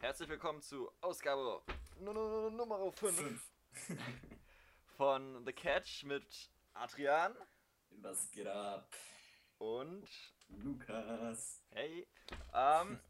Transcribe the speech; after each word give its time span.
Herzlich 0.00 0.28
willkommen 0.28 0.62
zu 0.62 0.90
Ausgabe 1.00 1.62
Nu- 2.00 2.12
Nu- 2.12 2.50
Nu- 2.50 2.50
Nummer 2.50 2.92
5 2.92 3.52
von 4.96 5.44
The 5.44 5.52
Catch 5.52 6.04
mit 6.04 6.50
Adrian 6.74 7.34
Was 7.90 8.30
geht 8.30 8.46
ab? 8.46 8.88
und 9.58 10.08
Lukas. 10.48 11.62
hey. 11.70 12.06
Ähm, 12.52 13.00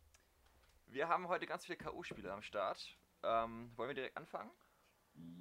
wir 0.86 1.08
haben 1.08 1.28
heute 1.28 1.46
ganz 1.46 1.64
viele 1.67 1.76
K.O.-Spiele 1.78 2.28
am 2.30 2.42
Start. 2.42 2.96
Ähm, 3.22 3.72
wollen 3.76 3.88
wir 3.90 3.94
direkt 3.94 4.16
anfangen? 4.16 4.50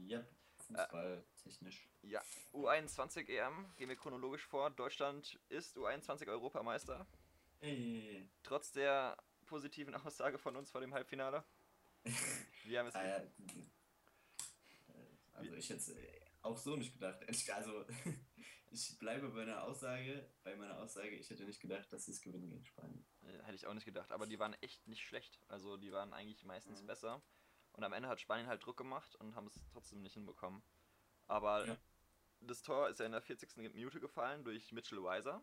Ja, 0.08 0.24
Fußball 0.68 1.24
technisch. 1.44 1.88
Ja, 2.02 2.22
U21 2.54 3.28
EM, 3.30 3.72
gehen 3.76 3.90
wir 3.90 3.96
chronologisch 3.96 4.46
vor. 4.46 4.70
Deutschland 4.72 5.40
ist 5.50 5.78
U21 5.78 6.28
Europameister. 6.28 7.06
Hey. 7.60 8.30
Trotz 8.44 8.72
der 8.72 9.16
positiven 9.46 9.96
Aussage 9.96 10.38
von 10.38 10.56
uns 10.56 10.70
vor 10.72 10.82
dem 10.82 10.94
Halbfinale. 10.94 11.44
Wir 12.64 12.80
haben 12.80 12.88
es. 12.88 12.96
Ah, 12.96 13.06
ja. 13.08 13.22
Also 15.34 15.54
ich 15.56 15.70
hätte 15.70 15.80
es 15.80 15.96
auch 16.42 16.58
so 16.58 16.76
nicht 16.76 16.94
gedacht. 16.94 17.20
Also 17.54 17.86
ich 18.72 18.98
bleibe 19.00 19.30
bei 19.30 19.36
meiner 19.46 19.64
Aussage, 19.64 20.30
bei 20.44 20.56
meiner 20.56 20.80
Aussage, 20.80 21.10
ich 21.10 21.30
hätte 21.30 21.44
nicht 21.46 21.60
gedacht, 21.62 21.92
dass 21.92 22.06
sie 22.06 22.12
es 22.12 22.22
gewinnen 22.22 22.50
gegen 22.50 22.66
Spanien. 22.66 23.06
Äh, 23.24 23.44
Hätte 23.44 23.56
ich 23.56 23.68
auch 23.68 23.74
nicht 23.74 23.86
gedacht, 23.86 24.12
aber 24.12 24.28
die 24.28 24.40
waren 24.40 24.54
echt 24.62 24.88
nicht 24.88 25.04
schlecht. 25.06 25.40
Also 25.48 25.78
die 25.78 25.92
waren 25.92 26.14
eigentlich 26.14 26.44
meistens 26.46 26.82
Mhm. 26.82 26.88
besser. 26.88 27.22
Und 27.74 27.84
am 27.84 27.92
Ende 27.94 28.08
hat 28.08 28.22
Spanien 28.22 28.48
halt 28.48 28.66
Druck 28.66 28.78
gemacht 28.78 29.16
und 29.16 29.36
haben 29.36 29.48
es 29.48 29.60
trotzdem 29.74 30.02
nicht 30.02 30.14
hinbekommen. 30.14 30.64
Aber 31.28 31.66
Ja. 31.68 31.78
das 32.42 32.62
Tor 32.62 32.88
ist 32.90 33.00
ja 33.00 33.06
in 33.06 33.12
der 33.12 33.22
40. 33.22 33.58
Minute 33.58 34.00
gefallen 34.00 34.44
durch 34.46 34.72
Mitchell 34.72 35.04
Weiser. 35.04 35.42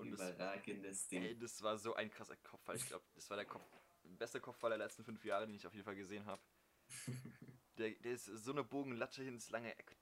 Und 0.00 0.10
das, 0.12 0.20
Überragendes 0.20 1.08
Ding. 1.08 1.22
ey, 1.22 1.38
das 1.38 1.62
war 1.62 1.78
so 1.78 1.94
ein 1.94 2.10
krasser 2.10 2.36
Kopfball. 2.36 2.76
Ich 2.76 2.86
glaube, 2.86 3.04
das 3.14 3.28
war 3.28 3.36
der 3.36 3.46
Kopf, 3.46 3.62
beste 4.02 4.40
Kopfball 4.40 4.70
der 4.70 4.78
letzten 4.78 5.04
fünf 5.04 5.24
Jahre, 5.24 5.46
den 5.46 5.54
ich 5.54 5.66
auf 5.66 5.74
jeden 5.74 5.84
Fall 5.84 5.96
gesehen 5.96 6.24
habe. 6.26 6.42
Der, 7.78 7.92
der 7.92 8.12
ist 8.12 8.26
so 8.26 8.52
eine 8.52 8.62
Bogenlatte 8.62 9.24
ins 9.24 9.48
lange 9.48 9.74
Eck. 9.78 9.96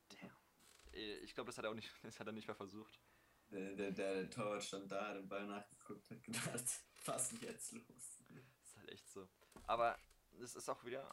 Äh, 0.92 1.18
ich 1.18 1.32
glaube, 1.34 1.46
das 1.46 1.58
hat 1.58 1.64
er 1.64 1.70
auch 1.70 1.74
nicht, 1.74 1.88
das 2.02 2.18
hat 2.18 2.26
er 2.26 2.32
nicht 2.32 2.48
mehr 2.48 2.56
versucht. 2.56 3.00
Der, 3.50 3.74
der, 3.76 3.92
der 3.92 4.28
Torwart 4.28 4.64
stand 4.64 4.90
da, 4.90 5.08
hat 5.08 5.16
den 5.16 5.28
Ball 5.28 5.46
nachgeguckt, 5.46 6.10
hat 6.10 6.22
gedacht, 6.22 6.44
was 7.04 7.32
ist 7.32 7.42
denn 7.42 7.48
jetzt 7.48 7.72
los? 7.72 7.84
Das 8.28 8.68
ist 8.68 8.76
halt 8.76 8.90
echt 8.90 9.08
so. 9.08 9.28
Aber 9.66 9.96
es 10.40 10.54
ist 10.54 10.68
auch 10.68 10.84
wieder, 10.84 11.08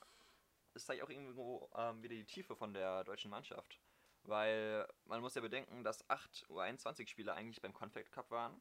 es 0.73 0.85
zeigt 0.85 1.01
auch 1.03 1.09
irgendwo 1.09 1.69
ähm, 1.75 2.01
wieder 2.03 2.15
die 2.15 2.25
Tiefe 2.25 2.55
von 2.55 2.73
der 2.73 3.03
deutschen 3.03 3.31
Mannschaft. 3.31 3.79
Weil 4.23 4.87
man 5.05 5.21
muss 5.21 5.35
ja 5.35 5.41
bedenken, 5.41 5.83
dass 5.83 6.09
acht 6.09 6.45
U21-Spieler 6.49 7.35
eigentlich 7.35 7.61
beim 7.61 7.73
Confed 7.73 8.11
Cup 8.11 8.31
waren. 8.31 8.59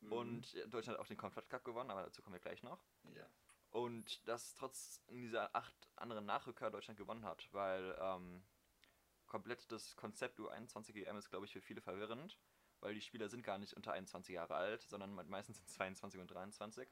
Mhm. 0.00 0.12
Und 0.12 0.54
Deutschland 0.72 0.98
hat 0.98 1.04
auch 1.04 1.08
den 1.08 1.16
Confed 1.16 1.48
Cup 1.50 1.64
gewonnen, 1.64 1.90
aber 1.90 2.02
dazu 2.02 2.22
kommen 2.22 2.34
wir 2.34 2.40
gleich 2.40 2.62
noch. 2.62 2.78
Ja. 3.14 3.26
Und 3.70 4.26
dass 4.26 4.54
trotz 4.54 5.02
dieser 5.10 5.54
acht 5.54 5.74
anderen 5.96 6.24
Nachrücker 6.26 6.70
Deutschland 6.70 6.98
gewonnen 6.98 7.24
hat, 7.24 7.48
weil 7.52 7.96
ähm, 8.00 8.42
komplett 9.26 9.70
das 9.70 9.94
Konzept 9.96 10.38
U21 10.40 10.94
EM 11.04 11.16
ist, 11.18 11.28
glaube 11.28 11.44
ich, 11.44 11.52
für 11.52 11.60
viele 11.60 11.80
verwirrend, 11.82 12.38
weil 12.80 12.94
die 12.94 13.00
Spieler 13.02 13.28
sind 13.28 13.42
gar 13.42 13.58
nicht 13.58 13.74
unter 13.74 13.92
21 13.92 14.34
Jahre 14.34 14.54
alt, 14.54 14.82
sondern 14.82 15.14
me- 15.14 15.24
meistens 15.24 15.58
sind 15.58 15.68
22 15.68 16.20
und 16.20 16.28
23. 16.30 16.88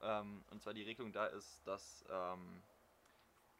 Ähm, 0.00 0.44
und 0.50 0.62
zwar 0.62 0.72
die 0.74 0.82
Regelung 0.82 1.12
da 1.12 1.26
ist, 1.26 1.66
dass 1.66 2.04
ähm, 2.08 2.62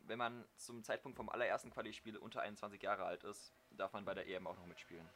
wenn 0.06 0.18
man 0.18 0.46
zum 0.56 0.82
Zeitpunkt 0.84 1.16
vom 1.16 1.28
allerersten 1.28 1.70
Quali-Spiel 1.70 2.16
unter 2.16 2.40
21 2.40 2.80
Jahre 2.82 3.04
alt 3.04 3.24
ist, 3.24 3.52
darf 3.72 3.92
man 3.92 4.06
bei 4.06 4.14
der 4.14 4.26
EM 4.26 4.46
auch 4.46 4.56
noch 4.56 4.66
mitspielen. 4.66 5.06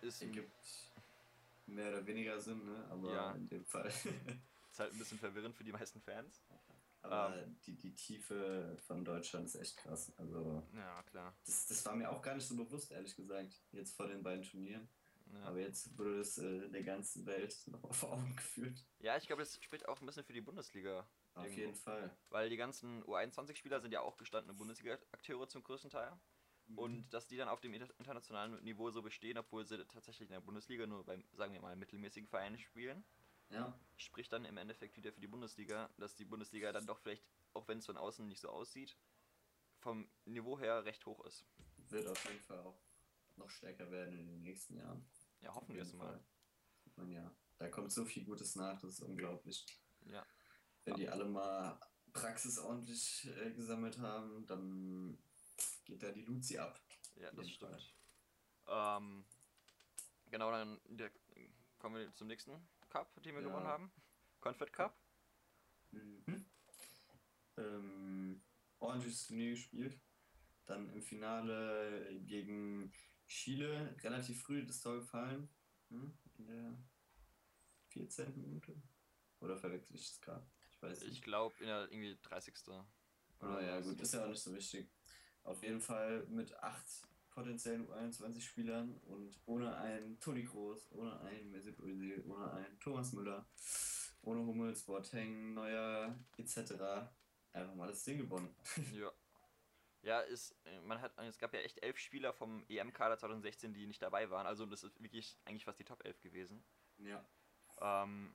Ist, 0.00 0.22
Ergibt 0.22 0.52
mehr 1.68 1.88
oder 1.90 2.06
weniger 2.06 2.40
Sinn, 2.40 2.64
ne? 2.64 2.86
Aber 2.90 3.12
Ja. 3.14 3.32
in 3.32 3.48
dem 3.48 3.64
Fall. 3.64 3.86
ist 4.70 4.78
halt 4.78 4.92
ein 4.92 4.98
bisschen 4.98 5.18
verwirrend 5.18 5.54
für 5.54 5.64
die 5.64 5.72
meisten 5.72 6.00
Fans. 6.00 6.42
Aber 7.00 7.46
die, 7.64 7.76
die 7.76 7.94
Tiefe 7.94 8.76
von 8.86 9.04
Deutschland 9.04 9.46
ist 9.46 9.54
echt 9.54 9.76
krass. 9.76 10.12
Also, 10.16 10.66
Ja, 10.74 11.02
klar. 11.04 11.36
das, 11.46 11.66
das 11.66 11.84
war 11.86 11.94
mir 11.94 12.10
auch 12.10 12.20
gar 12.20 12.34
nicht 12.34 12.46
so 12.46 12.56
bewusst, 12.56 12.90
ehrlich 12.90 13.14
gesagt, 13.14 13.62
jetzt 13.70 13.94
vor 13.96 14.08
den 14.08 14.22
beiden 14.22 14.42
Turnieren. 14.42 14.88
Ja. 15.32 15.42
Aber 15.44 15.58
jetzt 15.60 15.96
wurde 15.98 16.20
es 16.20 16.38
äh, 16.38 16.68
der 16.70 16.82
ganzen 16.82 17.24
Welt 17.26 17.56
nochmal 17.66 17.92
vor 17.92 18.12
Augen 18.14 18.34
geführt. 18.34 18.84
Ja, 18.98 19.16
ich 19.16 19.26
glaube, 19.26 19.42
das 19.42 19.62
spricht 19.62 19.86
auch 19.88 20.00
ein 20.00 20.06
bisschen 20.06 20.24
für 20.24 20.32
die 20.32 20.40
Bundesliga. 20.40 21.08
Auf 21.34 21.44
irgendwo. 21.44 21.60
jeden 21.60 21.74
Fall. 21.74 22.16
Weil 22.30 22.50
die 22.50 22.56
ganzen 22.56 23.04
U21-Spieler 23.04 23.80
sind 23.80 23.92
ja 23.92 24.00
auch 24.00 24.16
gestandene 24.16 24.54
Bundesliga-Akteure 24.58 25.46
zum 25.48 25.62
größten 25.62 25.90
Teil. 25.90 26.18
Mhm. 26.68 26.78
Und 26.78 27.10
dass 27.10 27.26
die 27.26 27.36
dann 27.36 27.48
auf 27.48 27.60
dem 27.60 27.74
inter- 27.74 27.92
internationalen 27.98 28.62
Niveau 28.62 28.90
so 28.90 29.02
bestehen, 29.02 29.38
obwohl 29.38 29.64
sie 29.64 29.84
tatsächlich 29.86 30.28
in 30.28 30.34
der 30.34 30.40
Bundesliga 30.40 30.86
nur 30.86 31.04
beim, 31.04 31.24
sagen 31.32 31.52
wir 31.52 31.60
mal, 31.60 31.76
mittelmäßigen 31.76 32.28
Vereinen 32.28 32.58
spielen, 32.58 33.04
Ja, 33.50 33.78
spricht 33.96 34.32
dann 34.32 34.44
im 34.44 34.56
Endeffekt 34.58 34.96
wieder 34.96 35.12
für 35.12 35.20
die 35.20 35.26
Bundesliga, 35.26 35.90
dass 35.96 36.14
die 36.14 36.26
Bundesliga 36.26 36.70
dann 36.72 36.86
doch 36.86 36.98
vielleicht, 37.00 37.24
auch 37.54 37.66
wenn 37.68 37.78
es 37.78 37.86
von 37.86 37.96
außen 37.96 38.26
nicht 38.28 38.40
so 38.40 38.50
aussieht, 38.50 38.96
vom 39.78 40.10
Niveau 40.24 40.58
her 40.58 40.84
recht 40.84 41.06
hoch 41.06 41.24
ist. 41.24 41.46
wird 41.88 42.06
auf 42.06 42.22
jeden 42.26 42.40
Fall 42.40 42.58
auch 42.60 42.82
noch 43.36 43.48
stärker 43.48 43.90
werden 43.90 44.18
in 44.18 44.26
den 44.26 44.42
nächsten 44.42 44.76
Jahren. 44.76 45.08
Ja, 45.40 45.54
hoffen 45.54 45.74
wir 45.74 45.82
es 45.82 45.92
mal. 45.94 46.22
Man 46.96 47.10
ja. 47.10 47.34
Da 47.56 47.68
kommt 47.68 47.92
so 47.92 48.04
viel 48.04 48.24
Gutes 48.24 48.56
nach, 48.56 48.80
das 48.80 48.94
ist 48.94 49.00
unglaublich. 49.00 49.64
Ja. 50.06 50.26
Wenn 50.84 50.96
die 50.96 51.08
alle 51.08 51.24
mal 51.24 51.80
Praxis 52.12 52.58
ordentlich 52.58 53.28
äh, 53.36 53.52
gesammelt 53.52 53.98
haben, 53.98 54.46
dann 54.46 55.18
geht 55.88 56.02
da 56.02 56.12
die 56.12 56.22
Luzi 56.22 56.58
ab. 56.58 56.80
Ja, 57.16 57.32
das 57.32 57.50
stimmt. 57.50 57.94
Ähm, 58.68 59.24
genau, 60.30 60.50
dann 60.52 60.80
direkt 60.86 61.18
kommen 61.78 61.96
wir 61.96 62.14
zum 62.14 62.28
nächsten 62.28 62.68
Cup, 62.90 63.20
den 63.22 63.34
wir 63.34 63.42
Ja. 63.42 63.48
gewonnen 63.48 63.66
haben. 63.66 63.90
Confed 64.40 64.72
Cup. 64.72 64.96
Mhm. 65.90 66.44
Ähm, 67.56 68.42
ordentliches 68.78 69.26
Turnier 69.26 69.50
gespielt. 69.52 69.98
Dann 70.66 70.90
im 70.90 71.02
Finale 71.02 72.20
gegen 72.26 72.92
Chile 73.26 73.96
relativ 74.02 74.42
früh 74.42 74.64
das 74.66 74.80
Tor 74.80 74.96
gefallen. 74.96 75.48
Hm? 75.88 76.16
In 76.36 76.46
der 76.46 76.78
14. 77.88 78.38
Minute. 78.40 78.80
Oder 79.40 79.56
verwechsel 79.56 79.96
ich 79.96 80.06
es 80.10 80.20
gerade? 80.20 80.46
Ich 80.70 80.82
weiß 80.82 81.02
Ich 81.02 81.08
nicht. 81.10 81.22
glaube, 81.24 81.54
in 81.60 81.66
der 81.66 81.90
irgendwie 81.90 82.18
30. 82.22 82.54
Ah, 83.40 83.60
ja, 83.60 83.78
was. 83.78 83.86
gut, 83.86 84.00
ist 84.00 84.12
ja 84.14 84.24
auch 84.24 84.28
nicht 84.28 84.42
so 84.42 84.54
wichtig. 84.54 84.90
Auf 85.44 85.62
jeden 85.62 85.80
Fall 85.80 86.26
mit 86.26 86.54
acht 86.62 86.86
potenziellen 87.30 87.86
U21-Spielern 87.88 88.96
und 89.06 89.40
ohne 89.46 89.76
einen 89.76 90.18
Toni 90.20 90.44
Kroos, 90.44 90.90
ohne 90.90 91.20
einen 91.20 91.50
Mesut 91.50 91.78
Özil, 91.78 92.24
ohne 92.26 92.52
einen 92.52 92.78
Thomas 92.80 93.12
Müller, 93.12 93.46
ohne 94.22 94.40
Hummels, 94.40 94.82
Boateng, 94.84 95.54
Neuer 95.54 96.18
etc. 96.36 96.72
einfach 97.52 97.74
mal 97.74 97.88
das 97.88 98.02
Ding 98.04 98.18
gewonnen. 98.18 98.54
Ja. 98.92 99.12
Ja, 100.02 100.20
ist, 100.20 100.54
man 100.84 101.00
hat, 101.00 101.12
es 101.18 101.38
gab 101.38 101.52
ja 101.52 101.60
echt 101.60 101.82
elf 101.82 101.98
Spieler 101.98 102.32
vom 102.32 102.64
EM-Kader 102.68 103.18
2016, 103.18 103.74
die 103.74 103.86
nicht 103.86 104.00
dabei 104.00 104.30
waren. 104.30 104.46
Also 104.46 104.64
das 104.64 104.84
ist 104.84 105.02
wirklich 105.02 105.36
eigentlich 105.44 105.64
fast 105.64 105.80
die 105.80 105.84
Top 105.84 106.04
11 106.04 106.20
gewesen. 106.20 106.64
ja. 106.98 107.24
Ähm, 107.80 108.34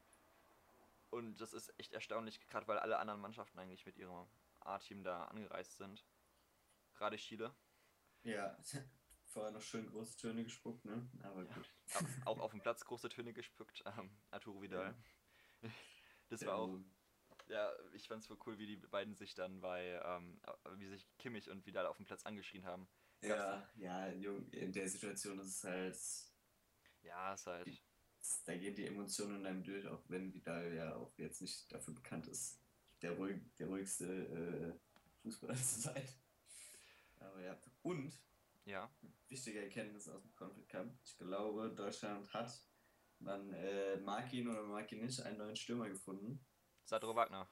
und 1.09 1.39
das 1.39 1.53
ist 1.53 1.71
echt 1.77 1.93
erstaunlich, 1.93 2.39
gerade 2.47 2.67
weil 2.67 2.79
alle 2.79 2.97
anderen 2.97 3.21
Mannschaften 3.21 3.59
eigentlich 3.59 3.85
mit 3.85 3.97
ihrem 3.97 4.27
A-Team 4.61 5.03
da 5.03 5.25
angereist 5.25 5.77
sind. 5.77 6.03
Gerade 6.95 7.17
Chile. 7.17 7.55
Ja, 8.23 8.57
vorher 9.25 9.51
noch 9.51 9.61
schön 9.61 9.87
große 9.87 10.17
Töne 10.17 10.43
gespuckt, 10.43 10.85
ne? 10.85 11.09
Aber 11.23 11.43
gut. 11.45 11.73
Auch- 11.93 12.25
auch 12.27 12.39
auf 12.39 12.51
dem 12.51 12.61
Platz 12.61 12.85
große 12.85 13.09
Töne 13.09 13.33
gespuckt. 13.33 13.83
Ähm, 13.85 14.09
Arturo 14.31 14.61
Vidal. 14.61 14.95
Das 16.29 16.45
war 16.45 16.55
auch, 16.55 16.67
Ähm, 16.69 16.91
ja, 17.47 17.71
ich 17.93 18.07
fand's 18.07 18.25
voll 18.27 18.37
cool, 18.45 18.57
wie 18.57 18.65
die 18.65 18.77
beiden 18.77 19.15
sich 19.15 19.35
dann 19.35 19.61
bei, 19.61 20.01
ähm, 20.03 20.41
wie 20.77 20.87
sich 20.87 21.05
Kimmich 21.17 21.49
und 21.49 21.65
Vidal 21.65 21.85
auf 21.85 21.97
dem 21.97 22.05
Platz 22.05 22.25
angeschrien 22.25 22.65
haben. 22.65 22.87
Ja, 23.21 23.69
ja, 23.75 24.11
Jung, 24.11 24.49
in 24.49 24.71
der 24.71 24.89
Situation 24.89 25.39
ist 25.39 25.47
es 25.47 25.63
halt. 25.63 25.97
Ja, 27.03 27.33
ist 27.33 27.45
halt. 27.45 27.67
Da 28.45 28.57
gehen 28.57 28.75
die 28.75 28.87
Emotionen 28.87 29.41
in 29.41 29.45
einem 29.45 29.63
durch, 29.63 29.85
auch 29.87 30.03
wenn 30.09 30.33
Vidal 30.33 30.73
ja 30.73 30.95
auch 30.95 31.17
jetzt 31.17 31.41
nicht 31.41 31.71
dafür 31.71 31.93
bekannt 31.93 32.27
ist, 32.27 32.59
der, 33.01 33.11
ruhig, 33.11 33.41
der 33.59 33.67
ruhigste 33.67 34.05
äh, 34.05 34.79
Fußballer 35.21 35.55
zu 35.55 35.81
sein. 35.81 36.07
Und, 37.83 38.19
Ja. 38.65 38.89
wichtige 39.29 39.61
Erkenntnis 39.63 40.07
aus 40.09 40.21
dem 40.21 40.33
Conflict 40.35 40.69
Cup, 40.69 40.87
ich 41.03 41.17
glaube, 41.17 41.73
Deutschland 41.75 42.33
hat, 42.33 42.65
man 43.19 43.51
äh, 43.53 43.97
mag 43.97 44.31
ihn 44.33 44.47
oder 44.47 44.63
mag 44.63 44.91
ihn 44.91 45.01
nicht, 45.05 45.21
einen 45.21 45.37
neuen 45.37 45.55
Stürmer 45.55 45.89
gefunden. 45.89 46.43
Sadro 46.85 47.15
Wagner. 47.15 47.47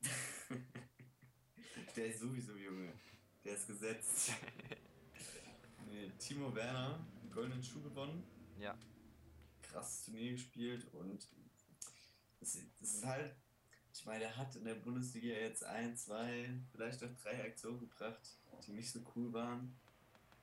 Der 1.96 2.06
ist 2.06 2.20
sowieso 2.20 2.56
Junge. 2.56 2.92
Der 3.44 3.54
ist 3.54 3.66
gesetzt. 3.66 4.32
nee, 5.86 6.10
Timo 6.18 6.54
Werner, 6.54 7.04
einen 7.20 7.30
goldenen 7.30 7.62
Schuh 7.62 7.82
gewonnen. 7.82 8.24
Ja. 8.58 8.76
krasses 9.62 10.04
Turnier 10.04 10.32
gespielt 10.32 10.92
und 10.94 11.28
es, 12.40 12.56
es 12.56 12.94
ist 12.94 13.04
halt, 13.06 13.34
ich 13.98 14.06
meine, 14.06 14.24
er 14.24 14.36
hat 14.36 14.54
in 14.54 14.64
der 14.64 14.76
Bundesliga 14.76 15.34
jetzt 15.34 15.64
ein, 15.64 15.96
zwei, 15.96 16.50
vielleicht 16.70 17.02
auch 17.02 17.10
drei 17.20 17.44
Aktionen 17.44 17.80
gebracht, 17.80 18.38
die 18.64 18.72
nicht 18.72 18.90
so 18.90 19.00
cool 19.16 19.32
waren. 19.32 19.76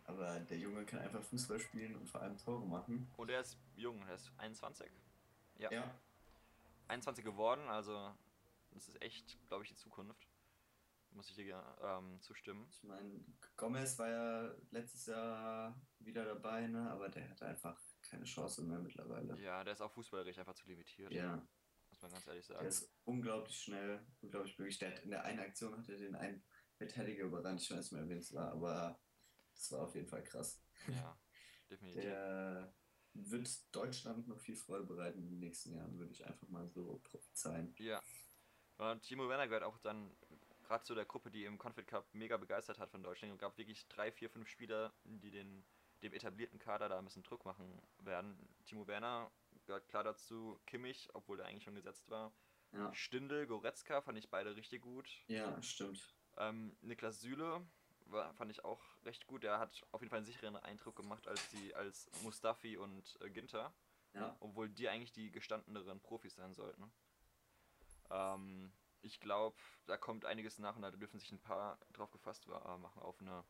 Aber 0.04 0.40
der 0.42 0.58
Junge 0.58 0.86
kann 0.86 1.00
einfach 1.00 1.24
Fußball 1.24 1.60
spielen 1.60 1.96
und 1.96 2.08
vor 2.08 2.22
allem 2.22 2.38
Tore 2.38 2.66
machen. 2.66 3.08
Und 3.16 3.30
er 3.30 3.40
ist 3.40 3.58
jung, 3.76 4.06
er 4.08 4.16
ist 4.16 4.30
21. 4.38 4.92
Ja. 5.58 5.72
Ja, 5.72 5.96
21 6.90 7.24
geworden, 7.24 7.68
also 7.70 8.14
Das 8.72 8.90
ist 8.90 9.02
echt, 9.02 9.38
glaube 9.48 9.64
ich, 9.64 9.70
die 9.70 9.78
Zukunft. 9.78 10.28
Muss 11.12 11.30
ich 11.30 11.36
dir 11.36 11.64
ähm, 11.82 12.20
zustimmen. 12.20 12.68
Ich 12.70 12.84
meine, 12.84 13.24
Gomez 13.56 13.98
war 13.98 14.10
ja 14.10 14.52
letztes 14.72 15.06
Jahr 15.06 15.74
wieder 16.00 16.26
dabei, 16.26 16.68
ne? 16.68 16.92
aber 16.92 17.08
der 17.08 17.30
hat 17.30 17.42
einfach 17.42 17.80
keine 18.02 18.26
Chance 18.26 18.64
mehr 18.64 18.80
mittlerweile. 18.80 19.40
Ja, 19.40 19.64
der 19.64 19.74
ist 19.74 19.82
auch 19.82 19.92
fußballerisch 19.92 20.38
einfach 20.38 20.56
zu 20.56 20.68
limitiert. 20.68 21.14
Ja. 21.14 21.42
Muss 21.96 22.02
man 22.02 22.12
ganz 22.12 22.28
ehrlich 22.28 22.46
sagen. 22.46 22.60
Der 22.60 22.68
ist 22.68 22.94
unglaublich 23.06 23.58
schnell, 23.58 24.06
unglaublich 24.22 24.60
möglich. 24.60 24.78
Der 24.80 24.92
hat 24.92 25.00
in 25.00 25.12
der 25.12 25.24
einen 25.24 25.40
Aktion 25.40 25.78
hat 25.78 25.88
er 25.88 25.98
den 25.98 26.16
einen 26.16 26.44
Verteidiger 26.76 27.24
überrannt, 27.24 27.62
ich 27.62 27.72
weiß 27.72 27.92
nicht 27.92 27.92
mehr, 27.94 28.10
wen 28.10 28.18
es 28.18 28.34
war, 28.34 28.52
aber 28.52 29.00
das 29.54 29.72
war 29.72 29.84
auf 29.84 29.96
jeden 29.96 30.08
Fall 30.08 30.24
krass. 30.24 30.62
Ja, 30.88 31.18
definitiv. 31.70 32.02
Der 32.02 32.74
wird 33.14 33.50
Deutschland 33.74 34.28
noch 34.28 34.40
viel 34.42 34.58
Freude 34.58 34.84
bereiten 34.84 35.20
in 35.20 35.30
den 35.30 35.40
nächsten 35.40 35.74
Jahren, 35.74 35.98
würde 35.98 36.12
ich 36.12 36.26
einfach 36.26 36.50
mal 36.50 36.68
so 36.68 37.00
prophezeien. 37.04 37.74
Ja. 37.80 38.02
Und 38.78 39.04
Timo 39.04 39.30
Werner 39.30 39.48
gehört 39.48 39.64
auch 39.64 39.78
dann 39.78 40.18
gerade 40.64 40.84
zu 40.84 40.96
der 40.96 41.06
Gruppe, 41.06 41.32
die 41.32 41.46
im 41.46 41.58
Confed 41.58 41.88
Cup 41.88 42.14
mega 42.14 42.36
begeistert 42.36 42.78
hat 42.78 42.92
von 42.92 43.04
Deutschland. 43.04 43.34
Es 43.34 43.40
gab 43.40 43.58
wirklich 43.58 43.88
drei, 43.88 44.12
vier, 44.12 44.30
fünf 44.30 44.50
Spieler, 44.50 44.94
die 45.06 45.32
den, 45.32 45.66
dem 46.04 46.12
etablierten 46.12 46.60
Kader 46.60 46.90
da 46.90 47.00
ein 47.00 47.06
bisschen 47.06 47.24
Druck 47.24 47.46
machen 47.46 47.82
werden. 48.00 48.38
Timo 48.66 48.86
Werner 48.86 49.32
gehört 49.66 49.88
klar 49.88 50.04
dazu, 50.04 50.60
Kimmich, 50.66 51.10
obwohl 51.14 51.38
der 51.38 51.46
eigentlich 51.48 51.64
schon 51.64 51.76
gesetzt 51.76 52.10
war. 52.10 52.34
Ja, 52.72 52.94
Stindel, 52.94 53.48
Goretzka 53.48 54.02
fand 54.02 54.18
ich 54.18 54.30
beide 54.30 54.56
richtig 54.56 54.82
gut. 54.82 55.10
ja 55.28 55.62
stimmt. 55.62 56.16
Ähm, 56.38 56.76
Niklas 56.82 57.22
Süle 57.22 57.66
war, 58.08 58.34
fand 58.36 58.52
ich 58.52 58.64
auch 58.66 58.82
recht 59.06 59.26
gut. 59.28 59.44
Der 59.44 59.60
hat 59.60 59.86
auf 59.92 60.02
jeden 60.02 60.10
Fall 60.10 60.18
einen 60.18 60.26
sicheren 60.26 60.56
Eindruck 60.58 60.96
gemacht 60.96 61.28
als 61.28 61.50
die 61.52 61.74
als 61.76 62.10
Mustafi 62.24 62.78
und 62.78 63.18
äh, 63.22 63.30
Ginter, 63.30 63.74
Ja, 64.14 64.36
obwohl 64.42 64.70
die 64.70 64.90
eigentlich 64.90 65.14
die 65.14 65.32
gestandeneren 65.32 66.02
Profis 66.02 66.36
sein 66.36 66.54
sollten. 66.54 66.92
Ähm, 68.10 68.72
ich 69.02 69.20
glaube, 69.20 69.58
da 69.86 69.98
kommt 69.98 70.26
einiges 70.26 70.60
nach 70.60 70.76
und 70.76 70.82
da 70.82 70.92
dürfen 70.92 71.20
sich 71.20 71.32
ein 71.32 71.42
paar 71.42 71.80
drauf 71.94 72.12
gefasst 72.12 72.48
wa- 72.48 72.78
machen 72.78 73.02
auf 73.02 73.20
eine 73.22 73.44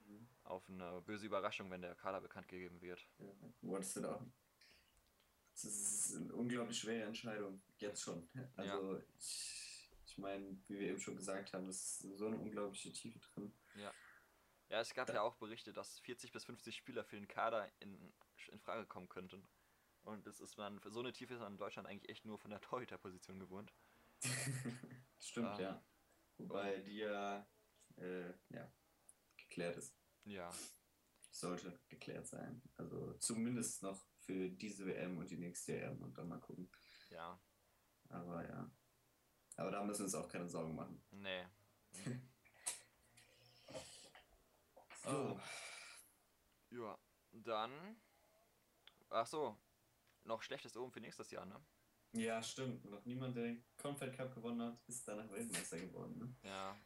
Mhm. 0.00 0.28
auf 0.44 0.68
eine 0.68 1.00
böse 1.02 1.26
Überraschung, 1.26 1.70
wenn 1.70 1.82
der 1.82 1.96
Kader 1.96 2.20
bekannt 2.20 2.46
gegeben 2.48 2.80
wird. 2.80 3.04
ja. 3.18 3.26
Boah, 3.62 3.78
das 3.78 3.96
wird 3.96 4.06
Das 5.62 5.64
ist 5.64 6.16
eine 6.16 6.34
unglaublich 6.34 6.78
schwere 6.78 7.06
Entscheidung. 7.06 7.62
Jetzt 7.78 8.02
schon. 8.02 8.28
Also, 8.56 9.00
ich, 9.18 9.90
ich 10.04 10.18
meine, 10.18 10.58
wie 10.68 10.78
wir 10.78 10.88
eben 10.90 11.00
schon 11.00 11.16
gesagt 11.16 11.52
haben, 11.54 11.66
das 11.66 11.76
ist 12.02 12.18
so 12.18 12.26
eine 12.26 12.36
unglaubliche 12.38 12.92
Tiefe 12.92 13.18
drin. 13.18 13.52
Ja, 14.68 14.80
es 14.80 14.92
gab 14.94 15.06
Da- 15.06 15.14
ja 15.14 15.22
auch 15.22 15.36
Berichte, 15.36 15.72
dass 15.72 15.98
40 16.00 16.32
bis 16.32 16.44
50 16.44 16.76
Spieler 16.76 17.04
für 17.04 17.16
den 17.16 17.28
Kader 17.28 17.70
in, 17.80 18.12
in 18.48 18.60
Frage 18.60 18.84
kommen 18.86 19.08
könnten. 19.08 19.46
Und 20.02 20.26
das 20.26 20.40
ist 20.40 20.56
man, 20.58 20.78
für 20.80 20.90
so 20.90 21.00
eine 21.00 21.12
Tiefe 21.12 21.34
ist 21.34 21.40
man 21.40 21.52
in 21.52 21.58
Deutschland 21.58 21.88
eigentlich 21.88 22.10
echt 22.10 22.24
nur 22.24 22.38
von 22.38 22.50
der 22.50 22.60
Torhüterposition 22.62 23.38
gewohnt. 23.38 23.72
Stimmt, 25.18 25.46
Ah. 25.48 25.60
ja. 25.60 25.84
Wobei 26.38 26.80
die 26.80 26.96
ja, 26.98 27.46
äh, 27.96 28.30
ja 28.50 28.70
geklärt 29.38 29.76
ist. 29.78 29.94
Ja, 30.24 30.50
Sollte 31.30 31.78
geklärt 31.88 32.26
sein. 32.26 32.62
Also 32.76 33.14
zumindest 33.18 33.82
noch 33.82 34.02
für 34.26 34.50
diese 34.50 34.84
WM 34.86 35.18
und 35.18 35.30
die 35.30 35.36
nächste 35.38 35.78
EM 35.80 36.02
und 36.02 36.18
dann 36.18 36.28
mal 36.28 36.40
gucken. 36.40 36.68
ja, 37.10 37.40
Aber 38.08 38.46
ja. 38.46 38.70
Aber 39.56 39.70
da 39.70 39.82
müssen 39.84 40.00
wir 40.00 40.04
uns 40.06 40.14
auch 40.14 40.28
keine 40.28 40.48
Sorgen 40.48 40.74
machen. 40.74 41.02
nee. 41.10 41.46
So. 45.02 45.40
Ja, 46.70 46.98
dann. 47.30 48.00
Ach 49.08 49.24
so, 49.26 49.56
noch 50.24 50.42
schlechtes 50.42 50.76
Oben 50.76 50.90
für 50.90 51.00
nächstes 51.00 51.30
Jahr, 51.30 51.46
ne? 51.46 51.64
Ja, 52.10 52.42
stimmt. 52.42 52.84
Noch 52.86 53.04
niemand, 53.04 53.36
der 53.36 53.44
den 53.44 53.64
Confed 53.76 54.12
Cup 54.16 54.34
gewonnen 54.34 54.60
hat, 54.62 54.82
ist 54.88 55.06
danach 55.06 55.30
Weltmeister 55.30 55.78
geworden. 55.78 56.18
Ne? 56.18 56.36
Ja. 56.42 56.76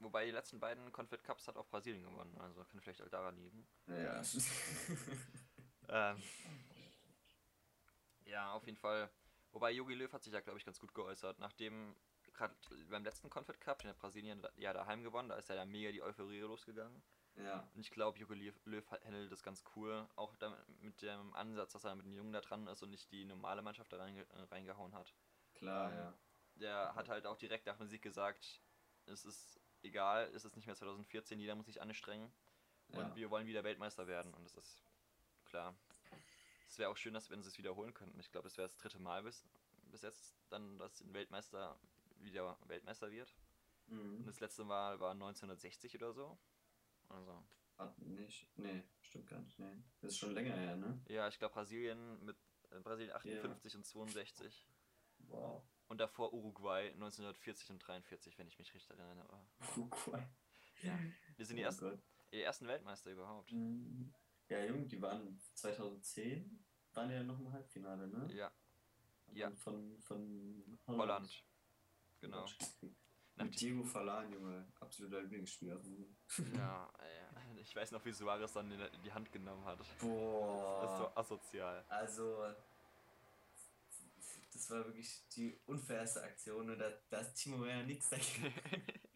Wobei 0.00 0.24
die 0.26 0.32
letzten 0.32 0.58
beiden 0.58 0.90
Confed 0.92 1.22
Cups 1.22 1.46
hat 1.46 1.56
auch 1.56 1.68
Brasilien 1.68 2.02
gewonnen, 2.02 2.36
also 2.38 2.64
kann 2.64 2.80
vielleicht 2.80 3.02
auch 3.02 3.08
daran 3.08 3.36
liegen. 3.36 3.68
Ja. 3.86 4.22
Ähm, 5.88 6.22
ja, 8.28 8.52
auf 8.52 8.64
jeden 8.66 8.78
Fall. 8.78 9.10
Wobei 9.52 9.70
Jogi 9.72 9.94
Löw 9.94 10.12
hat 10.12 10.22
sich 10.22 10.32
ja, 10.32 10.40
glaube 10.40 10.58
ich, 10.58 10.64
ganz 10.64 10.78
gut 10.78 10.94
geäußert. 10.94 11.38
Nachdem 11.38 11.96
gerade 12.34 12.54
beim 12.90 13.04
letzten 13.04 13.30
Confed 13.30 13.60
Cup, 13.60 13.80
den 13.80 13.90
hat 13.90 13.98
Brasilien 13.98 14.46
ja 14.56 14.72
daheim 14.72 15.02
gewonnen, 15.02 15.28
da 15.28 15.36
ist 15.36 15.48
ja 15.48 15.56
dann 15.56 15.70
mega 15.70 15.90
die 15.90 16.02
Euphorie 16.02 16.40
losgegangen. 16.40 17.02
ja. 17.36 17.68
Und 17.74 17.80
ich 17.80 17.90
glaube, 17.90 18.18
Jogi 18.18 18.52
Löw, 18.64 18.90
handelt 18.90 19.32
das 19.32 19.42
ganz 19.42 19.64
cool. 19.74 20.06
Auch 20.16 20.34
mit 20.80 21.02
dem 21.02 21.34
Ansatz, 21.34 21.72
dass 21.72 21.84
er 21.84 21.94
mit 21.94 22.06
den 22.06 22.12
Jungen 22.12 22.32
da 22.32 22.40
dran 22.40 22.66
ist 22.66 22.82
und 22.82 22.90
nicht 22.90 23.10
die 23.10 23.24
normale 23.24 23.62
Mannschaft 23.62 23.92
da 23.92 23.96
reinge 23.96 24.26
reingehauen 24.50 24.94
hat. 24.94 25.14
Klar, 25.54 25.92
ja. 25.92 26.14
Der 26.54 26.94
hat 26.94 27.08
halt 27.08 27.26
auch 27.26 27.36
direkt 27.36 27.66
nach 27.66 27.76
dem 27.76 27.88
Sieg 27.88 28.02
gesagt, 28.02 28.60
es 29.06 29.24
ist 29.24 29.60
egal, 29.82 30.30
es 30.34 30.44
ist 30.44 30.56
nicht 30.56 30.66
mehr 30.66 30.74
2014, 30.76 31.38
jeder 31.38 31.54
muss 31.54 31.66
sich 31.66 31.80
anstrengen. 31.80 32.32
Und 32.88 33.00
ja. 33.00 33.16
wir 33.16 33.30
wollen 33.30 33.46
wieder 33.46 33.64
Weltmeister 33.64 34.06
werden. 34.06 34.32
Und 34.34 34.44
das 34.44 34.56
ist 34.56 34.82
klar. 35.44 35.74
Es 36.68 36.78
wäre 36.78 36.90
auch 36.90 36.96
schön, 36.96 37.14
dass 37.14 37.30
wenn 37.30 37.42
sie 37.42 37.48
es 37.48 37.58
wiederholen 37.58 37.94
könnten. 37.94 38.18
Ich 38.20 38.30
glaube, 38.30 38.48
das 38.48 38.56
wäre 38.58 38.68
das 38.68 38.76
dritte 38.76 38.98
Mal 38.98 39.22
bis, 39.22 39.44
bis 39.90 40.02
jetzt, 40.02 40.36
dann, 40.50 40.78
dass 40.78 41.00
ein 41.00 41.12
Weltmeister 41.14 41.78
wieder 42.20 42.58
Weltmeister 42.66 43.10
wird. 43.10 43.34
Und 43.88 44.20
Mhm. 44.20 44.26
das 44.26 44.40
letzte 44.40 44.64
Mal 44.64 45.00
war 45.00 45.12
1960 45.12 45.94
oder 45.96 46.12
so. 46.12 46.38
Also, 47.08 47.42
Hat 47.78 47.98
nicht. 48.00 48.46
Nee, 48.58 48.82
stimmt 49.00 49.28
gar 49.28 49.38
nicht. 49.40 49.58
Nee. 49.58 49.82
Das 50.02 50.12
ist 50.12 50.18
schon 50.18 50.32
länger 50.34 50.54
her, 50.54 50.76
ne? 50.76 51.00
ja, 51.08 51.26
ich 51.28 51.38
glaube 51.38 51.54
Brasilien 51.54 52.22
mit 52.24 52.36
äh, 52.70 52.80
Brasilien 52.80 53.14
58 53.14 53.76
und 53.76 53.86
62. 53.86 54.66
Wow. 55.20 55.62
Und 55.86 55.98
davor 56.00 56.34
Uruguay 56.34 56.90
1940 56.92 57.70
und 57.70 57.78
43, 57.78 58.36
wenn 58.36 58.46
ich 58.46 58.58
mich 58.58 58.74
richtig 58.74 58.98
erinnere. 58.98 59.40
Uruguay. 59.76 60.22
Ja. 60.82 60.98
Wir 61.36 61.46
sind 61.46 61.56
die 61.56 61.62
Oh 61.62 61.66
ersten, 61.66 62.02
die 62.32 62.42
ersten 62.42 62.66
Weltmeister 62.66 63.10
überhaupt. 63.10 63.52
Mhm. 63.52 64.12
Ja, 64.48 64.64
Jung, 64.64 64.88
die 64.88 65.00
waren 65.00 65.38
2010, 65.54 66.64
waren 66.94 67.10
ja 67.10 67.22
noch 67.22 67.38
im 67.38 67.52
Halbfinale, 67.52 68.08
ne? 68.08 68.34
Ja, 68.34 68.50
ja. 69.32 69.50
Von, 69.50 69.98
von 70.00 70.78
Holland. 70.86 71.44
Genau. 72.20 72.44
gekriegt. 72.44 72.96
Nach 73.36 73.44
Mit 73.44 73.60
Diego 73.60 73.84
Falan, 73.84 74.32
Junge, 74.32 74.66
absoluter 74.80 75.22
Lieblingsspieler. 75.22 75.80
Ja, 76.56 76.90
äh, 76.98 77.60
ich 77.60 77.74
weiß 77.76 77.92
noch, 77.92 78.04
wie 78.04 78.12
Suarez 78.12 78.52
dann 78.52 78.70
in 78.70 79.02
die 79.02 79.12
Hand 79.12 79.30
genommen 79.30 79.64
hat. 79.64 79.78
Das 79.78 79.86
ist 79.86 80.00
so 80.00 80.08
Boah. 80.08 81.12
asozial. 81.14 81.84
Also, 81.88 82.52
das 84.52 84.70
war 84.70 84.84
wirklich 84.86 85.22
die 85.36 85.56
unfairste 85.66 86.22
Aktion 86.22 86.70
und 86.70 86.78
da, 86.78 86.90
da 87.10 87.20
ist 87.20 87.34
Timo 87.34 87.62
Werner 87.62 87.84
nichts 87.84 88.08
dagegen. 88.08 88.52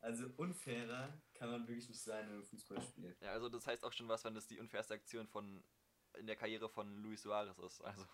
Also 0.00 0.26
unfairer 0.36 1.12
kann 1.34 1.50
man 1.50 1.68
wirklich 1.68 1.88
nicht 1.88 2.00
sein 2.02 2.28
im 2.30 2.42
Fußballspiel. 2.44 3.16
Ja, 3.20 3.32
also 3.32 3.48
das 3.48 3.66
heißt 3.66 3.84
auch 3.84 3.92
schon 3.92 4.08
was, 4.08 4.24
wenn 4.24 4.34
das 4.34 4.46
die 4.46 4.58
unfairste 4.58 4.94
Aktion 4.94 5.26
von 5.28 5.62
in 6.18 6.26
der 6.26 6.36
Karriere 6.36 6.68
von 6.68 6.96
Luis 7.02 7.22
Suarez 7.22 7.58
ist. 7.58 7.80
Also 7.82 8.04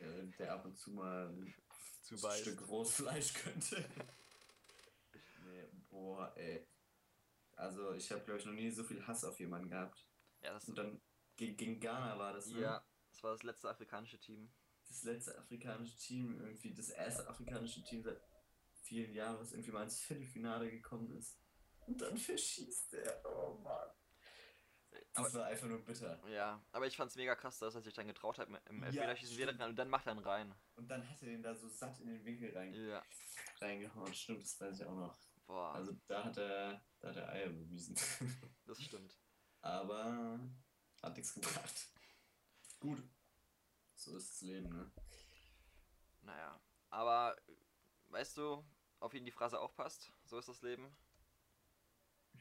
Äh, 0.00 0.26
Der 0.38 0.52
ab 0.52 0.64
und 0.64 0.76
zu 0.76 0.90
mal 0.92 1.28
ein 1.28 1.54
zu 2.02 2.16
Stück 2.16 2.22
beißt. 2.22 2.56
Großfleisch 2.58 3.34
könnte. 3.34 3.84
nee, 5.44 5.68
boah, 5.88 6.32
ey. 6.36 6.66
Also 7.56 7.92
ich 7.94 8.10
habe 8.12 8.22
glaube 8.24 8.38
ich 8.40 8.46
noch 8.46 8.52
nie 8.52 8.70
so 8.70 8.84
viel 8.84 9.04
Hass 9.06 9.24
auf 9.24 9.38
jemanden 9.40 9.68
gehabt. 9.70 10.06
Ja, 10.42 10.52
das, 10.52 10.68
Und 10.68 10.76
dann 10.76 11.00
gegen, 11.36 11.56
gegen 11.56 11.80
Ghana 11.80 12.18
war 12.18 12.32
das, 12.32 12.46
ne? 12.48 12.60
ja, 12.60 12.84
das 13.10 13.22
war 13.22 13.32
das 13.32 13.42
letzte 13.42 13.68
afrikanische 13.68 14.18
Team. 14.18 14.50
Das 14.86 15.02
letzte 15.04 15.36
afrikanische 15.38 15.96
Team, 15.98 16.40
irgendwie 16.40 16.72
das 16.72 16.88
erste 16.90 17.28
afrikanische 17.28 17.82
Team 17.82 18.02
seit 18.02 18.20
vielen 18.88 19.12
Jahren, 19.12 19.38
was 19.38 19.52
irgendwie 19.52 19.70
mal 19.72 19.84
ins 19.84 20.00
Viertelfinale 20.00 20.70
gekommen 20.70 21.10
ist. 21.16 21.38
Und 21.86 22.00
dann 22.00 22.16
verschießt 22.16 22.94
er. 22.94 23.22
Oh 23.24 23.54
Mann. 23.58 23.88
Das 25.14 25.26
Aber, 25.26 25.34
war 25.40 25.46
einfach 25.46 25.66
nur 25.68 25.84
bitter. 25.84 26.20
ja, 26.28 26.62
aber 26.72 26.86
ich 26.86 26.96
fand's 26.96 27.14
mega 27.16 27.34
krass, 27.36 27.58
dass 27.58 27.74
er 27.74 27.82
sich 27.82 27.94
dann 27.94 28.06
getraut 28.06 28.38
hat, 28.38 28.48
im 28.48 28.54
Ja, 28.54 28.86
Elfmeterschießen 28.86 29.36
wieder 29.36 29.46
stimmt. 29.48 29.60
dran 29.60 29.70
und 29.70 29.76
dann 29.76 29.88
macht 29.90 30.06
er 30.06 30.12
ihn 30.14 30.18
rein. 30.18 30.54
Und 30.76 30.88
dann 30.88 31.08
hat 31.08 31.20
er 31.22 31.28
den 31.28 31.42
da 31.42 31.54
so 31.54 31.68
satt 31.68 32.00
in 32.00 32.06
den 32.08 32.24
Winkel 32.24 32.56
rein, 32.56 32.72
Ja, 32.74 33.02
reingehauen. 33.60 34.12
Stimmt, 34.14 34.42
das 34.42 34.58
weiß 34.60 34.80
ich 34.80 34.86
auch 34.86 34.94
noch. 34.96 35.18
boah, 35.46 35.74
Also 35.74 35.92
da 36.06 36.24
hat 36.24 36.36
er, 36.38 36.82
da 37.00 37.08
hat 37.08 37.16
er 37.16 37.28
Eier 37.28 37.48
bewiesen. 37.50 37.94
das 38.66 38.82
stimmt. 38.82 39.18
Aber 39.60 40.40
hat 41.02 41.16
nichts 41.16 41.34
gebracht. 41.34 41.88
Gut. 42.80 43.02
So 43.94 44.16
ist 44.16 44.30
das 44.30 44.40
Leben, 44.42 44.68
ne? 44.70 44.90
Naja, 46.22 46.60
aber 46.90 47.36
weißt 48.08 48.36
du, 48.36 48.64
auf 49.00 49.12
wen 49.12 49.24
die 49.24 49.30
Phrase 49.30 49.60
auch 49.60 49.74
passt? 49.74 50.12
So 50.24 50.38
ist 50.38 50.48
das 50.48 50.62
Leben. 50.62 50.94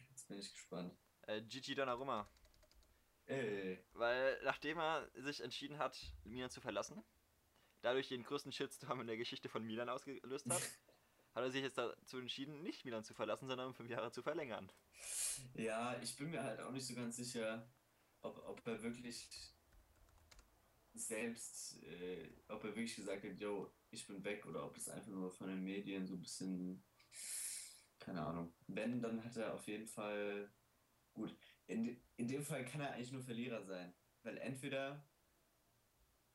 Jetzt 0.09 0.27
bin 0.27 0.39
ich 0.39 0.51
gespannt. 0.51 0.97
Äh, 1.23 1.41
Gigi 1.41 1.75
Donnarumma. 1.75 2.29
Ey, 3.25 3.83
Weil 3.93 4.41
nachdem 4.43 4.79
er 4.79 5.09
sich 5.15 5.41
entschieden 5.41 5.79
hat, 5.79 5.97
Milan 6.23 6.49
zu 6.49 6.61
verlassen, 6.61 7.03
dadurch 7.81 8.07
den 8.07 8.23
größten 8.23 8.51
Shitstorm 8.51 9.01
in 9.01 9.07
der 9.07 9.17
Geschichte 9.17 9.49
von 9.49 9.63
Milan 9.63 9.89
ausgelöst 9.89 10.49
hat, 10.49 10.61
hat 11.35 11.43
er 11.43 11.51
sich 11.51 11.61
jetzt 11.61 11.77
dazu 11.77 12.17
entschieden, 12.17 12.63
nicht 12.63 12.85
Milan 12.85 13.03
zu 13.03 13.13
verlassen, 13.13 13.47
sondern 13.47 13.67
um 13.67 13.75
fünf 13.75 13.89
Jahre 13.89 14.11
zu 14.11 14.23
verlängern. 14.23 14.71
Ja, 15.55 15.99
ich 16.01 16.15
bin 16.15 16.29
mir 16.31 16.41
halt 16.41 16.61
auch 16.61 16.71
nicht 16.71 16.87
so 16.87 16.95
ganz 16.95 17.17
sicher, 17.17 17.69
ob, 18.21 18.37
ob 18.47 18.65
er 18.65 18.81
wirklich 18.81 19.29
selbst, 20.97 21.81
äh, 21.83 22.29
ob 22.47 22.63
er 22.63 22.75
wirklich 22.75 22.95
gesagt 22.95 23.23
hat, 23.23 23.39
yo, 23.39 23.73
ich 23.91 24.05
bin 24.07 24.23
weg 24.23 24.45
oder 24.45 24.65
ob 24.65 24.77
es 24.77 24.89
einfach 24.89 25.11
nur 25.11 25.31
von 25.31 25.47
den 25.47 25.63
Medien 25.63 26.05
so 26.05 26.15
ein 26.15 26.21
bisschen, 26.21 26.83
keine 27.99 28.25
Ahnung. 28.25 28.53
Wenn, 28.67 29.01
dann 29.01 29.23
hat 29.23 29.37
er 29.37 29.53
auf 29.53 29.67
jeden 29.67 29.87
Fall, 29.87 30.51
gut, 31.13 31.35
in, 31.67 32.01
in 32.15 32.27
dem 32.27 32.43
Fall 32.43 32.65
kann 32.65 32.81
er 32.81 32.93
eigentlich 32.93 33.11
nur 33.11 33.23
Verlierer 33.23 33.63
sein, 33.63 33.93
weil 34.23 34.37
entweder, 34.37 35.07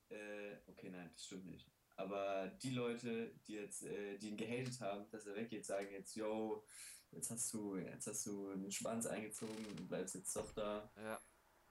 äh, 0.08 0.56
okay, 0.66 0.90
nein, 0.90 1.10
das 1.12 1.24
stimmt 1.24 1.46
nicht. 1.46 1.70
Aber 1.96 2.48
die 2.62 2.70
Leute, 2.70 3.34
die 3.46 3.54
jetzt, 3.54 3.82
äh, 3.82 4.18
die 4.18 4.28
ihn 4.28 4.36
gehatet 4.36 4.80
haben, 4.80 5.08
dass 5.10 5.26
er 5.26 5.36
weggeht, 5.36 5.64
sagen 5.64 5.92
jetzt, 5.92 6.14
yo, 6.14 6.64
jetzt 7.10 7.30
hast 7.30 7.52
du, 7.52 7.76
jetzt 7.76 8.06
hast 8.06 8.26
du 8.26 8.50
einen 8.50 8.70
Schwanz 8.70 9.06
eingezogen 9.06 9.64
und 9.66 9.88
bleibst 9.88 10.14
jetzt 10.14 10.34
doch 10.34 10.52
da. 10.52 10.90
Ja. 10.96 11.20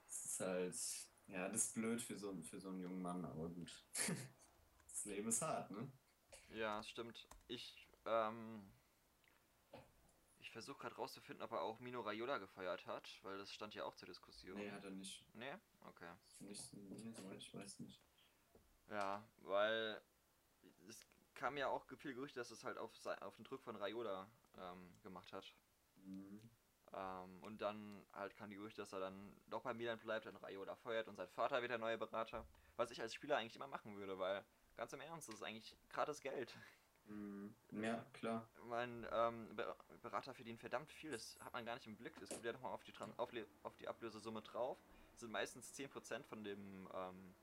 Das 0.06 0.24
ist 0.24 0.40
halt, 0.40 1.11
ja, 1.32 1.48
das 1.48 1.64
ist 1.64 1.74
blöd 1.74 2.00
für 2.00 2.18
so, 2.18 2.34
für 2.42 2.60
so 2.60 2.68
einen 2.68 2.80
jungen 2.80 3.02
Mann, 3.02 3.24
aber 3.24 3.48
gut. 3.48 3.72
das 4.88 5.04
Leben 5.04 5.28
ist 5.28 5.42
hart, 5.42 5.70
ne? 5.70 5.90
Ja, 6.50 6.78
das 6.78 6.88
stimmt. 6.88 7.26
Ich, 7.48 7.88
ähm, 8.04 8.70
ich 10.40 10.50
versuche 10.50 10.78
gerade 10.78 10.96
rauszufinden, 10.96 11.42
ob 11.42 11.52
er 11.52 11.62
auch 11.62 11.80
Mino 11.80 12.00
Raiola 12.02 12.38
gefeiert 12.38 12.86
hat, 12.86 13.08
weil 13.22 13.38
das 13.38 13.52
stand 13.52 13.74
ja 13.74 13.84
auch 13.84 13.94
zur 13.94 14.06
Diskussion. 14.06 14.58
Nee, 14.58 14.70
hat 14.70 14.84
er 14.84 14.90
nicht. 14.90 15.24
Nee? 15.34 15.54
Okay. 15.86 16.12
Nicht, 16.40 16.74
nee, 16.74 17.12
soweit 17.12 17.38
ich 17.38 17.54
weiß 17.54 17.80
nicht. 17.80 18.02
Ja, 18.90 19.26
weil 19.38 20.02
es 20.88 21.06
kam 21.34 21.56
ja 21.56 21.68
auch 21.68 21.86
viel 21.96 22.14
Gerüchte, 22.14 22.40
dass 22.40 22.50
es 22.50 22.62
halt 22.62 22.76
auf, 22.76 22.92
auf 23.06 23.36
den 23.36 23.44
Druck 23.44 23.62
von 23.62 23.76
Raiola 23.76 24.30
ähm, 24.58 24.94
gemacht 25.02 25.32
hat. 25.32 25.54
Mhm. 25.96 26.42
Ähm, 26.94 27.42
und 27.42 27.60
dann 27.60 28.04
halt 28.12 28.36
kam 28.36 28.50
die 28.50 28.56
Gerüchte, 28.56 28.82
dass 28.82 28.92
er 28.92 29.00
dann 29.00 29.34
doch 29.48 29.62
bei 29.62 29.72
Milan 29.72 29.98
bleibt, 29.98 30.26
dann 30.26 30.36
Raiola 30.36 30.74
feuert 30.76 31.08
und 31.08 31.16
sein 31.16 31.28
Vater 31.28 31.60
wird 31.62 31.70
der 31.70 31.78
neue 31.78 31.96
Berater. 31.98 32.44
Was 32.76 32.90
ich 32.90 33.00
als 33.00 33.14
Spieler 33.14 33.36
eigentlich 33.38 33.56
immer 33.56 33.66
machen 33.66 33.96
würde, 33.96 34.18
weil 34.18 34.44
ganz 34.76 34.92
im 34.92 35.00
Ernst, 35.00 35.28
das 35.28 35.36
ist 35.36 35.42
eigentlich 35.42 35.76
gratis 35.88 36.20
Geld. 36.20 36.54
Mhm. 37.06 37.54
Ja, 37.70 38.04
klar. 38.12 38.48
Mein 38.64 39.06
ähm, 39.10 39.54
Be 39.56 39.74
Berater 40.02 40.34
verdient 40.34 40.60
verdammt 40.60 40.92
viel, 40.92 41.10
das 41.10 41.38
hat 41.40 41.52
man 41.52 41.64
gar 41.64 41.74
nicht 41.74 41.86
im 41.86 41.96
Blick. 41.96 42.20
Es 42.20 42.28
kommt 42.28 42.44
ja 42.44 42.52
nochmal 42.52 42.72
auf 42.72 42.84
die, 42.84 42.92
auf, 43.16 43.30
auf 43.62 43.76
die 43.76 43.88
Ablösesumme 43.88 44.42
drauf. 44.42 44.78
Das 45.12 45.20
sind 45.20 45.30
meistens 45.30 45.72
10% 45.74 46.24
von 46.24 46.44
dem, 46.44 46.88
ähm, 46.94 47.34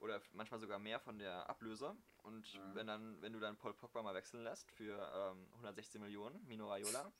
oder 0.00 0.20
manchmal 0.32 0.60
sogar 0.60 0.78
mehr 0.78 1.00
von 1.00 1.18
der 1.18 1.48
Ablöse. 1.48 1.96
Und 2.22 2.54
Mhm. 2.54 2.74
wenn 2.74 2.86
dann, 2.86 3.22
wenn 3.22 3.32
du 3.32 3.40
dann 3.40 3.56
Paul 3.56 3.74
Pogba 3.74 4.02
mal 4.02 4.14
wechseln 4.14 4.44
lässt 4.44 4.70
für 4.72 4.98
ähm, 5.14 5.46
116 5.54 6.00
Millionen, 6.00 6.46
Mino 6.46 6.68
Raiola, 6.68 7.12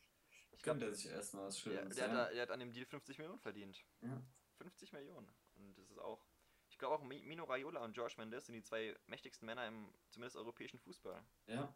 Ich 0.56 0.62
glaube, 0.62 0.80
der 0.80 0.92
sich 0.92 1.06
erstmal 1.11 1.46
was 1.46 1.62
der, 1.62 1.70
Schönes. 1.80 1.96
der, 1.96 2.06
ja. 2.08 2.14
hat, 2.14 2.32
der 2.34 2.42
hat 2.42 2.50
an 2.50 2.61
dem 2.61 2.73
Deal 2.73 2.87
50 2.87 3.18
Millionen 3.18 3.40
verdient. 3.40 3.84
ja. 4.02 4.23
50 4.58 4.92
Millionen. 4.92 5.28
Und 5.56 5.76
das 5.78 5.90
ist 5.90 5.99
auch. 5.99 6.25
Ich 6.68 6.78
glaube 6.78 6.94
auch 6.94 7.02
Mi- 7.02 7.23
Mino 7.23 7.44
Raiola 7.44 7.84
und 7.84 7.92
George 7.92 8.14
Mendes 8.18 8.46
sind 8.46 8.54
die 8.54 8.62
zwei 8.62 8.96
mächtigsten 9.06 9.46
Männer 9.46 9.66
im 9.66 9.92
zumindest 10.11 10.37
europäischen 10.37 10.78
Fußball. 10.80 11.23
ja. 11.46 11.75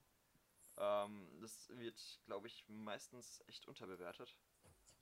Ähm, 0.77 1.29
das 1.41 1.69
wird, 1.71 2.21
glaube 2.25 2.47
ich, 2.47 2.65
meistens 2.69 3.43
echt 3.49 3.67
unterbewertet. 3.67 4.37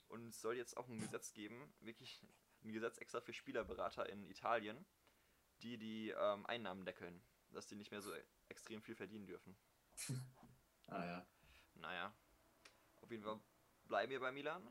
Und 0.09 0.29
es 0.29 0.41
soll 0.41 0.57
jetzt 0.57 0.75
auch 0.77 0.89
ein 0.89 0.99
Gesetz 1.01 1.35
geben, 1.35 1.75
wirklich 1.81 2.23
ein 2.65 2.73
Gesetz 2.73 2.97
extra 2.99 3.21
für 3.21 3.35
Spielerberater 3.35 4.09
in 4.09 4.25
Italien, 4.25 4.87
die 5.63 5.77
die 5.77 6.11
ähm, 6.19 6.47
Einnahmen 6.47 6.87
deckeln, 6.87 7.23
dass 7.51 7.67
die 7.67 7.75
nicht 7.77 7.91
mehr 7.91 8.01
so 8.01 8.11
extrem 8.49 8.81
viel 8.83 8.95
verdienen 8.97 9.27
dürfen. 9.27 9.57
Ah 10.89 11.05
ja. 11.05 11.27
Naja, 11.75 12.15
auf 13.01 13.11
jeden 13.11 13.25
Fall 13.25 13.41
bleiben 13.87 14.11
wir 14.11 14.21
bei 14.21 14.33
Milan. 14.33 14.63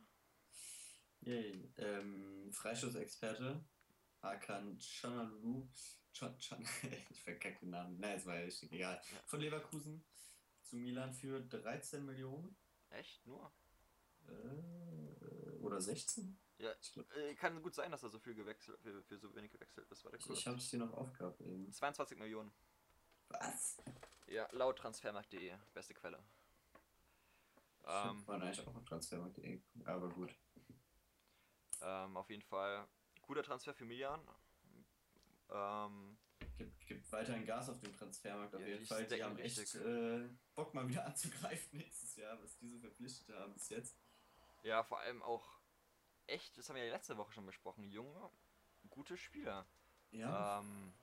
Yay. 1.22 1.72
Ähm, 1.78 2.52
Freischussexperte. 2.52 3.64
Hakan 4.22 4.78
Canalou. 4.80 5.68
Can, 6.18 6.38
Can, 6.40 6.62
ich 7.10 7.22
verkacke 7.24 7.60
den 7.60 7.72
Namen. 7.72 8.00
Nein, 8.00 8.18
es 8.18 8.26
war 8.26 8.36
ja 8.36 8.46
richtig 8.46 8.72
egal. 8.72 9.02
Ja. 9.12 9.18
Von 9.26 9.42
Leverkusen 9.42 10.06
zu 10.64 10.78
Milan 10.78 11.14
für 11.14 11.42
13 11.42 12.06
Millionen. 12.06 12.56
Echt? 12.90 13.26
Nur? 13.26 13.52
Äh, 14.28 15.52
oder 15.62 15.82
16? 15.82 16.40
Ja, 16.58 16.74
Ich, 16.82 16.96
äh, 17.18 17.36
kann 17.36 17.62
gut 17.62 17.76
sein, 17.76 17.92
dass 17.92 18.04
er 18.04 18.10
so 18.10 18.20
viel 18.20 18.34
gewechselt, 18.34 18.80
für, 18.82 19.04
für 19.04 19.18
so 19.18 19.36
wenig 19.36 19.52
gewechselt 19.52 19.90
ist. 19.92 20.06
Warte 20.06 20.20
kurz. 20.20 20.40
ich 20.40 20.48
habe 20.48 20.58
es 20.58 20.70
hier 20.70 20.80
noch 20.80 20.94
aufgehabt 20.94 21.42
eben. 21.42 21.72
22 21.72 22.18
Millionen. 22.18 22.52
Was? 23.28 23.78
Ja, 24.28 24.48
laut 24.54 24.78
transfermarkt.de, 24.78 25.54
beste 25.74 25.94
Quelle. 25.94 26.24
Ähm, 27.88 28.28
war 28.28 28.42
eigentlich 28.42 28.68
auch 28.68 28.76
auf 28.76 28.86
Transfermarkt.de. 28.86 29.62
Aber 29.86 30.10
gut. 30.10 30.36
Ähm, 31.82 32.18
auf 32.18 32.30
jeden 32.30 32.42
Fall 32.42 32.88
guter 33.22 33.44
Transfer 33.44 33.74
für 33.74 33.86
Milan. 33.86 34.22
Ähm, 35.50 36.18
Gibt, 36.58 36.88
gibt 36.88 37.12
weiterhin 37.12 37.46
Gas 37.46 37.70
auf 37.70 37.80
dem 37.80 37.94
Transfermarkt 37.94 38.56
auf 38.56 38.62
Ja, 38.62 38.68
jeden 38.68 38.86
Fall. 38.86 39.06
Die 39.08 39.24
haben 39.24 39.38
echt 39.38 39.76
äh, 39.76 40.30
Bock 40.56 40.74
mal 40.74 40.88
wieder 40.88 41.06
anzugreifen 41.06 41.78
nächstes 41.78 42.16
Jahr, 42.16 42.42
was 42.42 42.58
diese 42.58 42.80
verpflichtet 42.80 43.36
haben 43.36 43.54
bis 43.54 43.70
jetzt. 43.70 43.98
ja, 44.64 44.84
vor 44.84 45.00
allem 45.00 45.22
auch 45.22 45.60
echt, 46.28 46.58
das 46.58 46.70
haben 46.70 46.76
wir 46.78 46.86
ja 46.86 46.94
letzte 46.94 47.18
Woche 47.18 47.34
schon 47.34 47.46
besprochen, 47.46 47.84
junge, 47.84 48.32
gute 48.90 49.18
Spieler. 49.18 49.68
Ja, 50.12 50.60
Ähm, 50.60 50.94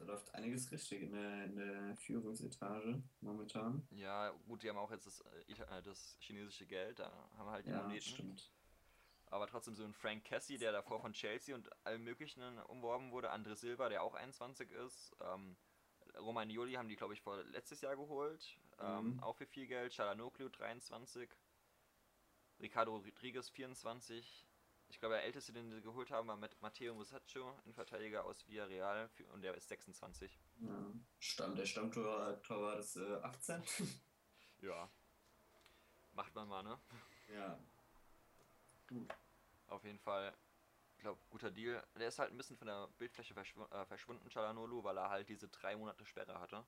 da 0.00 0.06
läuft 0.06 0.34
einiges 0.34 0.70
richtig 0.72 1.02
in 1.02 1.12
der, 1.12 1.44
in 1.44 1.56
der 1.56 1.96
Führungsetage 1.96 3.02
momentan. 3.20 3.86
ja, 3.90 4.30
gut, 4.48 4.62
die 4.62 4.68
haben 4.70 4.78
auch 4.78 4.90
jetzt 4.90 5.06
das, 5.06 5.20
äh, 5.20 5.52
äh, 5.52 5.82
das 5.82 6.16
chinesische 6.20 6.66
Geld, 6.66 6.98
da 6.98 7.10
haben 7.36 7.46
wir 7.46 7.52
halt 7.52 7.66
die 7.66 7.70
Ja, 7.70 7.82
Moneten. 7.82 8.00
stimmt. 8.00 8.50
Aber 9.26 9.46
trotzdem 9.46 9.74
so 9.76 9.84
ein 9.84 9.92
Frank 9.92 10.24
Cassie, 10.24 10.58
der 10.58 10.72
davor 10.72 11.00
von 11.00 11.12
Chelsea 11.12 11.54
und 11.54 11.70
allem 11.86 12.02
möglichen 12.02 12.42
umworben 12.64 13.12
wurde, 13.12 13.32
André 13.32 13.54
Silva, 13.54 13.88
der 13.88 14.02
auch 14.02 14.14
21 14.14 14.70
ist, 14.72 15.14
ähm, 15.20 15.56
Romagnoli 16.18 16.72
haben 16.72 16.88
die, 16.88 16.96
glaube 16.96 17.14
ich, 17.14 17.20
vor 17.20 17.44
letztes 17.44 17.80
Jahr 17.82 17.94
geholt, 17.94 18.58
ähm, 18.78 19.14
Mhm. 19.14 19.20
auch 19.20 19.36
für 19.36 19.46
viel 19.46 19.66
Geld, 19.68 19.92
Chalanoglu 19.92 20.48
23, 20.48 21.30
Ricardo 22.58 22.96
Rodriguez 22.96 23.48
24, 23.50 24.48
ich 24.90 24.98
glaube 24.98 25.14
der 25.14 25.24
älteste, 25.24 25.52
den 25.52 25.70
sie 25.70 25.80
geholt 25.80 26.10
haben, 26.10 26.28
war 26.28 26.36
mit 26.36 26.60
Matteo 26.60 26.94
Musaccio, 26.94 27.56
ein 27.64 27.72
Verteidiger 27.72 28.24
aus 28.24 28.46
Villarreal, 28.48 29.08
für, 29.08 29.24
und 29.32 29.42
der 29.42 29.54
ist 29.54 29.68
26. 29.68 30.38
Ja. 30.60 30.92
Stamm, 31.18 31.54
der 31.54 31.64
Stammtor 31.64 32.42
Torwart 32.42 32.80
ist 32.80 32.96
äh, 32.96 33.14
18. 33.22 33.62
Ja. 34.62 34.90
Macht 36.12 36.34
man 36.34 36.46
mal, 36.46 36.62
ne? 36.62 36.78
ja. 37.34 37.58
Gut. 38.86 39.08
Auf 39.68 39.82
jeden 39.84 39.98
Fall, 39.98 40.36
ich 40.96 41.00
glaube, 41.00 41.18
guter 41.30 41.50
Deal. 41.50 41.82
Der 41.94 42.08
ist 42.08 42.18
halt 42.18 42.30
ein 42.30 42.36
bisschen 42.36 42.58
von 42.58 42.66
der 42.66 42.88
Bildfläche 42.98 43.32
verschw 43.32 43.62
äh, 43.70 43.86
verschwunden, 43.86 44.28
Chalanolu, 44.28 44.84
weil 44.84 44.98
er 44.98 45.08
halt 45.08 45.30
diese 45.30 45.48
drei 45.48 45.76
Monate 45.76 46.04
Sperre 46.04 46.38
hatte. 46.38 46.66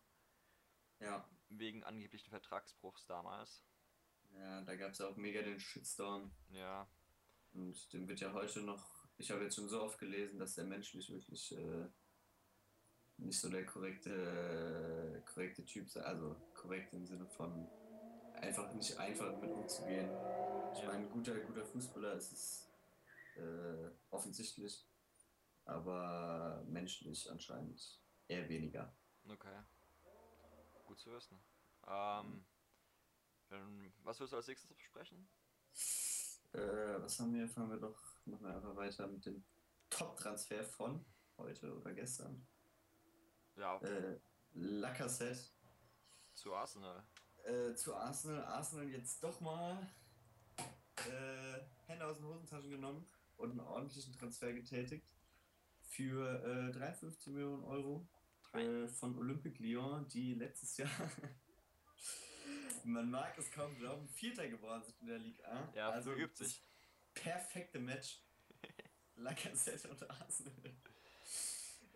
Ja. 1.00 1.28
Wegen 1.50 1.84
angeblichen 1.84 2.30
Vertragsbruchs 2.30 3.04
damals. 3.04 3.62
Ja, 4.38 4.62
da 4.62 4.74
gab 4.76 4.92
es 4.92 5.00
auch 5.02 5.16
mega 5.16 5.42
den 5.42 5.60
Shitstorm. 5.60 6.32
Ja, 6.48 6.88
Und 7.54 7.92
dem 7.92 8.08
wird 8.08 8.20
ja 8.20 8.32
heute 8.32 8.60
noch. 8.60 9.06
Ich 9.18 9.30
habe 9.30 9.44
jetzt 9.44 9.56
schon 9.56 9.68
so 9.68 9.82
oft 9.82 9.98
gelesen, 9.98 10.38
dass 10.38 10.54
der 10.54 10.64
menschlich 10.64 11.10
wirklich 11.10 11.56
äh, 11.56 11.86
nicht 13.18 13.38
so 13.38 13.48
der 13.48 13.66
korrekte, 13.66 14.10
äh, 14.10 15.30
korrekte 15.30 15.64
Typ 15.64 15.90
sei. 15.90 16.02
Also 16.02 16.36
korrekt 16.54 16.92
im 16.94 17.06
Sinne 17.06 17.26
von 17.26 17.68
einfach 18.34 18.72
nicht 18.72 18.96
einfach 18.98 19.38
mit 19.40 19.50
umzugehen. 19.50 20.10
Ich 20.74 20.84
meine, 20.84 21.06
guter, 21.08 21.38
guter 21.40 21.64
Fußballer 21.64 22.14
ist 22.14 22.32
es 22.32 22.70
äh, 23.36 23.90
offensichtlich, 24.10 24.84
aber 25.64 26.64
menschlich 26.66 27.30
anscheinend 27.30 28.00
eher 28.28 28.48
weniger. 28.48 28.94
okay. 29.28 29.60
Gut 30.86 30.98
zu 30.98 31.12
wissen. 31.12 31.38
Ähm, 31.86 32.44
dann, 33.48 33.92
was 34.02 34.18
willst 34.20 34.32
du 34.32 34.36
als 34.36 34.48
nächstes 34.48 34.72
besprechen? 34.72 35.28
Äh, 36.52 37.02
was 37.02 37.18
haben 37.18 37.32
wir? 37.34 37.48
Fangen 37.48 37.70
wir 37.70 37.78
doch 37.78 37.98
nochmal 38.26 38.54
einfach 38.56 38.76
weiter 38.76 39.06
mit 39.06 39.24
dem 39.26 39.44
Top-Transfer 39.90 40.64
von 40.64 41.04
heute 41.38 41.74
oder 41.76 41.92
gestern. 41.92 42.46
Ja, 43.56 43.78
Äh, 43.82 44.18
Lacazette 44.54 45.50
zu 46.34 46.54
Arsenal. 46.54 47.02
äh, 47.44 47.74
zu 47.74 47.94
Arsenal. 47.94 48.44
Arsenal 48.44 48.88
jetzt 48.88 49.22
doch 49.22 49.40
mal 49.40 49.86
äh, 51.08 51.60
Hände 51.86 52.06
aus 52.06 52.18
den 52.18 52.26
Hosentaschen 52.26 52.70
genommen 52.70 53.06
und 53.36 53.50
einen 53.52 53.60
ordentlichen 53.60 54.12
Transfer 54.12 54.52
getätigt 54.52 55.06
für 55.82 56.42
äh, 56.44 56.72
53 56.72 57.32
Millionen 57.32 57.64
Euro 57.64 58.06
äh, 58.52 58.86
von 58.88 59.18
Olympique 59.18 59.62
Lyon, 59.62 60.06
die 60.08 60.34
letztes 60.34 60.76
Jahr, 60.76 60.90
man 62.84 63.10
mag 63.10 63.36
es 63.38 63.50
kaum 63.50 63.76
glauben, 63.76 64.08
Vierter 64.08 64.48
geworden 64.48 64.82
sind 64.82 65.00
in 65.00 65.06
der 65.06 65.18
Liga. 65.18 65.72
Ja, 65.74 65.90
also 65.90 66.14
das 66.14 66.38
sich. 66.38 66.62
perfekte 67.14 67.78
Match. 67.78 68.22
Lacazette 69.16 69.88
und 69.88 70.10
Arsenal. 70.10 70.74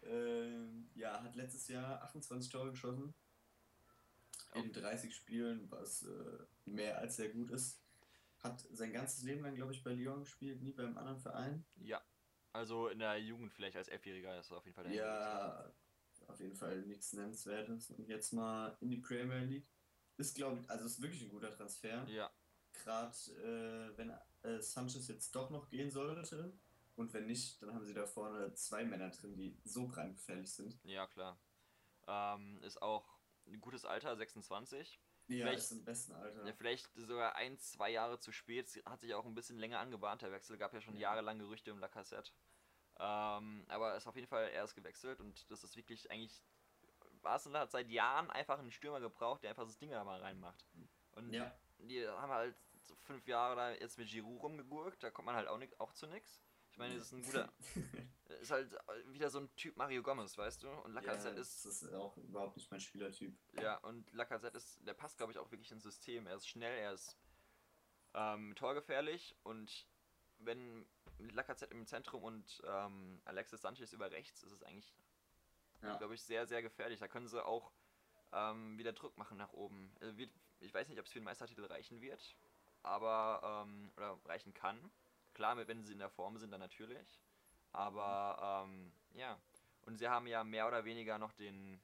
ähm, 0.05 0.91
ja, 0.95 1.23
hat 1.23 1.35
letztes 1.35 1.69
Jahr 1.69 2.03
28 2.03 2.51
Tore 2.51 2.71
geschossen. 2.71 3.15
In 4.55 4.73
30 4.73 5.15
Spielen, 5.15 5.71
was 5.71 6.03
äh, 6.05 6.39
mehr 6.65 6.99
als 6.99 7.17
sehr 7.17 7.29
gut 7.29 7.51
ist. 7.51 7.79
Hat 8.39 8.65
sein 8.71 8.93
ganzes 8.93 9.23
Leben 9.23 9.43
lang, 9.43 9.55
glaube 9.55 9.73
ich, 9.73 9.83
bei 9.83 9.93
Lyon 9.93 10.21
gespielt, 10.21 10.63
nie 10.63 10.73
beim 10.73 10.97
anderen 10.97 11.19
Verein. 11.21 11.65
Ja, 11.77 12.03
Also 12.53 12.89
in 12.89 13.01
der 13.01 13.19
Jugend 13.19 13.53
vielleicht 13.53 13.77
als 13.77 13.89
Elfjähriger 13.89 14.39
ist 14.39 14.51
er 14.51 14.57
auf 14.59 14.65
jeden 14.65 14.75
Fall 14.75 14.85
der 14.85 14.95
Ja, 14.95 15.73
auf 16.27 16.41
jeden 16.41 16.55
Fall 16.57 16.81
nichts 16.83 17.13
Nennenswertes. 17.13 17.91
Und 17.91 18.09
jetzt 18.09 18.33
mal 18.33 18.77
in 18.81 18.91
die 18.91 18.97
Premier 18.99 19.41
League. 19.41 19.69
Ist, 20.17 20.35
glaube 20.35 20.61
ich, 20.61 20.71
also 20.71 20.87
ist 20.87 21.01
wirklich 21.03 21.23
ein 21.23 21.29
guter 21.29 21.51
Transfer. 21.51 22.05
Ja, 22.09 22.31
Gerade 22.73 23.15
äh, 23.43 23.97
wenn 23.99 24.11
äh, 24.43 24.61
Sanchez 24.63 25.09
jetzt 25.09 25.35
doch 25.35 25.51
noch 25.51 25.69
gehen 25.69 25.91
sollte. 25.91 26.53
Und 26.95 27.13
wenn 27.13 27.27
nicht, 27.27 27.61
dann 27.63 27.75
haben 27.75 27.85
sie 27.85 27.93
da 27.93 28.07
vorne 28.07 28.55
zwei 28.55 28.83
Männer 28.85 29.11
drin, 29.11 29.37
die 29.37 29.59
so 29.65 29.87
brandgefährlich 29.87 30.51
sind. 30.51 30.79
ja 30.85 31.07
klar. 31.07 31.39
Ähm, 32.07 32.63
ist 32.63 32.81
auch 32.81 33.19
ein 33.47 33.61
gutes 33.61 33.85
Alter, 33.85 34.17
26. 34.17 35.01
Ja, 35.29 35.47
Vielleicht- 35.47 35.59
ist 35.59 35.73
im 35.73 35.85
besten 35.85 36.13
Alter. 36.13 36.47
Ja, 36.47 36.53
vielleicht 36.55 36.89
sogar 36.95 37.35
ein, 37.35 37.59
zwei 37.59 37.91
Jahre 37.91 38.19
zu 38.21 38.33
spät. 38.33 38.81
Hat 38.87 39.01
sich 39.01 39.13
auch 39.13 39.27
ein 39.27 39.35
bisschen 39.35 39.59
länger 39.59 39.81
angebahnt. 39.81 40.23
Der 40.23 40.33
Wechsel 40.33 40.57
gab 40.57 40.73
ja 40.73 40.81
schon 40.81 40.95
Ja. 40.95 41.01
jahrelang 41.11 41.39
Gerüchte 41.39 41.73
um 41.73 41.79
Lacassette. 41.81 42.31
Ähm, 42.99 43.65
aber 43.69 43.95
ist 43.97 44.07
auf 44.07 44.15
jeden 44.17 44.29
Fall 44.29 44.49
erst 44.51 44.75
gewechselt 44.75 45.21
und 45.21 45.51
das 45.51 45.65
ist 45.65 45.77
wirklich 45.77 46.11
eigentlich. 46.11 46.43
Arsenal 47.27 47.63
hat 47.63 47.71
seit 47.71 47.89
Jahren 47.91 48.31
einfach 48.31 48.59
einen 48.59 48.71
Stürmer 48.71 49.01
gebraucht, 49.01 49.43
der 49.43 49.51
einfach 49.51 49.65
das 49.65 49.79
Ding 49.79 49.91
da 49.91 50.05
mal 50.05 50.21
reinmacht. 50.21 50.65
Und 51.13 51.33
Ja, 51.33 51.55
die 51.79 52.07
haben 52.07 52.33
halt 52.33 52.57
so 52.83 52.95
fünf 52.97 53.27
Jahre 53.27 53.57
da 53.57 53.73
jetzt 53.73 53.99
mit 53.99 54.09
Giroud 54.09 54.43
rumgegurkt, 54.43 55.03
da 55.03 55.11
kommt 55.11 55.27
man 55.27 55.35
halt 55.35 55.49
auch, 55.49 55.59
nix, 55.59 55.79
auch 55.81 55.93
zu 55.93 56.07
nix. 56.07 56.41
Ich 56.73 56.79
meine, 56.79 56.95
das 56.97 57.07
ist 57.07 57.13
ein 57.13 57.23
guter. 57.23 57.53
ist 58.41 58.51
halt 58.51 58.77
wieder 59.07 59.31
so 59.31 59.41
ein 59.41 59.55
Typ 59.57 59.77
Mario 59.77 60.03
Gomez, 60.03 60.37
weißt 60.37 60.63
du? 60.63 60.69
Und 60.69 60.95
ja, 60.95 61.01
Lacazette 61.01 61.37
das 61.37 61.65
ist. 61.65 61.83
ist 61.83 61.95
auch 61.95 62.17
überhaupt 62.19 62.57
nicht 62.57 62.71
mein 62.71 62.81
Spielertyp. 62.81 63.35
Ja, 63.61 63.77
und 63.79 64.13
Lacazette 64.13 64.57
ist, 64.57 64.87
der 64.87 64.95
passt, 64.95 65.17
glaube 65.17 65.33
ich, 65.33 65.39
auch 65.39 65.51
wirklich 65.51 65.73
ins 65.73 65.85
System. 65.85 66.27
Er 66.27 66.37
ist 66.37 66.49
schnell, 66.49 66.77
er 66.79 66.93
ist 66.93 67.17
ähm, 68.15 68.55
torgefährlich 68.57 69.37
und 69.43 69.87
wenn 70.39 70.87
Lacazette 71.19 71.73
im 71.73 71.87
Zentrum 71.87 72.23
und 72.25 72.63
ähm, 72.67 73.21
Alexis 73.25 73.63
Sanchez 73.63 73.93
über 73.93 74.11
rechts, 74.11 74.43
ist 74.43 74.53
es 74.53 74.63
eigentlich, 74.63 74.95
Ja. 75.83 75.97
glaube 75.97 76.15
ich, 76.15 76.23
sehr, 76.23 76.47
sehr 76.47 76.63
gefährlich. 76.63 76.99
Da 77.01 77.09
können 77.09 77.29
sie 77.29 77.45
auch 77.45 77.73
ähm, 78.33 78.79
wieder 78.79 78.93
Druck 78.93 79.17
machen 79.19 79.37
nach 79.37 79.53
oben. 79.53 79.95
Äh, 80.01 80.17
wird, 80.17 80.31
ich 80.61 80.73
weiß 80.73 80.89
nicht, 80.89 80.99
ob 80.99 81.07
es 81.07 81.13
für 81.13 81.21
den 81.21 81.25
Meistertitel 81.25 81.65
reichen 81.65 82.01
wird, 82.01 82.37
aber, 82.83 83.65
ähm, 83.67 83.93
oder 83.97 84.19
reichen 84.25 84.55
kann. 84.55 84.91
Klar, 85.35 85.57
wenn 85.69 85.83
sie 85.83 85.93
in 85.93 85.99
der 85.99 86.11
Form 86.11 86.39
sind, 86.39 86.51
dann 86.51 86.61
natürlich. 86.61 87.21
Aber, 87.73 88.65
ähm, 88.67 88.93
ja. 89.15 89.39
Und 89.83 89.99
sie 89.99 90.09
haben 90.09 90.27
ja 90.27 90.43
mehr 90.45 90.67
oder 90.67 90.85
weniger 90.85 91.19
noch 91.19 91.33
den, 91.33 91.81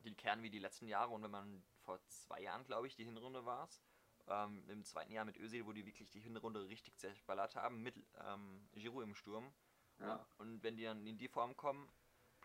den 0.00 0.16
Kern 0.16 0.42
wie 0.42 0.50
die 0.50 0.58
letzten 0.58 0.88
Jahre. 0.88 1.14
Und 1.14 1.22
wenn 1.22 1.30
man 1.30 1.62
vor 1.84 2.00
zwei 2.08 2.40
Jahren, 2.42 2.64
glaube 2.64 2.86
ich, 2.88 2.96
die 2.96 3.04
Hinrunde 3.04 3.44
war 3.46 3.64
es, 3.64 3.80
ähm, 4.28 4.68
im 4.68 4.84
zweiten 4.84 5.12
Jahr 5.12 5.24
mit 5.24 5.36
Özil, 5.38 5.64
wo 5.66 5.72
die 5.72 5.86
wirklich 5.86 6.10
die 6.10 6.20
Hinrunde 6.20 6.68
richtig 6.68 6.96
zerballert 6.98 7.54
haben, 7.54 7.82
mit 7.82 7.94
ähm, 8.24 8.68
Giroud 8.74 9.04
im 9.04 9.14
Sturm. 9.14 9.52
Ja, 10.00 10.26
Und 10.38 10.62
wenn 10.62 10.76
die 10.76 10.84
dann 10.84 11.06
in 11.06 11.16
die 11.16 11.28
Form 11.28 11.56
kommen, 11.56 11.88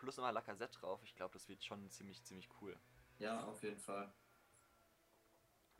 plus 0.02 0.16
nochmal 0.16 0.34
Lacazette 0.34 0.78
drauf, 0.78 1.00
ich 1.04 1.14
glaube, 1.14 1.32
das 1.34 1.48
wird 1.48 1.62
schon 1.64 1.88
ziemlich, 1.90 2.22
ziemlich 2.24 2.48
cool. 2.60 2.76
ja, 3.18 3.44
auf 3.44 3.62
jeden 3.62 3.78
Fall. 3.78 4.12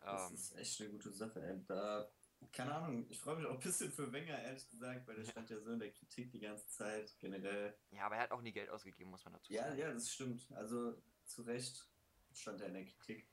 Das 0.05 0.29
Ähm, 0.31 0.35
ist 0.35 0.57
echt 0.57 0.81
eine 0.81 0.91
gute 0.91 1.13
Sache, 1.13 1.41
ey. 1.43 1.61
Da, 1.67 2.09
keine 2.53 2.75
Ahnung, 2.75 3.07
ich 3.09 3.19
freue 3.21 3.37
mich 3.37 3.47
auch 3.47 3.55
ein 3.55 3.61
bisschen 3.61 3.91
für 3.91 4.11
Wenger, 4.13 4.39
ehrlich 4.41 4.69
gesagt, 4.69 5.07
weil 5.07 5.17
der 5.17 5.25
stand 5.25 5.51
ja 5.51 5.59
so 5.61 5.73
in 5.73 5.79
der 5.81 5.93
Kritik 5.93 6.31
die 6.31 6.41
ganze 6.41 6.69
Zeit, 6.69 7.15
generell. 7.19 7.77
ja, 7.91 8.07
aber 8.07 8.17
er 8.17 8.23
hat 8.23 8.31
auch 8.33 8.43
nie 8.43 8.53
Geld 8.53 8.71
ausgegeben, 8.71 9.11
muss 9.11 9.25
man 9.25 9.35
dazu 9.35 9.53
Ja, 9.53 9.65
sagen. 9.65 9.79
ja, 9.79 9.93
das 9.93 10.11
stimmt. 10.13 10.51
Also 10.53 11.01
zu 11.25 11.43
Recht 11.43 11.87
stand 12.33 12.61
er 12.61 12.69
in 12.69 12.75
der 12.75 12.85
Kritik. 12.85 13.29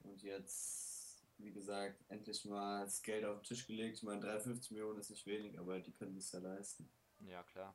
Und 0.00 0.22
jetzt, 0.22 1.24
wie 1.38 1.52
gesagt, 1.52 2.04
endlich 2.08 2.44
mal 2.44 2.84
das 2.84 3.02
Geld 3.02 3.24
auf 3.24 3.38
den 3.40 3.44
Tisch 3.44 3.66
gelegt. 3.66 3.96
Ich 3.96 4.02
meine, 4.02 4.20
53 4.20 4.70
Millionen 4.72 4.98
ist 5.00 5.10
nicht 5.10 5.26
wenig, 5.26 5.58
aber 5.58 5.80
die 5.80 5.92
können 5.92 6.16
es 6.18 6.30
ja 6.32 6.40
leisten. 6.40 6.88
Ja, 7.20 7.42
klar. 7.44 7.74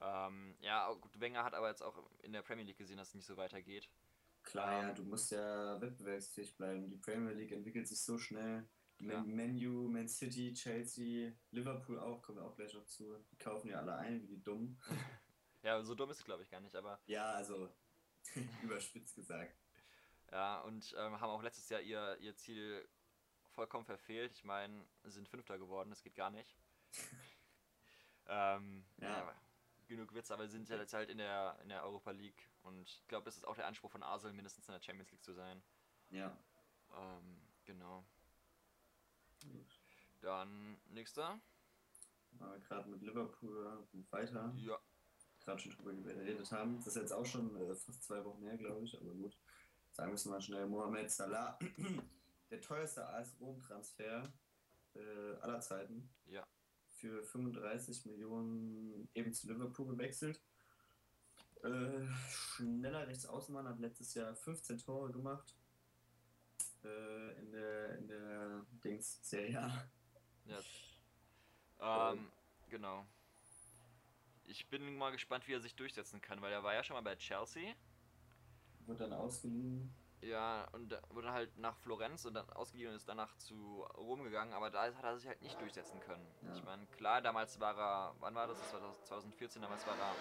Ähm, 0.00 0.56
ja, 0.60 0.92
gut, 0.94 1.18
Wenger 1.20 1.44
hat 1.44 1.54
aber 1.54 1.68
jetzt 1.68 1.82
auch 1.82 2.10
in 2.22 2.32
der 2.32 2.42
Premier 2.42 2.64
League 2.64 2.78
gesehen, 2.78 2.96
dass 2.96 3.08
es 3.08 3.14
nicht 3.14 3.26
so 3.26 3.36
weitergeht. 3.36 3.90
Klar, 4.42 4.80
Ähm. 4.82 4.88
ja, 4.88 4.94
du 4.94 5.04
musst 5.04 5.30
ja 5.30 5.80
wettbewerbsfähig 5.80 6.56
bleiben. 6.56 6.88
Die 6.88 6.96
Premier 6.96 7.32
League 7.34 7.52
entwickelt 7.52 7.86
sich 7.88 8.02
so 8.02 8.18
schnell. 8.18 8.66
Klar. 8.98 9.22
Man, 9.22 9.34
Menu, 9.34 9.88
Man 9.88 10.08
City, 10.08 10.52
Chelsea, 10.52 11.32
Liverpool 11.50 11.98
auch, 11.98 12.22
kommen 12.22 12.38
wir 12.38 12.44
auch 12.44 12.56
gleich 12.56 12.72
noch 12.74 12.84
zu. 12.86 13.18
Die 13.30 13.36
kaufen 13.36 13.68
ja 13.68 13.78
alle 13.78 13.96
ein, 13.96 14.22
wie 14.22 14.26
die 14.26 14.42
dumm. 14.42 14.78
Ja, 15.62 15.82
so 15.82 15.94
dumm 15.94 16.08
ist 16.10 16.20
es, 16.20 16.24
glaube 16.24 16.42
ich, 16.42 16.50
gar 16.50 16.60
nicht, 16.60 16.74
aber 16.74 16.98
Ja, 17.04 17.32
also 17.32 17.68
überspitzt 18.62 19.14
gesagt. 19.14 19.54
ja, 20.32 20.60
und 20.62 20.94
ähm, 20.96 21.20
haben 21.20 21.30
auch 21.30 21.42
letztes 21.42 21.68
Jahr 21.68 21.82
ihr, 21.82 22.16
ihr 22.18 22.34
Ziel 22.34 22.88
vollkommen 23.50 23.84
verfehlt. 23.84 24.32
Ich 24.32 24.44
meine, 24.44 24.82
sie 25.04 25.10
sind 25.10 25.28
Fünfter 25.28 25.58
geworden, 25.58 25.90
das 25.90 26.02
geht 26.02 26.14
gar 26.14 26.30
nicht. 26.30 26.56
ähm, 28.26 28.86
ja. 28.98 29.08
Ja. 29.18 29.34
Genug 29.90 30.14
Witz, 30.14 30.30
aber 30.30 30.46
sie 30.46 30.52
sind 30.52 30.68
ja 30.68 30.76
jetzt 30.76 30.94
halt 30.94 31.10
in 31.10 31.18
der, 31.18 31.58
in 31.62 31.68
der 31.68 31.84
Europa 31.84 32.12
League 32.12 32.50
und 32.62 32.88
ich 32.88 33.06
glaube, 33.08 33.24
das 33.24 33.36
ist 33.36 33.46
auch 33.46 33.56
der 33.56 33.66
Anspruch 33.66 33.90
von 33.90 34.02
Arsenal, 34.02 34.32
mindestens 34.32 34.66
in 34.68 34.72
der 34.72 34.80
Champions 34.80 35.10
League 35.10 35.22
zu 35.22 35.34
sein. 35.34 35.62
Ja. 36.08 36.36
Ähm, 36.96 37.42
genau. 37.64 38.04
Dann 40.20 40.80
nächster. 40.88 41.40
Wir 42.30 42.58
gerade 42.60 42.88
mit 42.88 43.02
Liverpool 43.02 43.88
weiter. 44.10 44.52
Ja, 44.56 44.78
Gerade 45.40 45.58
schon 45.58 45.72
drüber 45.72 45.92
geredet 45.92 46.52
haben. 46.52 46.76
Das 46.76 46.88
ist 46.88 46.96
jetzt 46.96 47.12
auch 47.12 47.26
schon 47.26 47.56
äh, 47.56 47.74
fast 47.74 48.02
zwei 48.02 48.24
Wochen 48.24 48.42
her, 48.44 48.56
glaube 48.56 48.84
ich, 48.84 48.96
aber 48.96 49.12
gut. 49.12 49.36
Sagen 49.92 50.10
wir 50.10 50.14
es 50.14 50.24
mal 50.26 50.40
schnell. 50.40 50.66
Mohamed 50.66 51.10
Salah, 51.10 51.58
der 52.50 52.60
teuerste 52.60 53.06
AS 53.08 53.34
Rom-Transfer 53.40 54.32
äh, 54.94 55.34
aller 55.40 55.60
Zeiten. 55.60 56.08
ja. 56.26 56.46
Für 57.00 57.22
35 57.22 58.06
Millionen 58.06 59.08
eben 59.14 59.32
zu 59.32 59.48
Liverpool 59.48 59.88
gewechselt. 59.88 60.40
Äh, 61.62 62.06
schneller 62.28 63.06
Rechtsaußenmann 63.06 63.68
hat 63.68 63.80
letztes 63.80 64.14
Jahr 64.14 64.34
15 64.34 64.78
Tore 64.78 65.10
gemacht. 65.10 65.56
Äh, 66.84 67.38
in 67.40 67.52
der, 67.52 67.98
in 67.98 68.08
der 68.08 68.66
Dings 68.84 69.18
Serie 69.22 69.60
A. 69.60 69.90
Ja. 71.80 72.12
Ähm, 72.12 72.30
genau. 72.68 73.06
Ich 74.44 74.68
bin 74.68 74.96
mal 74.96 75.10
gespannt, 75.10 75.46
wie 75.48 75.54
er 75.54 75.60
sich 75.60 75.74
durchsetzen 75.74 76.20
kann, 76.20 76.40
weil 76.40 76.52
er 76.52 76.62
war 76.62 76.74
ja 76.74 76.82
schon 76.82 76.94
mal 76.94 77.02
bei 77.02 77.16
Chelsea. 77.16 77.74
Wurde 78.86 79.00
dann 79.00 79.12
ausgeliehen. 79.12 79.94
Ja, 80.22 80.68
und 80.72 80.94
wurde 81.10 81.32
halt 81.32 81.56
nach 81.56 81.76
Florenz 81.78 82.26
und 82.26 82.34
dann 82.34 82.48
ausgeliehen 82.50 82.90
und 82.90 82.96
ist 82.96 83.08
danach 83.08 83.34
zu 83.38 83.82
Rom 83.96 84.22
gegangen, 84.22 84.52
aber 84.52 84.70
da 84.70 84.82
hat 84.94 85.02
er 85.04 85.16
sich 85.18 85.26
halt 85.26 85.40
nicht 85.40 85.58
durchsetzen 85.60 85.98
können. 86.00 86.26
Ja. 86.42 86.54
Ich 86.54 86.62
meine, 86.62 86.86
klar, 86.88 87.22
damals 87.22 87.58
war 87.58 87.76
er, 87.78 88.14
wann 88.20 88.34
war 88.34 88.46
das? 88.46 88.58
Das 88.58 88.72
war 88.74 89.02
2014, 89.04 89.62
damals 89.62 89.86
war 89.86 89.96
er 89.98 90.14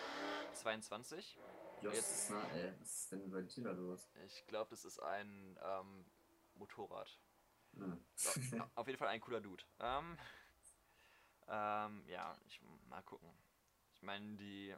22. 0.54 1.38
Jos, 1.82 1.94
Jetzt- 1.96 2.30
na, 2.32 2.42
ey, 2.54 2.74
was 2.80 2.90
ist 2.94 3.12
denn 3.12 3.30
bei 3.30 3.42
dir 3.42 3.64
da 3.64 3.72
los? 3.72 4.10
Ich 4.26 4.48
glaube, 4.48 4.70
das 4.70 4.86
ist 4.86 5.00
ein 5.00 5.58
ähm, 5.62 6.06
Motorrad. 6.56 7.20
Hm. 7.74 8.04
Auf 8.76 8.88
jeden 8.88 9.00
Fall 9.00 9.10
ein 9.10 9.22
cooler 9.22 9.42
Dude. 9.42 9.64
Ähm, 9.80 10.18
ähm, 11.48 12.04
ja, 12.08 12.38
ich 12.48 12.62
mal 12.88 13.02
gucken. 13.04 13.30
Ich 13.96 14.02
meine, 14.02 14.38
die, 14.38 14.76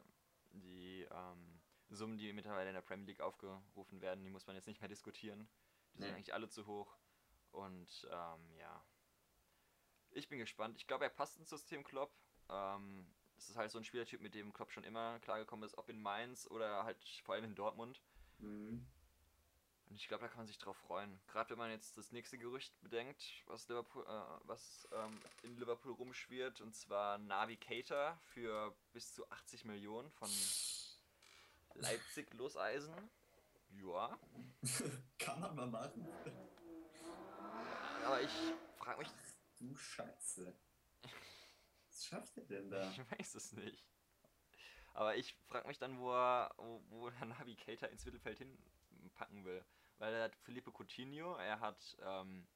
die 0.52 1.06
ähm, 1.10 1.51
Summen, 1.96 2.18
die 2.18 2.32
mittlerweile 2.32 2.68
in 2.70 2.74
der 2.74 2.82
Premier 2.82 3.06
League 3.06 3.20
aufgerufen 3.20 4.00
werden, 4.00 4.24
die 4.24 4.30
muss 4.30 4.46
man 4.46 4.56
jetzt 4.56 4.66
nicht 4.66 4.80
mehr 4.80 4.88
diskutieren. 4.88 5.48
Die 5.94 5.98
sind 5.98 6.08
Nee. 6.10 6.14
eigentlich 6.16 6.34
alle 6.34 6.48
zu 6.48 6.66
hoch. 6.66 6.96
Und 7.50 8.08
ähm, 8.10 8.56
ja. 8.58 8.84
Ich 10.10 10.28
bin 10.28 10.38
gespannt. 10.38 10.76
Ich 10.76 10.86
glaube, 10.86 11.04
er 11.04 11.10
passt 11.10 11.38
ins 11.38 11.50
System 11.50 11.84
Klopp. 11.84 12.12
Ähm, 12.48 13.06
das 13.36 13.48
ist 13.50 13.56
halt 13.56 13.70
so 13.70 13.78
ein 13.78 13.84
Spielertyp, 13.84 14.20
mit 14.20 14.34
dem 14.34 14.52
Klopp 14.52 14.70
schon 14.72 14.84
immer 14.84 15.18
klargekommen 15.20 15.66
ist, 15.66 15.76
ob 15.76 15.88
in 15.88 16.00
Mainz 16.00 16.46
oder 16.50 16.84
halt 16.84 17.02
vor 17.24 17.34
allem 17.34 17.44
in 17.44 17.54
Dortmund. 17.54 18.00
Mhm. 18.38 18.86
Und 19.88 19.96
ich 19.96 20.08
glaube, 20.08 20.22
da 20.22 20.28
kann 20.28 20.38
man 20.38 20.46
sich 20.46 20.58
drauf 20.58 20.76
freuen. 20.76 21.20
Gerade 21.26 21.50
wenn 21.50 21.58
man 21.58 21.70
jetzt 21.70 21.98
das 21.98 22.12
nächste 22.12 22.38
Gerücht 22.38 22.72
bedenkt, 22.80 23.42
was, 23.46 23.68
Liverpool, 23.68 24.04
äh, 24.06 24.46
was 24.48 24.88
ähm, 24.92 25.20
in 25.42 25.56
Liverpool 25.58 25.92
rumschwirrt, 25.92 26.62
und 26.62 26.74
zwar 26.74 27.18
Navigator 27.18 28.16
für 28.32 28.74
bis 28.92 29.12
zu 29.12 29.28
80 29.30 29.64
Millionen 29.66 30.10
von 30.12 30.30
Leipzig 31.74 32.32
Loseisen. 32.34 32.94
Ja, 33.70 34.18
Kann 35.18 35.40
man 35.40 35.54
mal 35.56 35.66
machen. 35.66 36.06
aber 38.04 38.20
ich 38.20 38.30
frage 38.76 38.98
mich, 39.00 39.08
Du 39.58 39.74
Scheiße. 39.76 40.54
Was 41.88 42.04
schafft 42.04 42.36
er 42.36 42.44
denn 42.44 42.70
da? 42.70 42.90
ich 42.90 42.98
weiß 43.18 43.34
es 43.36 43.52
nicht. 43.52 43.86
Aber 44.94 45.16
ich 45.16 45.34
frage 45.48 45.68
mich 45.68 45.78
dann, 45.78 45.98
wo, 45.98 46.12
er, 46.12 46.52
wo, 46.58 46.82
wo 46.90 47.10
der 47.10 47.24
Navigator 47.26 47.88
ins 47.88 48.04
Mittelfeld 48.04 48.38
hinpacken 48.38 49.44
will. 49.44 49.64
Weil 49.98 50.14
er 50.14 50.24
hat 50.24 50.36
Felipe 50.36 50.70
Coutinho, 50.72 51.36
er 51.36 51.60
hat, 51.60 51.96
ähm, 52.02 52.46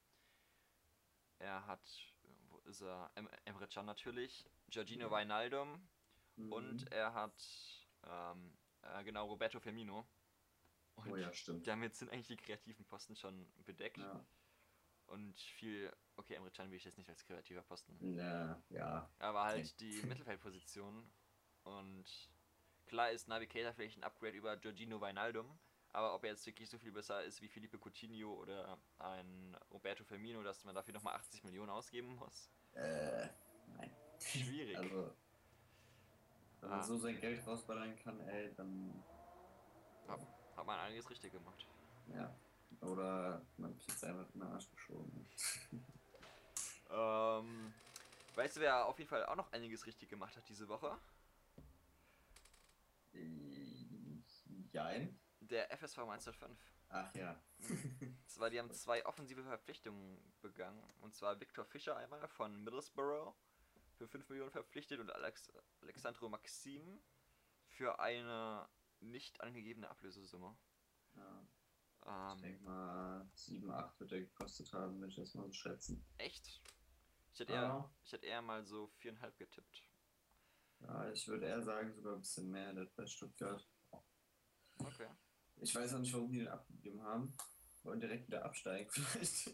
er 1.39 1.65
hat, 1.65 1.81
wo 2.49 2.59
ist 2.69 2.81
er? 2.81 3.09
Em 3.15 3.27
Emre 3.45 3.67
Can 3.67 3.85
natürlich, 3.85 4.45
Giorgino 4.69 5.07
Ja. 5.09 5.11
Wijnaldum 5.11 5.87
Mhm. 6.35 6.51
und 6.53 6.91
er 6.91 7.13
hat, 7.15 7.41
ähm, 8.03 8.55
äh, 8.95 9.03
genau, 9.03 9.27
Roberto 9.27 9.59
Firmino. 9.59 10.07
Und 10.95 11.11
Oh 11.11 11.15
ja, 11.15 11.31
stimmt. 11.33 11.67
damit 11.67 11.95
sind 11.95 12.11
eigentlich 12.11 12.27
die 12.27 12.37
kreativen 12.37 12.85
Posten 12.85 13.15
schon 13.15 13.47
bedeckt. 13.65 13.97
Ja. 13.97 14.25
Und 15.07 15.39
viel, 15.39 15.91
okay, 16.17 16.33
Emre 16.35 16.51
Can 16.51 16.69
will 16.69 16.77
ich 16.77 16.83
jetzt 16.85 16.97
nicht 16.97 17.09
als 17.09 17.23
kreativer 17.23 17.61
Posten. 17.61 17.97
Ja, 18.15 18.61
ja. 18.69 19.09
Aber 19.19 19.43
halt 19.45 19.79
die 19.79 20.01
Mittelfeldposition 20.03 21.09
Und 21.63 22.05
klar 22.87 23.11
ist 23.11 23.27
Navigator 23.27 23.73
vielleicht 23.73 23.97
ein 23.97 24.03
Upgrade 24.03 24.35
über 24.35 24.57
Giorgino 24.57 24.99
Wijnaldum, 25.01 25.59
aber 25.89 26.13
ob 26.15 26.23
er 26.23 26.31
jetzt 26.31 26.45
wirklich 26.45 26.69
so 26.69 26.77
viel 26.77 26.91
besser 26.91 27.23
ist 27.23 27.41
wie 27.41 27.47
Felipe 27.49 27.77
Coutinho 27.79 28.33
oder 28.33 28.79
ein 28.99 29.55
Roberto 29.71 30.03
Firmino, 30.03 30.43
dass 30.43 30.63
man 30.65 30.75
dafür 30.75 30.93
nochmal 30.93 31.15
80 31.15 31.43
Millionen 31.43 31.69
ausgeben 31.69 32.15
muss? 32.15 32.49
Äh, 32.73 33.27
nein. 33.67 33.95
Schwierig. 34.19 34.77
Also, 34.77 35.15
wenn 36.61 36.69
man 36.69 36.79
Ah. 36.79 36.83
so 36.83 36.97
sein 36.97 37.19
Geld 37.19 37.45
rausballern 37.45 37.95
kann, 37.97 38.19
ey, 38.27 38.53
dann, 38.55 39.03
Hat 40.07 40.65
man 40.65 40.79
einiges 40.79 41.09
richtig 41.09 41.31
gemacht. 41.31 41.67
ja. 42.13 42.33
Oder 42.81 43.41
man 43.57 43.75
kriegt 43.77 43.91
es 43.97 44.03
einfach 44.03 44.25
in 44.33 44.39
den 44.41 44.49
Arsch 44.49 44.69
geschoben. 44.71 45.25
Ähm, 46.89 47.73
weißt 48.35 48.55
du, 48.55 48.61
wer 48.61 48.85
auf 48.85 48.97
jeden 48.97 49.09
Fall 49.09 49.25
auch 49.25 49.35
noch 49.35 49.51
einiges 49.51 49.85
richtig 49.85 50.07
gemacht 50.09 50.37
hat 50.37 50.47
diese 50.47 50.69
Woche? 50.69 50.97
Äh, 53.13 54.21
Jein. 54.71 55.19
Der 55.41 55.69
FSV 55.77 55.97
105. 55.99 56.57
Ach 56.89 57.13
ja. 57.13 57.37
Zwar, 58.27 58.49
die 58.49 58.59
haben 58.59 58.71
zwei 58.71 59.05
offensive 59.05 59.43
Verpflichtungen 59.43 60.17
begangen. 60.41 60.81
Und 61.01 61.13
zwar 61.13 61.37
Victor 61.41 61.65
Fischer 61.65 61.97
einmal 61.97 62.25
von 62.29 62.63
Middlesbrough 62.63 63.33
für 63.97 64.07
5 64.07 64.29
Millionen 64.29 64.51
verpflichtet 64.51 64.99
und 64.99 65.11
Alex 65.11 65.51
Alexandro 65.81 66.29
Maxim 66.29 67.01
für 67.67 67.99
eine 67.99 68.67
nicht 68.99 69.41
angegebene 69.41 69.89
Ablösesumme. 69.89 70.57
ja. 71.15 71.47
Ich 71.99 72.07
Ähm, 72.09 72.41
denke 72.41 72.63
mal, 72.63 73.27
7, 73.33 73.69
8 73.71 73.99
wird 73.99 74.11
er 74.13 74.19
gekostet 74.21 74.71
haben, 74.71 74.99
würde 74.99 75.11
ich 75.11 75.17
jetzt 75.17 75.35
mal 75.35 75.47
so 75.47 75.51
schätzen. 75.53 76.05
echt? 76.19 76.61
Ich 77.33 77.39
hätte, 77.39 77.53
eher, 77.53 77.61
Ja. 77.63 77.91
ich 78.03 78.11
hätte 78.13 78.25
eher 78.27 78.41
mal 78.41 78.63
so 78.63 78.91
4,5 79.01 79.35
getippt. 79.37 79.83
Ja, 80.79 81.09
ich 81.11 81.27
würde 81.27 81.47
eher 81.47 81.61
sagen, 81.61 81.91
sogar 81.93 82.13
ein 82.13 82.21
bisschen 82.21 82.49
mehr 82.49 82.71
der 82.73 82.85
bei 82.95 83.05
Stuttgart. 83.07 83.67
Okay. 84.77 85.07
Ich 85.57 85.73
weiß 85.73 85.95
auch 85.95 85.99
nicht, 85.99 86.13
warum 86.13 86.31
die 86.31 86.37
den 86.39 86.47
abgegeben 86.47 87.01
haben. 87.01 87.35
Wollen 87.83 87.99
direkt 87.99 88.27
wieder 88.27 88.45
absteigen, 88.45 88.89
vielleicht. 88.91 89.49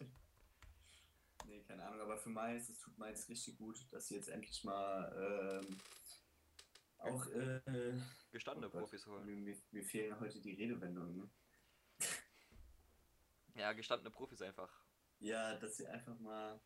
Nee, 1.45 1.61
keine 1.63 1.85
Ahnung, 1.85 2.01
aber 2.01 2.17
für 2.17 2.29
Mainz, 2.29 2.69
es 2.69 2.79
tut 2.79 2.97
Mainz 2.97 3.27
richtig 3.29 3.57
gut, 3.57 3.85
dass 3.91 4.07
sie 4.07 4.15
jetzt 4.15 4.29
endlich 4.29 4.63
mal 4.63 5.61
ähm, 5.63 5.77
auch. 7.03 7.25
Äh, 7.27 7.61
Gestandene 8.31 8.67
oh 8.67 8.79
Profis 8.79 9.05
holen. 9.05 9.25
Mir, 9.25 9.55
mir, 9.71 9.83
fehlen 9.83 10.19
heute 10.19 10.39
die 10.39 10.53
Redewendungen. 10.53 11.17
Ne? 11.17 11.29
Ja, 13.55 13.73
gestandene 13.73 14.09
Profis 14.09 14.41
einfach. 14.41 14.71
Ja, 15.19 15.55
dass 15.57 15.77
sie 15.77 15.87
einfach 15.87 16.17
mal. 16.19 16.59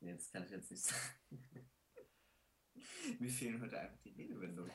Nee, 0.00 0.14
das 0.14 0.30
kann 0.30 0.44
ich 0.44 0.50
jetzt 0.50 0.70
nicht 0.70 0.82
sagen. 0.82 1.14
mir 3.18 3.30
fehlen 3.30 3.60
heute 3.60 3.78
einfach 3.78 3.98
die 4.02 4.10
Redewendungen. 4.10 4.72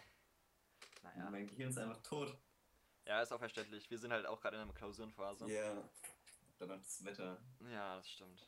Naja. 1.04 1.30
Mein 1.30 1.48
Gehirn 1.48 1.70
ist 1.70 1.78
einfach 1.78 2.02
tot. 2.04 2.38
Ja, 3.06 3.22
ist 3.22 3.32
auch 3.32 3.40
verständlich. 3.40 3.90
Wir 3.90 4.00
sind 4.00 4.12
halt 4.12 4.26
auch 4.26 4.42
gerade 4.42 4.58
in 4.58 4.64
einer 4.64 4.74
Klausurenphase. 4.74 5.50
Ja. 5.50 5.76
Dann 5.76 5.90
noch 6.62 6.82
das 6.82 7.04
Wetter. 7.04 7.42
Ja, 7.62 7.98
das 7.98 8.10
stimmt. 8.10 8.48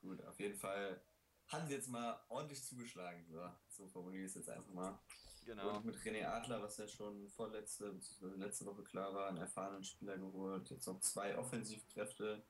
Gut, 0.00 0.22
auf 0.24 0.38
jeden 0.40 0.56
Fall 0.56 1.02
haben 1.48 1.66
sie 1.66 1.74
jetzt 1.74 1.88
mal 1.88 2.20
ordentlich 2.28 2.64
zugeschlagen. 2.64 3.26
So, 3.28 3.50
so 3.68 3.88
formuliere 3.88 4.24
ich 4.24 4.30
es 4.30 4.36
jetzt 4.36 4.48
einfach 4.50 4.72
mal. 4.72 4.98
Genau. 5.44 5.76
Und 5.76 5.84
mit 5.84 5.96
René 5.96 6.24
Adler, 6.26 6.62
was 6.62 6.76
ja 6.76 6.86
schon 6.86 7.28
vorletzte, 7.30 7.98
letzte 8.36 8.66
Woche 8.66 8.84
klar 8.84 9.12
war, 9.14 9.28
einen 9.28 9.38
erfahrenen 9.38 9.82
Spieler 9.82 10.16
geholt. 10.16 10.70
Jetzt 10.70 10.86
noch 10.86 11.00
zwei 11.00 11.36
Offensivkräfte. 11.36 12.44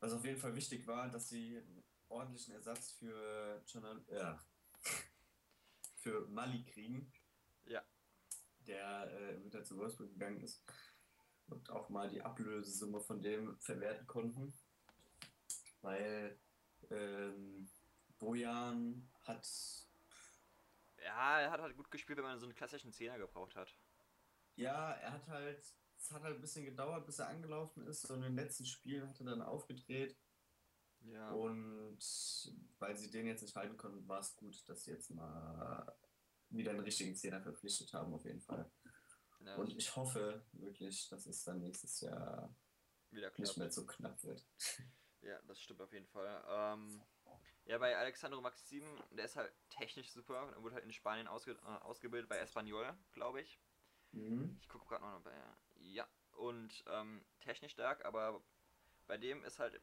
Was 0.00 0.12
auf 0.12 0.24
jeden 0.24 0.38
Fall 0.38 0.54
wichtig 0.54 0.86
war, 0.86 1.08
dass 1.08 1.28
sie 1.28 1.58
einen 1.58 1.84
ordentlichen 2.08 2.54
Ersatz 2.54 2.92
für, 2.92 3.62
Jonah- 3.66 4.00
ja, 4.10 4.38
für 5.96 6.26
Mali 6.28 6.64
kriegen. 6.64 7.12
Ja. 7.64 7.82
Der 8.60 9.10
äh, 9.10 9.34
im 9.34 9.44
Winter 9.44 9.64
zu 9.64 9.76
Wolfsburg 9.76 10.10
gegangen 10.12 10.40
ist. 10.40 10.62
Und 11.48 11.70
auch 11.70 11.88
mal 11.88 12.08
die 12.08 12.20
Ablösesumme 12.20 13.00
von 13.00 13.20
dem 13.22 13.58
verwerten 13.60 14.06
konnten. 14.06 14.52
Weil 15.80 16.38
ähm, 16.90 17.68
Bojan 18.18 19.08
hat 19.22 19.46
Ja, 21.04 21.40
er 21.40 21.50
hat 21.50 21.60
halt 21.60 21.76
gut 21.76 21.90
gespielt, 21.90 22.18
wenn 22.18 22.24
man 22.24 22.38
so 22.38 22.46
einen 22.46 22.54
klassischen 22.54 22.92
Zehner 22.92 23.18
gebraucht 23.18 23.56
hat. 23.56 23.74
Ja, 24.56 24.92
er 24.92 25.12
hat 25.12 25.28
halt, 25.28 25.64
es 25.96 26.10
hat 26.10 26.22
halt 26.22 26.36
ein 26.36 26.40
bisschen 26.40 26.64
gedauert, 26.64 27.06
bis 27.06 27.20
er 27.20 27.28
angelaufen 27.28 27.86
ist. 27.86 28.04
Und 28.10 28.16
in 28.18 28.22
den 28.22 28.36
letzten 28.36 28.66
Spielen 28.66 29.08
hat 29.08 29.20
er 29.20 29.26
dann 29.26 29.42
aufgedreht. 29.42 30.16
Ja. 31.02 31.30
Und 31.30 31.98
weil 32.78 32.96
sie 32.96 33.10
den 33.10 33.26
jetzt 33.26 33.42
nicht 33.42 33.54
halten 33.54 33.76
konnten, 33.76 34.06
war 34.08 34.20
es 34.20 34.34
gut, 34.36 34.68
dass 34.68 34.84
sie 34.84 34.90
jetzt 34.90 35.10
mal 35.10 35.96
wieder 36.50 36.72
einen 36.72 36.80
richtigen 36.80 37.14
Zehner 37.14 37.40
verpflichtet 37.40 37.92
haben, 37.92 38.12
auf 38.14 38.24
jeden 38.24 38.40
Fall. 38.40 38.70
Ja 39.48 39.56
Und 39.56 39.76
ich 39.76 39.94
hoffe 39.96 40.44
wirklich, 40.52 41.08
dass 41.08 41.26
es 41.26 41.44
dann 41.44 41.60
nächstes 41.60 42.00
Jahr 42.00 42.54
wieder 43.10 43.32
nicht 43.36 43.56
mehr 43.56 43.70
so 43.70 43.86
knapp 43.86 44.22
wird. 44.24 44.46
Ja, 45.20 45.36
das 45.48 45.60
stimmt 45.60 45.80
auf 45.80 45.92
jeden 45.92 46.06
Fall. 46.06 46.44
Ähm, 46.48 47.02
ja, 47.64 47.76
bei 47.78 47.96
Alexandro 47.96 48.40
Maxim, 48.40 48.84
der 49.10 49.24
ist 49.24 49.34
halt 49.34 49.52
technisch 49.68 50.12
super. 50.12 50.52
Er 50.54 50.62
wurde 50.62 50.76
halt 50.76 50.84
in 50.84 50.92
Spanien 50.92 51.26
ausge 51.26 51.52
äh, 51.52 51.66
ausgebildet 51.82 52.28
bei 52.28 52.38
Espanyol, 52.38 52.96
glaube 53.10 53.40
ich. 53.40 53.60
Mhm. 54.12 54.56
Ich 54.60 54.68
gucke 54.68 54.86
gerade 54.86 55.04
noch 55.04 55.20
bei. 55.20 55.34
Ja, 55.74 56.08
und 56.30 56.84
ähm, 56.86 57.26
technisch 57.40 57.72
stark, 57.72 58.04
aber 58.04 58.42
bei 59.08 59.18
dem 59.18 59.44
ist 59.44 59.58
halt, 59.58 59.82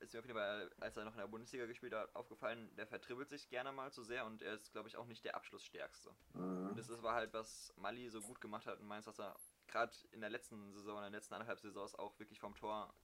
ist 0.00 0.12
mir 0.12 0.20
auf 0.20 0.26
jeden 0.26 0.38
Fall, 0.38 0.70
als 0.80 0.96
er 0.96 1.04
noch 1.04 1.12
in 1.12 1.18
der 1.18 1.26
Bundesliga 1.26 1.66
gespielt 1.66 1.94
hat, 1.94 2.14
aufgefallen, 2.14 2.74
der 2.76 2.86
vertribbelt 2.86 3.28
sich 3.30 3.48
gerne 3.48 3.72
mal 3.72 3.90
zu 3.92 4.02
sehr 4.04 4.26
und 4.26 4.42
er 4.42 4.54
ist, 4.54 4.70
glaube 4.72 4.88
ich, 4.88 4.96
auch 4.96 5.06
nicht 5.06 5.24
der 5.24 5.34
Abschlussstärkste. 5.36 6.10
Und 6.34 6.72
Äh, 6.72 6.74
das 6.74 6.88
ist, 6.88 7.02
war 7.02 7.14
halt, 7.14 7.32
was 7.32 7.72
Mali 7.76 8.08
so 8.10 8.20
gut 8.20 8.40
gemacht 8.40 8.66
hat 8.66 8.78
und 8.80 8.86
meins, 8.86 9.06
dass 9.06 9.18
er 9.18 9.36
gerade 9.66 9.96
in 10.12 10.20
der 10.20 10.30
letzten 10.30 10.72
Saison, 10.72 10.98
in 10.98 11.04
den 11.04 11.12
letzten 11.12 11.34
anderthalb 11.34 11.60
Saisons 11.60 11.94
auch 11.94 12.18
wirklich 12.18 12.40
vom 12.40 12.54
Tor 12.54 12.94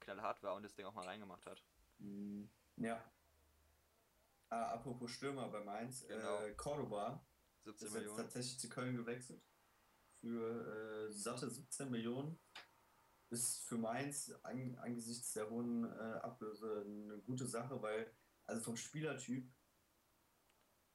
knallhart 0.00 0.42
war 0.42 0.54
und 0.56 0.62
das 0.64 0.74
Ding 0.74 0.84
auch 0.86 0.94
mal 0.94 1.04
reingemacht 1.06 1.46
hat. 1.46 1.62
mhm. 1.98 2.50
ja. 2.76 3.02
Ah, 4.50 4.72
apropos 4.74 5.10
Stürmer 5.10 5.48
bei 5.48 5.64
Mainz, 5.64 6.06
Genau. 6.06 6.42
äh, 6.44 6.52
Cordoba 6.54 7.24
17 7.64 7.74
ist 7.74 7.80
jetzt 7.80 7.94
Millionen. 7.94 8.16
tatsächlich 8.18 8.58
zu 8.60 8.68
Köln 8.68 8.96
gewechselt. 8.96 9.42
Für 10.20 11.06
äh, 11.08 11.12
satte 11.12 11.48
17 11.48 11.90
Millionen. 11.90 12.38
Ist 13.32 13.66
für 13.66 13.78
Mainz 13.78 14.30
an, 14.42 14.74
angesichts 14.76 15.32
der 15.32 15.48
hohen 15.48 15.84
äh, 15.84 15.88
Ablöse 16.20 16.82
eine 16.86 17.18
gute 17.22 17.46
Sache, 17.46 17.80
weil, 17.80 18.14
also 18.44 18.60
vom 18.62 18.76
Spielertyp, 18.76 19.50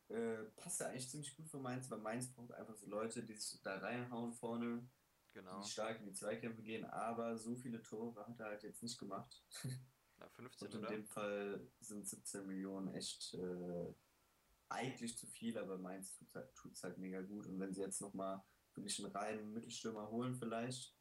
äh, 0.09 0.43
passt 0.55 0.81
er 0.81 0.89
eigentlich 0.89 1.09
ziemlich 1.09 1.35
gut 1.35 1.49
für 1.49 1.59
Mainz, 1.59 1.89
weil 1.89 1.99
Mainz 1.99 2.31
braucht 2.33 2.51
einfach 2.53 2.75
so 2.75 2.87
Leute, 2.87 3.23
die 3.25 3.35
sich 3.35 3.61
da 3.61 3.77
reinhauen 3.79 4.31
vorne, 4.33 4.87
Genau. 5.33 5.61
die 5.61 5.69
stark 5.69 5.99
in 5.99 6.05
die 6.07 6.13
Zweikämpfe 6.13 6.63
gehen, 6.63 6.85
aber 6.85 7.37
so 7.37 7.55
viele 7.55 7.81
Tore 7.83 8.25
hat 8.25 8.39
er 8.39 8.47
halt 8.47 8.63
jetzt 8.63 8.81
nicht 8.81 8.97
gemacht. 8.97 9.43
Ja, 10.19 10.29
15 10.29 10.67
Und 10.67 10.73
in 10.73 10.79
oder? 10.79 10.87
dem 10.89 11.05
Fall 11.05 11.71
sind 11.79 12.07
17 12.07 12.47
Millionen 12.47 12.93
echt 12.95 13.33
äh, 13.35 13.93
eigentlich 14.69 15.17
zu 15.17 15.27
viel, 15.27 15.57
aber 15.57 15.77
Mainz 15.77 16.13
tut 16.13 16.27
es 16.29 16.35
halt, 16.35 16.55
tut's 16.55 16.83
halt 16.83 16.97
mega 16.97 17.21
gut. 17.21 17.45
Und 17.47 17.59
wenn 17.59 17.73
sie 17.73 17.81
jetzt 17.81 18.01
nochmal 18.01 18.43
wirklich 18.73 19.03
einen 19.03 19.15
reinen 19.15 19.53
Mittelstürmer 19.53 20.09
holen, 20.09 20.35
vielleicht, 20.35 20.96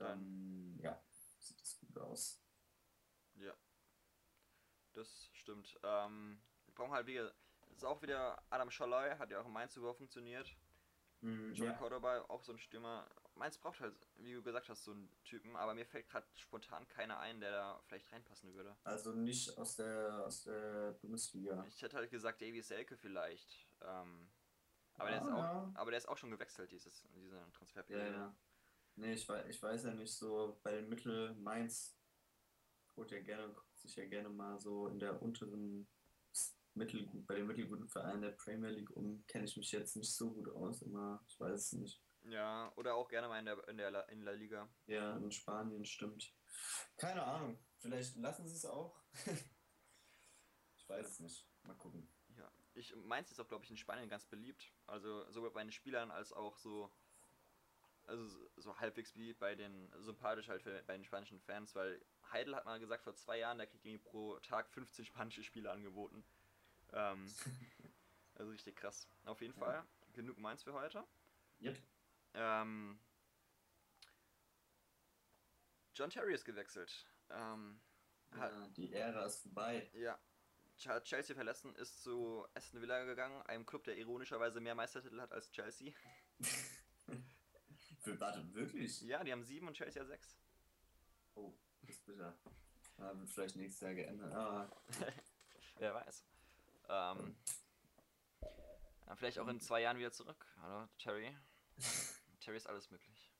dann 0.00 0.78
ja, 0.80 1.00
sieht 1.38 1.60
das 1.60 1.78
gut 1.78 1.98
aus. 1.98 2.42
Ja. 3.34 3.54
Das 4.92 5.28
stimmt. 5.32 5.78
Ähm, 5.82 6.40
wir 6.66 6.74
brauchen 6.74 6.92
halt 6.92 7.06
wieder. 7.06 7.32
Ist 7.72 7.84
auch 7.84 8.02
wieder 8.02 8.42
Adam 8.50 8.70
Scholloy, 8.70 9.16
hat 9.16 9.30
ja 9.30 9.40
auch 9.40 9.46
in 9.46 9.52
Mainz 9.52 9.74
super 9.74 9.94
funktioniert. 9.94 10.54
Mhm, 11.22 11.52
Joel 11.54 11.70
ja. 11.70 11.76
Cordoba, 11.76 12.22
auch 12.28 12.42
so 12.42 12.52
ein 12.52 12.58
Stürmer. 12.58 13.08
Mainz 13.34 13.56
braucht 13.58 13.80
halt, 13.80 13.94
wie 14.16 14.32
du 14.34 14.42
gesagt 14.42 14.68
hast, 14.68 14.84
so 14.84 14.90
einen 14.92 15.10
Typen, 15.24 15.54
aber 15.56 15.72
mir 15.74 15.86
fällt 15.86 16.08
gerade 16.08 16.26
spontan 16.34 16.86
keiner 16.88 17.18
ein, 17.20 17.40
der 17.40 17.52
da 17.52 17.80
vielleicht 17.84 18.10
reinpassen 18.12 18.52
würde. 18.54 18.76
Also 18.84 19.12
nicht 19.12 19.56
aus 19.56 19.76
der, 19.76 20.24
aus 20.26 20.42
der 20.42 20.92
Bundesliga. 21.00 21.64
Ich 21.68 21.80
hätte 21.80 21.96
halt 21.96 22.10
gesagt, 22.10 22.42
Davy 22.42 22.60
Selke 22.60 22.96
vielleicht. 22.96 23.66
Ähm, 23.82 24.30
aber, 24.94 25.10
der 25.10 25.22
Ah, 25.22 25.24
ist 25.24 25.32
auch, 25.32 25.38
ja. 25.38 25.72
aber 25.74 25.90
der 25.90 25.98
ist 25.98 26.08
auch 26.08 26.18
schon 26.18 26.30
gewechselt, 26.30 26.70
dieses, 26.72 27.06
Ja, 27.14 27.46
Transferperiode. 27.52 28.12
ja. 28.12 28.34
Nee, 29.00 29.14
ich 29.14 29.26
weiß, 29.26 29.46
ich 29.48 29.62
weiß 29.62 29.84
ja 29.84 29.94
nicht 29.94 30.12
so, 30.12 30.60
bei 30.62 30.72
den 30.72 30.90
Mittel 30.90 31.34
Mainz 31.36 31.98
holt 32.96 33.10
ja 33.10 33.20
gerne, 33.20 33.50
guckt 33.50 33.78
sich 33.78 33.96
ja 33.96 34.04
gerne 34.04 34.28
mal 34.28 34.60
so 34.60 34.88
in 34.88 34.98
der 34.98 35.22
unteren 35.22 35.88
Mittel, 36.74 37.08
bei 37.26 37.36
den 37.36 37.46
mittelguten 37.46 37.88
Vereinen 37.88 38.20
der 38.20 38.32
Premier 38.32 38.68
League 38.68 38.94
um, 38.94 39.24
kenne 39.26 39.46
ich 39.46 39.56
mich 39.56 39.72
jetzt 39.72 39.96
nicht 39.96 40.14
so 40.14 40.30
gut 40.30 40.50
aus, 40.50 40.82
immer, 40.82 41.24
ich 41.26 41.40
weiß 41.40 41.58
es 41.58 41.72
nicht. 41.72 42.02
Ja, 42.24 42.70
oder 42.76 42.94
auch 42.94 43.08
gerne 43.08 43.28
mal 43.28 43.38
in 43.38 43.46
der, 43.46 43.68
in 43.68 43.78
der 43.78 43.90
La, 43.90 44.00
in 44.02 44.20
La 44.20 44.32
Liga. 44.32 44.68
Ja, 44.86 45.16
in 45.16 45.32
Spanien 45.32 45.86
stimmt. 45.86 46.34
Keine 46.98 47.22
Ahnung, 47.22 47.58
vielleicht 47.78 48.16
lassen 48.16 48.46
sie 48.46 48.54
es 48.54 48.66
auch. 48.66 49.02
ich 50.76 50.86
weiß 50.86 51.06
es 51.06 51.20
nicht. 51.20 51.48
Mal 51.62 51.74
gucken. 51.76 52.06
Ja, 52.36 52.52
ich 52.74 52.94
Mainz 52.96 53.30
ist 53.30 53.40
auch, 53.40 53.48
glaube 53.48 53.64
ich, 53.64 53.70
in 53.70 53.78
Spanien 53.78 54.10
ganz 54.10 54.26
beliebt. 54.26 54.70
Also 54.86 55.30
sowohl 55.30 55.52
bei 55.52 55.62
den 55.62 55.72
Spielern 55.72 56.10
als 56.10 56.34
auch 56.34 56.58
so, 56.58 56.92
also 58.10 58.50
so- 58.56 58.78
halbwegs 58.78 59.12
beliebt 59.12 59.38
bei 59.40 59.54
den, 59.54 59.90
sympathisch 60.00 60.48
halt 60.48 60.62
für, 60.62 60.82
bei 60.82 60.94
den 60.94 61.04
spanischen 61.04 61.40
Fans, 61.40 61.74
weil 61.74 62.04
Heidel 62.32 62.54
hat 62.56 62.64
mal 62.64 62.78
gesagt, 62.80 63.04
vor 63.04 63.14
zwei 63.14 63.38
Jahren, 63.38 63.58
der 63.58 63.66
kriegt 63.66 63.84
irgendwie 63.86 64.02
pro 64.04 64.38
Tag 64.40 64.68
15 64.70 65.04
spanische 65.06 65.42
Spieler 65.42 65.72
angeboten. 65.72 66.24
Ähm, 66.92 67.26
Also 68.34 68.52
richtig 68.52 68.76
krass. 68.76 69.06
Auf 69.26 69.40
jeden 69.42 69.52
Ja. 69.54 69.60
Fall, 69.60 69.86
genug 70.14 70.38
meins 70.38 70.62
für 70.62 70.72
heute. 70.72 71.06
Yep. 71.60 71.76
Ähm, 72.34 72.98
John 75.94 76.08
Terry 76.10 76.32
ist 76.32 76.44
gewechselt. 76.46 77.06
Ähm, 77.28 77.80
hat, 78.32 78.52
Ja, 78.52 78.68
die 78.68 78.92
Ära 78.94 79.24
ist 79.26 79.42
vorbei. 79.42 79.90
ja. 79.94 80.18
Hat 80.86 81.04
Chelsea 81.04 81.34
verlassen, 81.36 81.74
ist 81.76 82.02
zu 82.02 82.46
Aston 82.54 82.80
Villa 82.80 83.04
gegangen, 83.04 83.42
einem 83.42 83.66
Club, 83.66 83.84
der 83.84 83.98
ironischerweise 83.98 84.60
mehr 84.62 84.74
Meistertitel 84.74 85.20
hat 85.20 85.32
als 85.32 85.50
Chelsea. 85.50 85.92
Für, 88.00 88.18
warte, 88.18 88.54
wirklich? 88.54 89.02
Ja, 89.02 89.22
die 89.22 89.30
haben 89.32 89.44
sieben 89.44 89.68
und 89.68 89.74
Chelsea 89.74 90.00
hat 90.00 90.08
sechs. 90.08 90.36
Oh, 91.34 91.52
das 91.82 91.90
ist 91.90 92.06
bitter. 92.06 92.34
Wird 92.96 93.30
vielleicht 93.30 93.56
nächstes 93.56 93.80
Jahr 93.80 93.94
geändert. 93.94 94.32
Ah, 94.32 94.70
Wer 95.78 95.94
weiß. 95.94 96.24
Ähm, 96.88 97.36
vielleicht 99.16 99.38
auch 99.38 99.48
in 99.48 99.60
zwei 99.60 99.82
Jahren 99.82 99.98
wieder 99.98 100.12
zurück, 100.12 100.46
oder? 100.58 100.88
Terry. 100.98 101.36
Terry 102.40 102.56
ist 102.56 102.66
alles 102.66 102.90
möglich. 102.90 103.30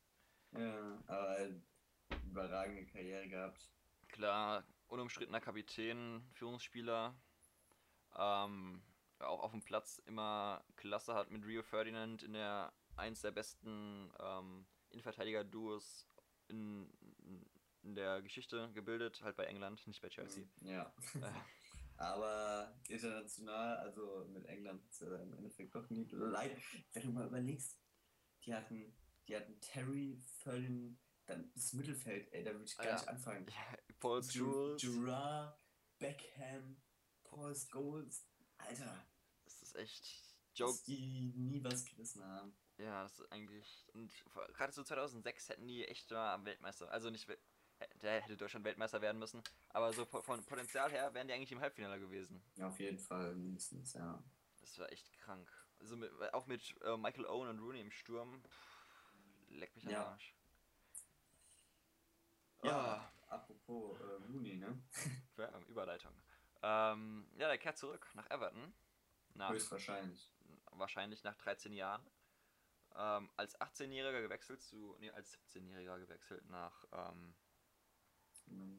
ja, 0.52 1.02
aber 1.06 1.48
überragende 2.24 2.86
Karriere 2.86 3.28
gehabt. 3.28 3.70
Klar, 4.08 4.64
unumstrittener 4.88 5.40
Kapitän, 5.40 6.28
Führungsspieler. 6.32 7.14
Ähm, 8.16 8.82
auch 9.18 9.40
auf 9.40 9.52
dem 9.52 9.62
Platz 9.62 9.98
immer 10.06 10.64
Klasse 10.76 11.14
hat 11.14 11.30
mit 11.30 11.44
Rio 11.44 11.62
Ferdinand 11.62 12.22
in 12.22 12.32
der 12.32 12.72
eins 13.00 13.20
der 13.22 13.32
besten 13.32 14.12
ähm, 14.20 14.66
Innenverteidiger-Duos 14.90 16.06
in, 16.48 16.92
in 17.82 17.94
der 17.94 18.22
Geschichte 18.22 18.70
gebildet, 18.72 19.20
halt 19.22 19.36
bei 19.36 19.44
England, 19.46 19.86
nicht 19.86 20.00
bei 20.02 20.08
Chelsea. 20.08 20.44
Ja. 20.60 20.94
Äh, 21.14 21.20
Aber 21.96 22.74
international, 22.88 23.76
also 23.78 24.24
mit 24.32 24.46
England 24.46 24.82
hat 24.82 24.90
es 24.90 25.00
ja 25.00 25.16
im 25.18 25.34
Endeffekt 25.34 25.74
doch 25.74 25.88
nie 25.90 26.06
leid. 26.10 26.56
Wenn 26.94 27.02
du 27.02 27.12
mal 27.12 27.26
überlegst, 27.26 27.78
die 28.44 28.54
hatten, 28.54 28.96
die 29.28 29.36
hatten 29.36 29.60
Terry, 29.60 30.18
Ferdinand, 30.38 30.98
dann 31.26 31.52
das 31.52 31.74
Mittelfeld, 31.74 32.32
ey, 32.32 32.42
da 32.42 32.52
würde 32.52 32.64
ich 32.64 32.76
gar 32.76 32.86
Ja. 32.86 32.94
nicht 32.94 33.08
anfangen. 33.08 33.46
ja, 33.48 33.78
Paul 33.98 34.22
Scholes, 34.24 34.80
Gerrard, 34.80 35.60
Beckham, 35.98 36.80
Paul 37.22 37.54
Scholes, 37.54 38.26
Alter, 38.56 39.06
das 39.44 39.60
ist 39.62 39.76
echt 39.76 40.34
Joke. 40.54 40.72
dass 40.72 40.84
die 40.84 41.32
nie 41.36 41.62
was 41.62 41.84
gerissen 41.84 42.24
haben. 42.24 42.56
Ja, 42.82 43.02
das 43.02 43.20
ist 43.20 43.32
eigentlich. 43.32 43.86
Und 43.92 44.12
gerade 44.54 44.72
so 44.72 44.82
2006 44.82 45.48
hätten 45.50 45.66
die 45.66 45.86
echt 45.86 46.10
mal 46.10 46.44
Weltmeister. 46.44 46.90
Also 46.90 47.10
nicht. 47.10 47.28
Der 48.02 48.20
hätte 48.20 48.36
Deutschland 48.36 48.64
Weltmeister 48.64 49.00
werden 49.00 49.18
müssen. 49.18 49.42
Aber 49.70 49.92
so 49.92 50.04
von 50.04 50.44
Potenzial 50.44 50.90
her 50.90 51.12
wären 51.14 51.28
die 51.28 51.34
eigentlich 51.34 51.52
im 51.52 51.60
Halbfinale 51.60 51.98
gewesen. 51.98 52.42
Ja, 52.56 52.68
auf 52.68 52.78
jeden 52.78 52.98
Fall 52.98 53.34
mindestens, 53.34 53.94
ja. 53.94 54.22
Das 54.60 54.78
war 54.78 54.90
echt 54.92 55.12
krank. 55.18 55.50
Also 55.78 55.96
mit, 55.96 56.12
auch 56.34 56.46
mit 56.46 56.74
äh, 56.82 56.96
Michael 56.98 57.24
Owen 57.26 57.48
und 57.48 57.58
Rooney 57.58 57.80
im 57.80 57.90
Sturm. 57.90 58.42
Pff, 58.42 59.48
leck 59.48 59.74
mich 59.76 59.86
am 59.86 59.92
Ja. 59.92 60.06
Arsch. 60.08 60.34
Ja, 62.62 63.12
apropos 63.28 63.98
äh, 64.00 64.04
Rooney, 64.30 64.56
ne? 64.56 64.82
Ja, 65.38 65.58
Überleitung. 65.68 66.12
Ähm, 66.62 67.26
ja, 67.38 67.48
der 67.48 67.56
kehrt 67.56 67.78
zurück 67.78 68.06
nach 68.14 68.28
Everton. 68.30 68.74
Nach, 69.32 69.50
Höchstwahrscheinlich. 69.50 70.30
wahrscheinlich 70.72 71.24
nach 71.24 71.36
13 71.36 71.72
Jahren. 71.72 72.06
Ähm, 72.96 73.30
als 73.36 73.58
18-Jähriger 73.60 74.22
gewechselt 74.22 74.62
zu. 74.62 74.96
Nee, 75.00 75.10
als 75.10 75.32
17-Jähriger 75.32 75.98
gewechselt 75.98 76.44
nach. 76.48 76.84
Ähm, 76.92 77.34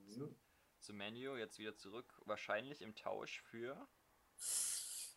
So. 0.08 0.38
zu 0.80 0.94
Menu, 0.94 1.36
jetzt 1.38 1.60
wieder 1.60 1.76
zurück. 1.76 2.22
Wahrscheinlich 2.26 2.82
im 2.82 2.96
Tausch 2.96 3.42
für. 3.44 3.88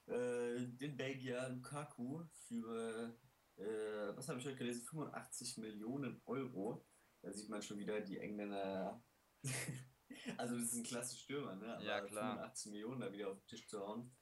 Äh, 0.06 0.66
den 0.66 0.96
Belgier 0.96 1.48
Lukaku 1.48 2.24
für, 2.46 3.18
äh, 3.56 4.16
was 4.16 4.28
habe 4.28 4.38
ich 4.38 4.46
heute 4.46 4.56
gelesen, 4.56 4.84
85 4.86 5.56
Millionen 5.58 6.20
Euro. 6.26 6.86
Da 7.22 7.32
sieht 7.32 7.48
man 7.48 7.62
schon 7.62 7.78
wieder 7.78 8.00
die 8.02 8.18
Engländer. 8.18 9.02
also, 10.36 10.56
das 10.58 10.64
ist 10.66 10.74
ein 10.74 10.84
klasse 10.84 11.16
Stürmer, 11.16 11.56
ne? 11.56 11.74
Aber 11.74 11.82
Ja, 11.82 12.00
klar. 12.02 12.34
85 12.34 12.72
Millionen 12.72 13.00
da 13.00 13.12
wieder 13.12 13.30
auf 13.30 13.38
den 13.38 13.46
Tisch 13.46 13.66
zu 13.66 13.80
hauen. 13.80 14.14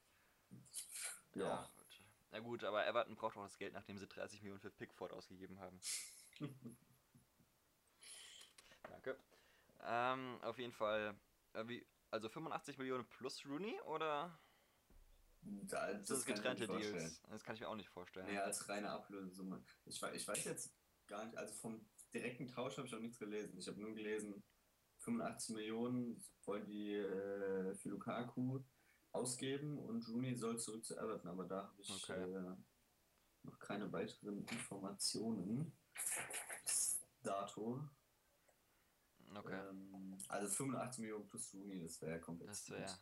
Ja. 1.35 1.45
Ja. 1.47 1.75
Na 2.33 2.41
gut, 2.41 2.65
aber 2.65 2.87
Everton 2.87 3.15
braucht 3.15 3.37
auch 3.37 3.43
das 3.43 3.59
Geld, 3.59 3.75
nachdem 3.75 3.99
sie 3.99 4.07
30 4.07 4.41
Millionen 4.41 4.61
für 4.61 4.71
Pickford 4.71 5.13
ausgegeben 5.13 5.61
haben. 5.61 5.79
Danke. 8.83 9.19
Ähm, 9.85 10.39
auf 10.43 10.59
jeden 10.59 10.73
Fall. 10.73 11.15
Äh, 11.53 11.69
wie, 11.69 11.87
also 12.11 12.31
85 12.31 12.79
Millionen 12.79 13.07
plus 13.07 13.45
Rooney 13.45 13.79
oder 13.83 14.39
Da, 15.43 15.93
das, 15.93 16.11
ist 16.11 16.21
ich 16.23 16.29
mir 16.29 16.35
getrennte 16.35 16.67
Deals? 16.67 17.21
Das 17.29 17.45
kann 17.45 17.55
ich 17.55 17.61
mir 17.61 17.69
auch 17.69 17.77
nicht 17.77 17.91
vorstellen. 17.91 18.27
Nee, 18.27 18.39
als 18.39 18.67
reine 18.69 18.91
Ablösesumme. 18.91 19.63
Ich, 19.85 20.03
ich 20.03 20.27
weiß 20.27 20.45
jetzt 20.45 20.75
gar 21.07 21.27
nicht, 21.27 21.37
also 21.37 21.53
vom 21.55 21.87
direkten 22.15 22.49
Tausch 22.49 22.79
habe 22.79 22.87
ich 22.87 22.95
auch 22.95 23.01
nichts 23.01 23.19
gelesen. 23.19 23.59
Ich 23.59 23.69
habe 23.69 23.79
nur 23.79 23.95
gelesen, 23.95 24.43
85 25.01 25.57
Millionen 25.57 26.25
wollen 26.45 26.65
die 26.65 26.95
äh, 26.95 27.75
für 27.75 27.91
Lukaku 27.91 28.63
ausgeben 29.13 29.79
und 29.79 30.07
Rooney 30.09 30.35
soll 30.35 30.59
zurück 30.59 30.85
zu 30.85 30.97
Everton, 30.97 31.31
aber 31.31 31.45
da 31.45 31.65
habe 31.69 31.81
ich 31.83 31.91
Okay. 31.91 32.21
äh, 32.23 32.57
noch 33.45 33.59
keine 33.59 33.91
weiteren 33.93 34.45
Informationen. 34.47 35.73
Bis 36.65 37.01
dato. 37.23 37.83
Okay. 39.35 39.69
Ähm, 39.69 40.19
also 40.29 40.49
85 40.49 41.01
Millionen 41.01 41.27
plus 41.29 41.55
Rooney, 41.55 41.81
das 41.83 42.01
wäre 42.03 42.21
komplett. 42.21 42.51
Das 42.51 42.69
wäre 42.71 42.99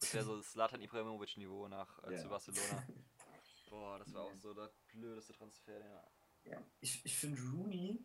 das 0.00 0.14
wär 0.14 0.24
so 0.24 0.40
Slatan 0.42 0.80
Ibrahimovic 0.80 1.36
Niveau 1.36 1.68
nach 1.68 2.02
äh, 2.04 2.14
Ja. 2.14 2.22
zu 2.22 2.28
Barcelona. 2.28 2.86
Boah, 3.70 3.98
das 3.98 4.12
war 4.12 4.26
Ja. 4.26 4.32
auch 4.32 4.36
so 4.38 4.54
der 4.54 4.70
blödeste 4.92 5.32
Transfer. 5.32 5.78
Ja. 5.78 6.10
Ja, 6.44 6.66
ich, 6.80 7.04
ich 7.04 7.16
finde 7.18 7.40
Rooney, 7.42 8.02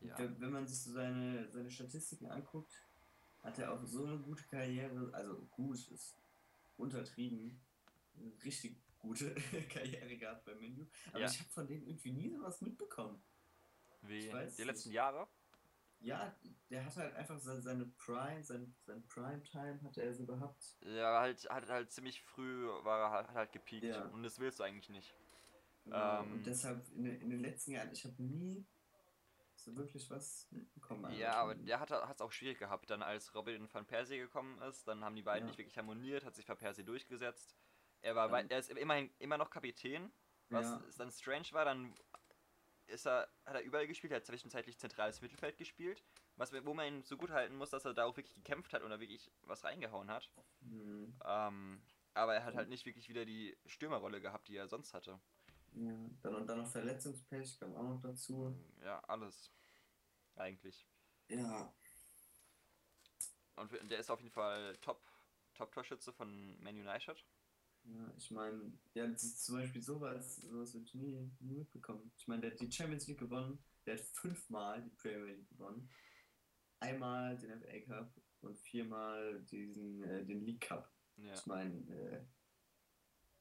ja. 0.00 0.18
wenn, 0.18 0.38
wenn 0.40 0.50
man 0.52 0.66
sich 0.66 0.82
so 0.82 0.92
seine, 0.92 1.50
seine 1.50 1.70
Statistiken 1.70 2.26
anguckt, 2.30 2.72
hat 3.42 3.58
er 3.58 3.72
auch 3.72 3.84
so 3.84 4.04
eine 4.04 4.18
gute 4.18 4.44
Karriere, 4.44 5.12
also 5.12 5.46
gut 5.50 5.88
ist 5.88 6.16
untertrieben, 6.76 7.60
eine 8.16 8.32
richtig 8.44 8.76
gute 8.98 9.34
Karriere 9.68 10.16
gehabt 10.16 10.44
bei 10.44 10.54
Menu. 10.54 10.86
Aber 11.10 11.20
Ja. 11.20 11.26
ich 11.30 11.38
habe 11.40 11.50
von 11.50 11.66
dem 11.66 11.86
irgendwie 11.86 12.12
nie 12.12 12.30
sowas 12.30 12.60
mitbekommen. 12.60 13.22
Wie 14.02 14.26
ich 14.26 14.32
weiß 14.32 14.56
die 14.56 14.62
nicht. 14.62 14.68
letzten 14.72 14.90
Jahre? 14.92 15.28
Ja, 16.00 16.36
der 16.68 16.84
hat 16.84 16.96
halt 16.96 17.14
einfach 17.14 17.38
seine, 17.38 17.86
Prime, 17.96 18.42
sein, 18.42 18.74
sein 18.84 19.06
Prime-Time 19.06 19.80
hat 19.84 19.96
er 19.98 20.12
so 20.12 20.26
gehabt. 20.26 20.76
Ja, 20.80 21.20
halt, 21.20 21.48
hat 21.48 21.68
halt 21.68 21.92
ziemlich 21.92 22.20
früh 22.22 22.66
war 22.82 22.98
er 23.06 23.10
halt, 23.12 23.28
hat 23.28 23.34
halt 23.36 23.52
gepiekt. 23.52 23.84
Ja. 23.84 24.06
Und 24.06 24.24
das 24.24 24.40
willst 24.40 24.58
du 24.58 24.64
eigentlich 24.64 24.88
nicht. 24.88 25.14
Genau, 25.84 26.22
Ähm. 26.22 26.32
und 26.32 26.46
deshalb 26.46 26.88
in, 26.90 27.04
den- 27.04 27.20
in 27.20 27.30
den 27.30 27.40
letzten 27.40 27.72
Jahren, 27.72 27.92
ich 27.92 28.04
habe 28.04 28.20
nie 28.20 28.66
so 29.64 29.76
wirklich 29.76 30.10
was 30.10 30.46
mitbekommen. 30.50 31.12
Ja, 31.18 31.34
aber 31.34 31.54
der 31.54 31.80
hat 31.80 31.90
es 31.90 32.20
auch 32.20 32.32
schwierig 32.32 32.58
gehabt. 32.58 32.90
Dann 32.90 33.02
als 33.02 33.34
Robin 33.34 33.72
van 33.72 33.86
Persie 33.86 34.18
gekommen 34.18 34.60
ist, 34.62 34.86
dann 34.88 35.04
haben 35.04 35.16
die 35.16 35.22
beiden 35.22 35.46
Ja. 35.46 35.50
nicht 35.50 35.58
wirklich 35.58 35.76
harmoniert, 35.78 36.24
hat 36.24 36.34
sich 36.34 36.48
van 36.48 36.56
Persie 36.58 36.84
durchgesetzt. 36.84 37.56
Er 38.00 38.14
war, 38.14 38.32
Ähm. 38.38 38.46
er 38.48 38.58
ist 38.58 38.70
immerhin 38.70 39.14
immer 39.18 39.38
noch 39.38 39.50
Kapitän, 39.50 40.12
was 40.48 40.66
Ja. 40.66 40.82
dann 40.98 41.10
strange 41.12 41.46
war. 41.52 41.64
Dann 41.64 41.94
ist 42.86 43.06
er, 43.06 43.28
hat 43.46 43.54
er 43.54 43.62
überall 43.62 43.86
gespielt, 43.86 44.12
er 44.12 44.16
hat 44.16 44.26
zwischenzeitlich 44.26 44.78
zentrales 44.78 45.20
Mittelfeld 45.20 45.56
gespielt, 45.56 46.04
was, 46.36 46.52
wo 46.52 46.74
man 46.74 46.86
ihn 46.86 47.02
so 47.04 47.16
gut 47.16 47.30
halten 47.30 47.56
muss, 47.56 47.70
dass 47.70 47.84
er 47.84 47.94
da 47.94 48.04
auch 48.04 48.16
wirklich 48.16 48.34
gekämpft 48.34 48.72
hat 48.72 48.82
und 48.82 48.90
da 48.90 49.00
wirklich 49.00 49.30
was 49.42 49.64
reingehauen 49.64 50.10
hat. 50.10 50.30
Hm. 50.62 51.14
Ähm, 51.24 51.82
aber 52.14 52.34
er 52.34 52.44
hat 52.44 52.54
halt 52.54 52.68
nicht 52.68 52.84
wirklich 52.84 53.08
wieder 53.08 53.24
die 53.24 53.56
Stürmerrolle 53.66 54.20
gehabt, 54.20 54.48
die 54.48 54.56
er 54.56 54.68
sonst 54.68 54.92
hatte. 54.92 55.20
Ja, 55.74 56.10
dann 56.22 56.34
und 56.34 56.46
dann 56.46 56.58
noch 56.58 56.70
Verletzungspech 56.70 57.58
kam 57.58 57.74
auch 57.74 57.82
noch 57.82 58.00
dazu. 58.02 58.54
Ja, 58.82 59.00
alles. 59.04 59.52
Eigentlich. 60.36 60.86
Ja, 61.28 61.74
Und 63.56 63.72
der 63.90 63.98
ist 63.98 64.10
auf 64.10 64.20
jeden 64.20 64.32
Fall 64.32 64.76
Top, 64.78 65.02
Top-Torschütze 65.54 66.12
von 66.12 66.60
Man 66.62 66.76
United. 66.78 67.24
ja 67.84 68.12
ich 68.16 68.30
meine, 68.30 68.72
ja, 68.94 69.06
das 69.06 69.22
ist 69.24 69.44
zum 69.44 69.56
Beispiel 69.56 69.82
sowas, 69.82 70.36
sowas 70.36 70.74
wird 70.74 70.94
nie, 70.94 71.30
nie 71.40 71.54
mitbekommen. 71.58 72.12
Ich 72.16 72.26
meine, 72.28 72.42
der 72.42 72.50
hat 72.52 72.60
die 72.60 72.70
Champions 72.70 73.06
League 73.06 73.20
gewonnen, 73.20 73.62
der 73.86 73.96
hat 73.98 74.04
fünfmal 74.04 74.82
die 74.82 74.90
Premier 74.90 75.34
League 75.34 75.48
gewonnen, 75.48 75.90
einmal 76.80 77.36
den 77.38 77.60
FA 77.60 77.80
Cup 77.80 78.14
und 78.40 78.58
viermal 78.58 79.42
diesen, 79.44 80.02
äh, 80.02 80.24
den 80.24 80.44
League 80.44 80.62
Cup. 80.62 80.90
Ja. 81.16 81.34
Ich 81.34 81.46
meine, 81.46 81.74
äh, 81.94 82.26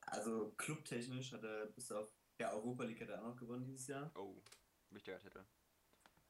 also 0.02 0.52
clubtechnisch 0.58 1.32
hat 1.32 1.44
er 1.44 1.68
bis 1.68 1.92
auf, 1.92 2.12
ja, 2.42 2.52
Europa 2.52 2.84
League 2.84 3.00
hat 3.02 3.10
er 3.10 3.22
auch 3.22 3.28
noch 3.28 3.38
gewonnen 3.38 3.66
dieses 3.66 3.88
Jahr. 3.88 4.12
Oh, 4.16 4.42
wichtiger 4.90 5.20
Titel. 5.20 5.44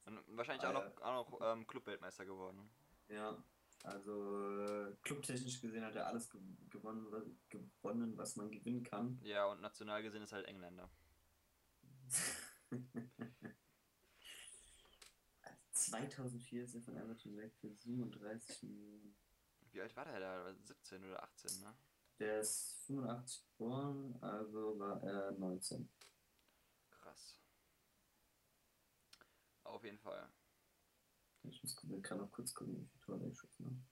Und 0.04 0.20
wahrscheinlich 0.36 0.64
Ah, 0.64 0.70
auch 0.70 0.74
ja. 0.74 0.88
noch, 0.88 1.00
auch 1.02 1.30
noch 1.30 1.52
ähm, 1.52 1.66
Clubweltmeister 1.66 2.24
geworden. 2.26 2.70
Ja, 3.08 3.42
also 3.84 4.60
äh, 4.60 4.94
clubtechnisch 5.02 5.60
gesehen 5.60 5.84
hat 5.84 5.96
er 5.96 6.06
alles 6.06 6.30
ge 6.30 6.40
gewonnen, 6.70 7.06
was, 7.10 7.24
gewonnen, 7.48 8.16
was 8.16 8.36
man 8.36 8.50
gewinnen 8.50 8.82
kann. 8.84 9.18
Ja, 9.22 9.46
und 9.46 9.60
national 9.60 10.02
gesehen 10.02 10.22
ist 10.22 10.32
er 10.32 10.36
halt 10.36 10.46
Engländer. 10.48 10.90
2004 15.72 16.64
ist 16.64 16.74
er 16.74 16.82
von 16.82 16.96
Everton 16.96 17.36
weg 17.36 17.54
für 17.60 17.70
37 17.70 18.62
Millionen. 18.64 19.16
Wie 19.72 19.80
alt 19.80 19.96
war 19.96 20.04
der 20.04 20.20
da? 20.20 20.54
17 20.64 21.04
oder 21.04 21.22
18, 21.22 21.60
ne? 21.62 21.74
Der 22.18 22.40
ist 22.40 22.84
85 22.86 23.44
geboren, 23.46 24.16
also 24.20 24.78
war 24.78 25.02
er 25.02 25.32
19. 25.32 25.88
Krass. 27.12 27.36
Auf 29.64 29.84
jeden 29.84 29.98
Fall. 29.98 30.32
Ich 31.44 31.62
muss 31.62 31.76
gucken, 31.76 31.96
ich 31.98 32.02
kann 32.02 32.18
noch 32.18 32.30
kurz 32.30 32.54
gucken, 32.54 32.74
wie 32.80 32.86
viele 32.86 33.00
Tore 33.00 33.22
er 33.24 33.28
geschossen 33.28 33.84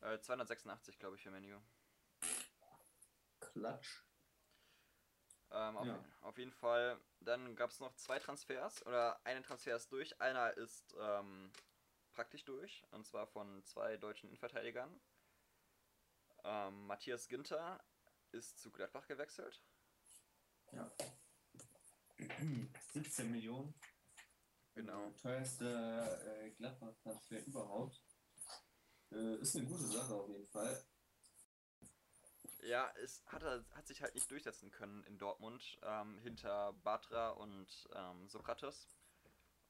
hat. 0.00 0.12
Äh, 0.14 0.20
286, 0.20 0.98
glaube 0.98 1.16
ich, 1.16 1.22
für 1.22 1.30
Menu. 1.30 1.60
Klatsch. 3.40 4.04
Ähm, 5.50 5.76
auf, 5.76 5.86
Ja. 5.86 6.04
auf 6.20 6.38
jeden 6.38 6.52
Fall. 6.52 7.00
Dann 7.20 7.56
gab 7.56 7.70
es 7.70 7.80
noch 7.80 7.94
zwei 7.96 8.18
Transfers 8.18 8.84
oder 8.86 9.24
einen 9.26 9.42
Transfer 9.42 9.74
ist 9.76 9.90
durch. 9.90 10.20
Einer 10.20 10.52
ist 10.56 10.94
ähm, 11.00 11.50
praktisch 12.12 12.44
durch 12.44 12.84
und 12.90 13.06
zwar 13.06 13.26
von 13.26 13.64
zwei 13.64 13.96
deutschen 13.96 14.28
Innenverteidigern. 14.28 15.00
Ähm, 16.44 16.86
Matthias 16.86 17.26
Ginter 17.28 17.82
ist 18.30 18.58
zu 18.60 18.70
Gladbach 18.70 19.06
gewechselt. 19.08 19.64
Ja. 20.72 20.92
17 22.92 23.30
Millionen. 23.30 23.74
Genau. 24.74 25.10
Teuerste 25.20 26.44
äh, 26.44 26.50
Gladbach-Transfer 26.50 27.44
überhaupt. 27.46 28.00
Äh, 29.10 29.36
ist 29.40 29.56
eine 29.56 29.66
gute 29.66 29.86
Sache 29.86 30.14
auf 30.14 30.28
jeden 30.28 30.46
Fall. 30.48 30.84
Ja, 32.62 32.90
es 33.02 33.24
hat, 33.26 33.42
er- 33.42 33.64
hat 33.72 33.86
sich 33.86 34.02
halt 34.02 34.14
nicht 34.14 34.30
durchsetzen 34.30 34.70
können 34.70 35.04
in 35.04 35.18
Dortmund 35.18 35.78
ähm, 35.82 36.18
hinter 36.18 36.72
Batra 36.84 37.30
und 37.30 37.88
ähm, 37.94 38.28
Sokrates. 38.28 38.88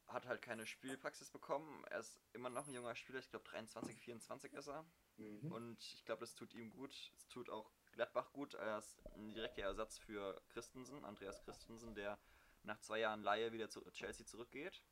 Hat 0.07 0.27
halt 0.27 0.41
keine 0.41 0.67
Spielpraxis 0.67 1.31
bekommen. 1.31 1.85
Er 1.91 2.01
ist 2.01 2.19
immer 2.33 2.49
noch 2.49 2.67
ein 2.67 2.73
junger 2.73 2.95
Spieler, 2.95 3.19
ich 3.19 3.29
glaube 3.29 3.45
23, 3.49 4.01
24 4.01 4.53
ist 4.55 4.69
er. 4.69 4.85
Mhm. 5.19 5.53
Und 5.53 5.79
ich 5.95 6.05
glaube, 6.07 6.21
das 6.21 6.35
tut 6.35 6.55
ihm 6.55 6.71
gut. 6.71 6.95
Es 7.17 7.29
tut 7.29 7.51
auch 7.51 7.71
Gladbach 7.93 8.33
gut. 8.33 8.55
Er 8.55 8.79
ist 8.79 8.99
ein 9.17 9.35
direkter 9.35 9.63
Ersatz 9.63 9.99
für 9.99 10.41
Christensen, 10.49 11.05
Andreas 11.05 11.43
Christensen, 11.45 11.95
der 11.95 12.19
nach 12.69 12.79
zwei 12.81 13.01
Jahren 13.01 13.23
Laie 13.23 13.53
wieder 13.53 13.69
zu 13.69 13.81
Chelsea 13.91 14.25
zurückgeht. 14.27 14.83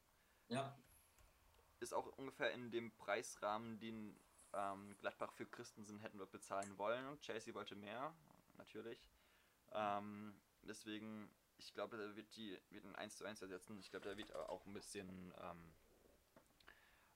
Ja, 0.48 0.76
Ist 1.80 1.92
auch 1.94 2.06
ungefähr 2.18 2.50
in 2.52 2.70
dem 2.70 2.90
Preisrahmen, 2.96 3.78
den 3.78 4.18
ähm, 4.52 4.96
Gladbach 4.98 5.32
für 5.32 5.46
Christensen 5.46 6.00
hätten 6.00 6.18
wir 6.18 6.26
bezahlen 6.26 6.76
wollen. 6.78 7.20
Chelsea 7.20 7.54
wollte 7.54 7.76
mehr, 7.76 8.14
natürlich. 8.56 8.98
Ähm, 9.72 10.40
deswegen, 10.62 11.28
ich 11.58 11.72
glaube, 11.74 11.96
er 12.02 12.16
wird 12.16 12.34
die 12.36 12.58
wird 12.70 12.84
ein 12.84 12.96
1 12.96 13.16
zu 13.16 13.24
1 13.24 13.42
ersetzen. 13.42 13.78
Ich 13.78 13.90
glaube, 13.90 14.04
der 14.08 14.16
wird 14.16 14.34
auch 14.34 14.64
ein 14.66 14.72
bisschen 14.72 15.34
ähm, 15.40 15.74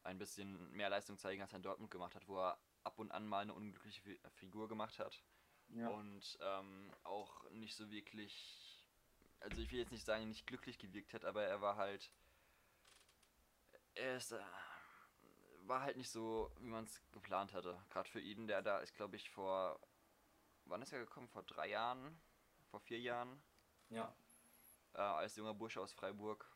ein 0.02 0.18
bisschen 0.18 0.70
mehr 0.72 0.90
Leistung 0.90 1.18
zeigen, 1.18 1.40
als 1.42 1.52
er 1.52 1.56
in 1.56 1.62
Dortmund 1.62 1.90
gemacht 1.90 2.14
hat, 2.14 2.26
wo 2.28 2.38
er 2.38 2.58
ab 2.84 2.98
und 2.98 3.10
an 3.12 3.26
mal 3.26 3.40
eine 3.42 3.54
unglückliche 3.54 4.00
Fi- 4.02 4.20
Figur 4.30 4.68
gemacht 4.68 4.98
hat. 4.98 5.22
ja. 5.68 5.88
Und 5.88 6.38
ähm, 6.40 6.90
auch 7.04 7.48
nicht 7.50 7.74
so 7.76 7.90
wirklich, 7.90 8.59
also 9.40 9.60
ich 9.60 9.70
will 9.70 9.78
jetzt 9.78 9.92
nicht 9.92 10.04
sagen, 10.04 10.28
nicht 10.28 10.46
glücklich 10.46 10.78
gewirkt 10.78 11.14
hat, 11.14 11.24
aber 11.24 11.42
er 11.42 11.60
war 11.60 11.76
halt, 11.76 12.10
er 13.94 14.16
ist, 14.16 14.32
äh, 14.32 14.40
war 15.62 15.82
halt 15.82 15.96
nicht 15.96 16.10
so, 16.10 16.50
wie 16.58 16.68
man 16.68 16.84
es 16.84 17.02
geplant 17.12 17.52
hatte. 17.52 17.80
Gerade 17.90 18.08
für 18.08 18.20
ihn, 18.20 18.46
der 18.46 18.62
da 18.62 18.78
ist, 18.78 18.94
glaube 18.94 19.16
ich, 19.16 19.30
vor, 19.30 19.80
wann 20.64 20.82
ist 20.82 20.92
er 20.92 21.00
gekommen? 21.00 21.28
Vor 21.28 21.42
drei 21.42 21.68
Jahren? 21.68 22.20
Vor 22.70 22.80
vier 22.80 23.00
Jahren? 23.00 23.42
ja. 23.90 24.14
Äh, 24.92 24.98
als 24.98 25.36
junger 25.36 25.54
Bursche 25.54 25.80
aus 25.80 25.92
Freiburg. 25.92 26.50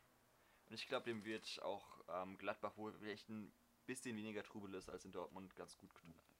Und 0.65 0.73
ich 0.73 0.87
glaube, 0.87 1.05
dem 1.05 1.23
wird 1.23 1.61
auch 1.61 2.01
ähm, 2.09 2.37
Gladbach 2.37 2.75
wohl 2.75 2.91
vielleicht 2.93 3.29
ein 3.29 3.53
bisschen 3.85 4.17
weniger 4.17 4.43
Trubel 4.43 4.73
ist 4.73 4.89
als 4.89 5.05
in 5.05 5.11
Dortmund 5.11 5.55
ganz 5.55 5.77
gut, 5.77 5.91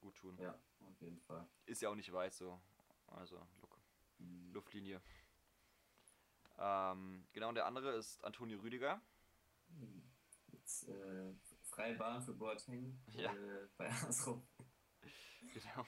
gut 0.02 0.16
tun. 0.16 0.38
Ja, 0.40 0.60
auf 0.90 1.00
jeden 1.00 1.22
Fall. 1.22 1.48
Ist 1.66 1.82
ja 1.82 1.90
auch 1.90 1.96
nicht 1.96 2.12
weit 2.12 2.34
so. 2.34 2.60
Also, 3.08 3.38
look. 3.62 3.80
Mhm. 4.18 4.52
Luftlinie. 4.52 5.02
Ähm, 6.58 7.28
genau, 7.34 7.50
und 7.50 7.56
der 7.56 7.66
andere 7.66 7.96
ist 7.96 8.24
Antonio 8.24 8.60
Rüdiger. 8.60 9.02
Jetzt 10.52 10.88
äh, 10.88 11.34
freie 11.64 11.96
Bahn 11.96 12.22
für 12.22 12.34
Boateng 12.34 13.00
Ja. 13.14 13.34
äh, 13.34 13.68
bei 13.78 13.90
Asro. 13.90 14.48
Genau. 15.54 15.86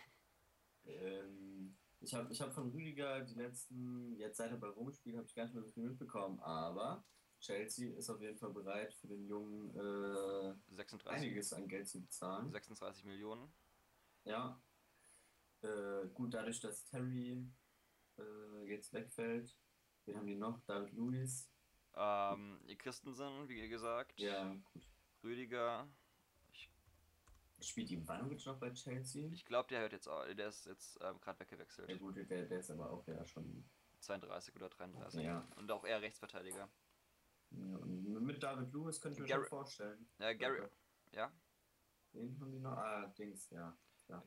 Ähm, 0.85 1.77
ich 1.99 2.13
habe 2.13 2.31
ich 2.31 2.41
hab 2.41 2.53
von 2.53 2.69
Rüdiger 2.71 3.21
die 3.21 3.35
letzten, 3.35 4.15
jetzt 4.17 4.37
seit 4.37 4.51
er 4.51 4.57
bei 4.57 4.67
Rom 4.67 4.91
spielt, 4.91 5.17
habe 5.17 5.27
ich 5.27 5.35
gar 5.35 5.43
nicht 5.43 5.53
mehr 5.53 5.63
so 5.63 5.71
viel 5.71 5.83
mitbekommen, 5.83 6.39
aber 6.41 7.03
Chelsea 7.39 7.95
ist 7.95 8.09
auf 8.09 8.21
jeden 8.21 8.37
Fall 8.37 8.51
bereit, 8.51 8.93
für 8.95 9.07
den 9.07 9.25
Jungen 9.27 9.69
äh, 9.75 10.55
36, 10.75 11.07
einiges 11.07 11.53
an 11.53 11.67
Geld 11.67 11.87
zu 11.87 12.01
bezahlen. 12.01 12.51
36 12.51 13.05
Millionen. 13.05 13.51
Ja. 14.23 14.61
Äh, 15.61 16.07
gut, 16.13 16.33
dadurch, 16.33 16.59
dass 16.59 16.85
Terry 16.85 17.47
äh, 18.17 18.69
jetzt 18.69 18.93
wegfällt, 18.93 19.57
wen 20.07 20.17
haben 20.17 20.27
die 20.27 20.35
noch? 20.35 20.59
David 20.65 20.93
Luiz. 20.93 21.49
Ähm, 21.95 22.59
Christensen, 22.77 23.47
wie 23.49 23.67
gesagt. 23.67 24.19
Ja, 24.19 24.55
gut. 24.73 24.87
Rüdiger. 25.23 25.87
Spielt 27.59 27.89
Ivanovic 27.89 28.45
noch 28.45 28.59
bei 28.59 28.71
Chelsea? 28.71 29.29
Ich 29.31 29.43
glaube, 29.43 29.67
der 29.69 29.81
hört 29.81 29.91
jetzt 29.91 30.07
auch, 30.07 30.23
der 30.25 30.47
ist 30.47 30.65
jetzt 30.67 30.99
ähm, 31.01 31.19
gerade 31.19 31.39
weggewechselt. 31.39 31.89
Ja 31.89 31.97
gut, 31.97 32.15
der, 32.15 32.45
der 32.45 32.59
ist 32.59 32.69
aber 32.69 32.91
auch 32.91 33.07
ja 33.07 33.25
schon 33.25 33.67
32 33.99 34.55
oder 34.55 34.69
33. 34.69 35.23
Ja. 35.23 35.47
Und 35.55 35.71
auch 35.71 35.83
eher 35.83 36.01
Rechtsverteidiger. 36.01 36.69
Ja, 37.49 37.77
und 37.77 38.23
mit 38.23 38.43
David 38.43 38.71
Lewis 38.73 39.01
könnte 39.01 39.23
ich 39.23 39.27
mir 39.27 39.35
schon 39.35 39.45
vorstellen. 39.45 40.07
Ja, 40.19 40.33
Gary, 40.33 40.67
ja. 41.11 41.31
Den 42.13 42.39
haben 42.39 42.51
die 42.51 42.59
noch. 42.59 42.77
Ah, 42.77 43.07
Dings, 43.17 43.49
ja. 43.49 43.75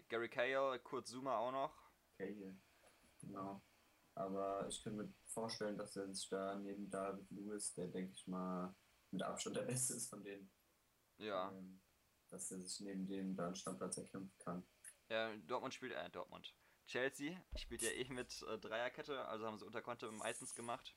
Gary 0.09 0.29
Cahill, 0.29 0.79
Kurt 0.81 1.07
Zuma 1.07 1.39
auch 1.39 1.53
noch. 1.53 1.77
Okay, 2.15 2.35
hier. 2.35 2.57
Genau. 3.21 3.63
Aber 4.15 4.67
ich 4.69 4.83
könnte 4.83 5.05
mir 5.05 5.13
vorstellen, 5.33 5.77
dass 5.79 5.97
er 5.97 6.13
sich 6.13 6.29
da 6.29 6.55
neben 6.57 6.91
David 6.91 7.31
Lewis, 7.31 7.73
der 7.75 7.89
denke 7.89 8.13
ich 8.15 8.27
mal 8.27 8.75
mit 9.11 9.23
Abstand 9.23 9.57
der 9.57 9.63
Beste 9.63 9.95
ist 9.95 10.09
von 10.11 10.23
denen, 10.23 10.51
Ja. 11.19 11.51
ähm, 11.53 11.81
dass 12.31 12.51
er 12.51 12.61
sich 12.61 12.81
neben 12.81 13.07
dem 13.07 13.35
da 13.37 13.47
einen 13.47 13.57
Stammplatz 13.57 13.97
erkämpfen 13.99 14.37
kann. 14.39 14.67
Ja, 15.09 15.35
Dortmund 15.39 15.75
spielt, 15.75 15.93
äh, 15.93 16.11
Dortmund. 16.11 16.55
Chelsea 16.87 17.41
spielt 17.57 17.83
ja 17.83 17.91
eh 17.91 18.09
mit 18.09 18.43
äh, 18.43 18.59
Dreierkette, 18.59 19.25
also 19.27 19.47
haben 19.47 19.59
sie 19.59 19.65
unter 19.67 19.83
Konte 19.83 20.11
meistens 20.11 20.55
gemacht. 20.55 20.97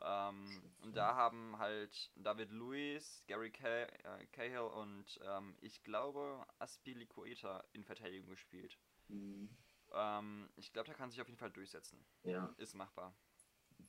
Ähm, 0.00 0.74
und 0.82 0.96
da 0.96 1.14
haben 1.14 1.56
halt 1.58 2.10
David 2.16 2.50
Luiz, 2.50 3.22
Gary 3.26 3.50
Cah 3.52 3.84
äh, 3.84 4.26
Cahill 4.32 4.58
und 4.58 5.18
ähm, 5.22 5.56
ich 5.60 5.82
glaube 5.82 6.44
Aspilicueta 6.58 7.64
in 7.72 7.84
Verteidigung 7.84 8.28
gespielt. 8.28 8.78
Mhm. 9.08 9.56
Ähm, 9.92 10.50
ich 10.56 10.72
glaube, 10.72 10.86
der 10.86 10.96
kann 10.96 11.10
sich 11.10 11.20
auf 11.20 11.28
jeden 11.28 11.38
Fall 11.38 11.52
durchsetzen. 11.52 12.04
Ja, 12.24 12.52
Ist 12.58 12.74
machbar. 12.74 13.16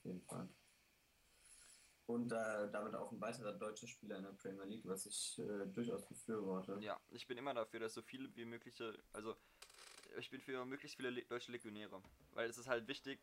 Jeden 0.05 0.21
Fall. 0.21 0.49
Und 2.07 2.31
äh, 2.31 2.71
damit 2.71 2.93
auch 2.93 3.11
ein 3.11 3.19
weiterer 3.19 3.53
deutscher 3.53 3.87
Spieler 3.87 4.17
in 4.17 4.23
der 4.23 4.33
Premier 4.33 4.65
League, 4.65 4.85
was 4.85 5.07
ich 5.07 5.39
äh, 5.39 5.65
durchaus 5.65 6.07
befürworte. 6.07 6.77
Ja, 6.79 6.99
ich 7.09 7.25
bin 7.25 7.37
immer 7.37 7.53
dafür, 7.53 7.79
dass 7.79 7.95
so 7.95 8.03
viele 8.03 8.33
wie 8.35 8.45
mögliche, 8.45 8.95
also 9.11 9.35
ich 10.17 10.29
bin 10.29 10.39
für 10.39 10.63
möglichst 10.65 10.97
viele 10.97 11.09
Le 11.09 11.23
deutsche 11.25 11.51
Legionäre. 11.51 12.01
Weil 12.33 12.47
es 12.47 12.59
ist 12.59 12.67
halt 12.67 12.87
wichtig, 12.87 13.19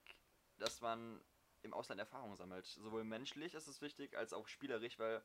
dass 0.59 0.81
man 0.81 1.21
im 1.63 1.75
Ausland 1.75 2.01
Erfahrung 2.01 2.35
sammelt. 2.35 2.67
Sowohl 2.67 3.05
menschlich 3.05 3.55
ist 3.55 3.69
es 3.69 3.81
wichtig, 3.81 4.17
als 4.17 4.33
auch 4.33 4.49
spielerisch, 4.49 4.99
weil 4.99 5.23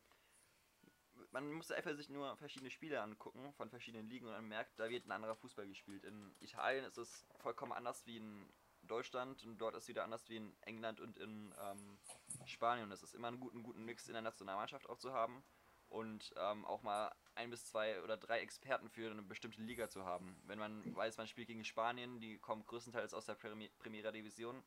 man 1.31 1.51
muss 1.51 1.71
einfach 1.71 1.95
sich 1.95 2.09
nur 2.09 2.37
verschiedene 2.37 2.69
Spiele 2.69 3.01
angucken 3.01 3.53
von 3.53 3.69
verschiedenen 3.69 4.07
Ligen 4.07 4.27
und 4.27 4.33
man 4.33 4.47
merkt, 4.47 4.79
da 4.79 4.89
wird 4.89 5.05
ein 5.05 5.11
anderer 5.11 5.35
Fußball 5.35 5.67
gespielt. 5.67 6.03
In 6.03 6.35
Italien 6.39 6.85
ist 6.85 6.97
es 6.97 7.25
vollkommen 7.37 7.71
anders 7.71 8.05
wie 8.05 8.17
in 8.17 8.47
Deutschland 8.87 9.43
und 9.43 9.57
dort 9.59 9.75
ist 9.75 9.87
wieder 9.87 10.03
anders 10.03 10.27
wie 10.29 10.37
in 10.37 10.55
England 10.61 10.99
und 10.99 11.17
in 11.17 11.53
ähm, 11.61 11.97
Spanien. 12.45 12.91
Es 12.91 13.03
ist 13.03 13.13
immer 13.13 13.27
einen 13.27 13.39
guten, 13.39 13.63
guten 13.63 13.83
Mix 13.85 14.07
in 14.07 14.13
der 14.13 14.21
Nationalmannschaft 14.21 14.89
auch 14.89 14.97
zu 14.97 15.13
haben 15.13 15.43
und 15.89 16.33
ähm, 16.37 16.65
auch 16.65 16.81
mal 16.83 17.13
ein 17.35 17.49
bis 17.49 17.65
zwei 17.65 18.01
oder 18.03 18.17
drei 18.17 18.39
Experten 18.39 18.89
für 18.89 19.09
eine 19.09 19.21
bestimmte 19.21 19.61
Liga 19.61 19.89
zu 19.89 20.05
haben. 20.05 20.41
Wenn 20.45 20.59
man 20.59 20.95
weiß, 20.95 21.17
man 21.17 21.27
spielt 21.27 21.47
gegen 21.47 21.63
Spanien, 21.63 22.19
die 22.19 22.37
kommen 22.37 22.65
größtenteils 22.65 23.13
aus 23.13 23.25
der 23.25 23.35
Primera 23.35 24.11
Division, 24.11 24.63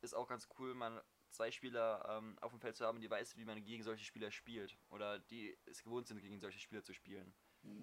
ist 0.00 0.14
auch 0.14 0.28
ganz 0.28 0.48
cool, 0.58 0.74
man 0.74 1.00
zwei 1.30 1.50
Spieler 1.50 2.04
ähm, 2.08 2.36
auf 2.40 2.50
dem 2.50 2.60
Feld 2.60 2.76
zu 2.76 2.84
haben, 2.84 3.00
die 3.00 3.10
weiß, 3.10 3.36
wie 3.36 3.44
man 3.44 3.62
gegen 3.64 3.82
solche 3.82 4.04
Spieler 4.04 4.30
spielt 4.30 4.76
oder 4.88 5.18
die 5.18 5.56
es 5.66 5.82
gewohnt 5.82 6.08
sind, 6.08 6.20
gegen 6.20 6.40
solche 6.40 6.58
Spieler 6.58 6.82
zu 6.82 6.92
spielen. 6.92 7.32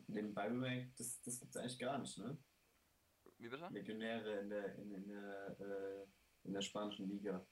Nebenbei 0.08 0.50
bemerkt, 0.50 1.00
das, 1.00 1.22
das 1.22 1.40
gibt 1.40 1.52
es 1.52 1.58
eigentlich 1.58 1.80
gar 1.80 1.98
nicht, 1.98 2.18
ne? 2.18 2.38
Wie 3.40 3.50
bitte? 3.50 3.68
Legionäre 3.72 4.40
in 4.40 4.50
der, 4.50 4.76
in, 4.76 4.92
in 4.94 5.08
der, 5.08 5.60
äh, 5.60 6.08
in 6.44 6.54
der 6.54 6.62
spanischen 6.62 7.08
Liga. 7.10 7.46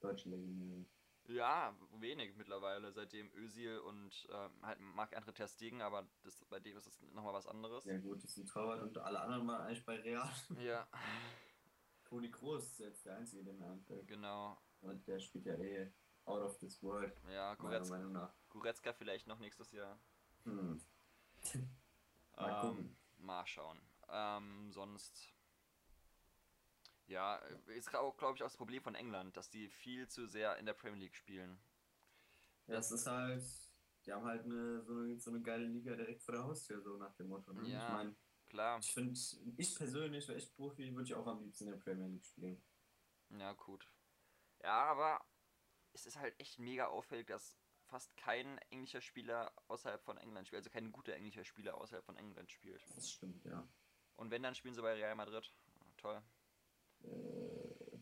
Deutsche 0.00 0.28
Legionäre. 0.28 0.84
Ja, 1.28 1.76
wenig 1.98 2.36
mittlerweile, 2.36 2.92
seitdem 2.92 3.32
Özil 3.34 3.78
und 3.80 4.28
ähm, 4.30 4.50
halt 4.62 4.78
Marc-André 4.78 5.32
Ter 5.32 5.48
Stegen, 5.48 5.82
aber 5.82 6.06
das, 6.22 6.44
bei 6.44 6.60
dem 6.60 6.76
ist 6.76 6.86
es 6.86 7.00
nochmal 7.12 7.34
was 7.34 7.48
anderes. 7.48 7.84
Ja 7.84 7.98
gut, 7.98 8.22
das 8.22 8.30
ist 8.30 8.36
ein 8.36 8.46
Torwart 8.46 8.80
und 8.82 8.96
alle 8.98 9.20
anderen 9.20 9.46
waren 9.48 9.62
eigentlich 9.62 9.84
bei 9.84 9.96
Real. 9.96 10.30
Ja, 10.60 10.86
Toni 12.04 12.30
Kroos 12.30 12.64
ist 12.70 12.78
jetzt 12.78 13.06
der 13.06 13.16
Einzige, 13.16 13.42
der 13.42 13.54
mir 13.54 13.66
einfällt. 13.66 14.06
genau. 14.06 14.56
Und 14.82 15.06
der 15.08 15.18
spielt 15.18 15.46
ja 15.46 15.54
eh 15.54 15.90
out 16.26 16.42
of 16.42 16.58
this 16.58 16.80
world, 16.82 17.12
Ja, 17.28 17.56
meiner 17.58 17.78
Goretzka, 17.78 17.96
Meinung 17.96 18.12
nach. 18.12 18.32
Goretzka 18.48 18.92
vielleicht 18.92 19.26
noch 19.26 19.40
nächstes 19.40 19.72
Jahr. 19.72 19.98
Hm. 20.44 20.80
Mal 22.36 22.70
ähm. 22.70 22.96
Mal 23.18 23.46
schauen. 23.46 23.80
Ähm, 24.08 24.72
sonst. 24.72 25.32
Ja, 27.06 27.36
ist 27.66 27.94
auch, 27.94 28.16
glaube 28.16 28.36
ich, 28.36 28.42
auch 28.42 28.46
das 28.46 28.56
Problem 28.56 28.82
von 28.82 28.94
England, 28.94 29.36
dass 29.36 29.48
die 29.48 29.68
viel 29.68 30.08
zu 30.08 30.26
sehr 30.26 30.56
in 30.56 30.66
der 30.66 30.74
Premier 30.74 31.00
League 31.00 31.14
spielen. 31.14 31.58
Ja, 32.66 32.78
es 32.78 32.90
ist 32.90 33.06
halt, 33.06 33.44
die 34.04 34.12
haben 34.12 34.24
halt 34.24 34.44
eine, 34.44 34.82
so, 34.82 34.92
eine, 34.92 35.18
so 35.20 35.30
eine 35.30 35.40
geile 35.40 35.66
Liga 35.66 35.94
direkt 35.94 36.22
vor 36.22 36.34
der 36.34 36.44
Haustür, 36.44 36.80
so 36.80 36.96
nach 36.96 37.14
dem 37.14 37.28
Motto. 37.28 37.52
Ne? 37.52 37.68
Ja. 37.68 37.86
Ich 37.86 37.92
meine, 37.92 38.16
Klar. 38.48 38.78
ich 38.80 38.92
finde, 38.92 39.20
ich 39.56 39.74
persönlich, 39.76 40.26
wäre 40.26 40.38
ich 40.38 40.52
Profi, 40.52 40.92
würde 40.92 41.04
ich 41.04 41.14
auch 41.14 41.26
am 41.26 41.42
liebsten 41.42 41.64
in 41.64 41.70
der 41.70 41.78
Premier 41.78 42.08
League 42.08 42.24
spielen. 42.24 42.60
Ja, 43.30 43.52
gut. 43.52 43.88
Ja, 44.62 44.84
aber 44.84 45.24
es 45.92 46.06
ist 46.06 46.18
halt 46.18 46.38
echt 46.40 46.58
mega 46.58 46.86
auffällig, 46.86 47.26
dass 47.28 47.56
fast 47.86 48.16
kein 48.16 48.58
englischer 48.70 49.00
Spieler 49.00 49.52
außerhalb 49.68 50.02
von 50.02 50.18
England 50.18 50.48
spielt. 50.48 50.60
Also 50.60 50.70
kein 50.70 50.92
guter 50.92 51.14
englischer 51.14 51.44
Spieler 51.44 51.76
außerhalb 51.76 52.04
von 52.04 52.16
England 52.16 52.50
spielt. 52.50 52.84
Das 52.96 53.10
stimmt, 53.10 53.44
ja. 53.44 53.66
Und 54.16 54.30
wenn, 54.30 54.42
dann 54.42 54.54
spielen 54.54 54.74
sie 54.74 54.82
bei 54.82 54.94
Real 54.94 55.14
Madrid. 55.14 55.52
Toll. 55.96 56.22
Äh, 57.02 57.98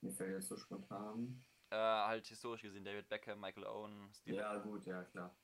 mir 0.00 0.12
fällt 0.12 0.32
jetzt 0.32 0.48
so 0.48 0.56
spontan. 0.56 1.44
Äh, 1.70 1.76
halt 1.76 2.26
historisch 2.26 2.62
gesehen, 2.62 2.84
David 2.84 3.08
Beckham, 3.08 3.40
Michael 3.40 3.66
Owen, 3.66 4.12
Steve. 4.14 4.36
Ja, 4.38 4.56
gut, 4.58 4.84
ja, 4.86 5.04
klar. 5.04 5.36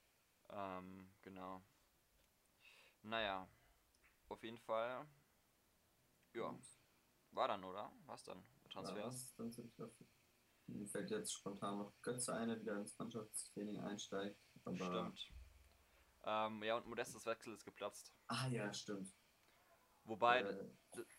Ähm, 0.51 1.09
genau. 1.23 1.63
Naja, 3.03 3.49
auf 4.29 4.43
jeden 4.43 4.59
Fall. 4.59 5.07
Ja, 6.35 6.59
war 7.33 7.49
dann, 7.49 7.65
oder? 7.65 7.93
Was 8.07 8.25
dann? 8.25 8.43
Transfers? 8.71 9.35
Ja, 9.39 9.45
dann 9.45 9.91
Mir 10.67 10.87
fällt 10.87 11.11
jetzt 11.11 11.33
spontan 11.33 11.79
noch 11.79 11.93
Götze 12.03 12.35
ein, 12.35 12.49
der 12.49 12.61
wieder 12.61 12.77
ins 12.79 12.99
Mannschaftstraining 12.99 13.81
einsteigt. 13.81 14.39
Aber, 14.65 14.77
Stimmt. 14.77 15.33
Ähm, 16.25 16.63
ja, 16.63 16.77
und 16.77 16.87
Modestes 16.87 17.25
Wechsel 17.25 17.55
ist 17.55 17.65
geplatzt. 17.65 18.13
Ah 18.27 18.49
ja, 18.49 18.73
stimmt. 18.73 19.15
Wobei 20.07 20.41
Äh, 20.41 20.65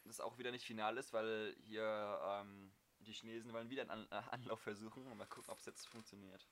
das 0.05 0.19
auch 0.19 0.37
wieder 0.39 0.51
nicht 0.51 0.65
final 0.65 0.97
ist, 0.97 1.13
weil 1.13 1.55
hier 1.59 2.19
ähm, 2.23 2.71
die 2.99 3.11
Chinesen 3.11 3.53
wollen 3.53 3.69
wieder 3.69 3.83
einen 3.83 3.91
An 3.91 4.07
äh, 4.11 4.29
Anlauf 4.31 4.59
versuchen 4.61 5.05
und 5.05 5.17
mal 5.17 5.25
gucken, 5.27 5.51
ob 5.51 5.59
es 5.59 5.65
jetzt 5.65 5.85
funktioniert. 5.87 6.47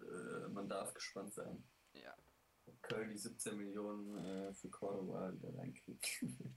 äh, 0.00 0.48
man 0.48 0.68
darf 0.68 0.94
gespannt 0.94 1.32
sein. 1.34 1.64
Ja. 1.94 2.14
Köln 2.82 3.10
die 3.10 3.16
17 3.18 3.56
Millionen 3.56 4.16
äh, 4.24 4.54
für 4.54 4.68
Cordoba 4.70 5.32
wieder 5.32 5.56
reinkriegt. 5.58 6.06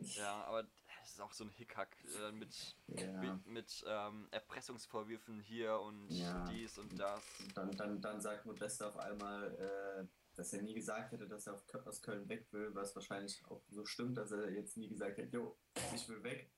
Ja, 0.00 0.44
aber 0.44 0.64
es 1.02 1.10
ist 1.10 1.20
auch 1.20 1.32
so 1.32 1.42
ein 1.42 1.50
Hickhack 1.50 1.96
äh, 2.22 2.30
mit, 2.30 2.76
ja. 2.86 3.20
mit, 3.20 3.46
mit 3.46 3.84
ähm, 3.84 4.28
Erpressungsvorwürfen 4.30 5.40
hier 5.40 5.80
und 5.80 6.08
Ja. 6.10 6.44
dies 6.44 6.78
und 6.78 6.96
das. 7.00 7.20
Und 7.40 7.56
dann, 7.56 7.72
dann, 7.76 8.00
dann 8.00 8.20
sagt 8.20 8.46
Modeste 8.46 8.86
auf 8.86 8.96
einmal, 8.96 9.52
äh, 9.56 10.06
dass 10.38 10.52
er 10.52 10.62
nie 10.62 10.74
gesagt 10.74 11.10
hätte, 11.10 11.26
dass 11.26 11.48
er 11.48 11.60
aus 11.84 12.00
Köln 12.00 12.28
weg 12.28 12.46
will, 12.52 12.72
was 12.72 12.94
wahrscheinlich 12.94 13.44
auch 13.46 13.60
so 13.70 13.84
stimmt, 13.84 14.16
dass 14.16 14.30
er 14.30 14.52
jetzt 14.52 14.76
nie 14.76 14.88
gesagt 14.88 15.18
hat, 15.18 15.32
jo, 15.32 15.58
ich 15.92 16.08
will 16.08 16.22
weg. 16.22 16.52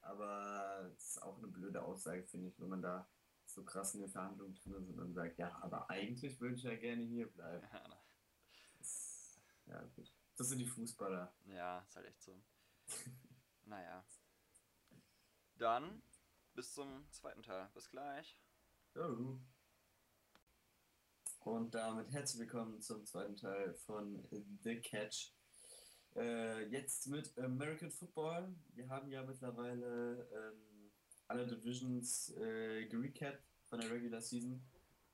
Aber 0.00 0.88
es 0.96 1.08
ist 1.08 1.22
auch 1.22 1.36
eine 1.38 1.48
blöde 1.48 1.82
Aussage, 1.82 2.22
finde 2.22 2.50
ich, 2.50 2.60
wenn 2.60 2.68
man 2.68 2.82
da 2.82 3.10
so 3.44 3.64
krass 3.64 3.94
in 3.94 4.02
den 4.02 4.10
Verhandlungen 4.10 4.54
drin 4.54 4.74
ist 4.74 4.88
und 4.88 4.96
dann 4.96 5.12
sagt, 5.12 5.38
ja, 5.38 5.52
aber 5.60 5.90
eigentlich 5.90 6.40
würde 6.40 6.54
ich 6.54 6.62
ja 6.62 6.76
gerne 6.76 7.02
hier 7.02 7.26
bleiben. 7.26 7.66
Das, 8.78 9.40
ja, 9.66 9.82
gut. 9.96 10.14
Das 10.36 10.48
sind 10.48 10.58
die 10.58 10.66
Fußballer. 10.68 11.34
Ja, 11.46 11.80
ist 11.80 11.96
halt 11.96 12.06
echt 12.06 12.22
so. 12.22 12.40
naja. 13.64 14.06
Dann 15.56 16.00
bis 16.54 16.74
zum 16.74 17.10
zweiten 17.10 17.42
Teil. 17.42 17.68
Bis 17.74 17.90
gleich. 17.90 18.40
Jo. 18.94 19.40
Und 21.46 21.76
damit 21.76 22.10
herzlich 22.10 22.40
willkommen 22.40 22.82
zum 22.82 23.06
zweiten 23.06 23.36
Teil 23.36 23.72
von 23.86 24.20
The 24.64 24.80
Catch. 24.80 25.32
Äh, 26.16 26.66
jetzt 26.70 27.06
mit 27.06 27.38
American 27.38 27.92
Football. 27.92 28.52
Wir 28.74 28.88
haben 28.88 29.08
ja 29.12 29.22
mittlerweile 29.22 30.28
ähm, 30.34 30.90
alle 31.28 31.46
Divisions 31.46 32.30
äh, 32.30 32.86
gerecapt 32.86 33.44
von 33.66 33.78
der 33.78 33.92
Regular 33.92 34.20
Season. 34.20 34.60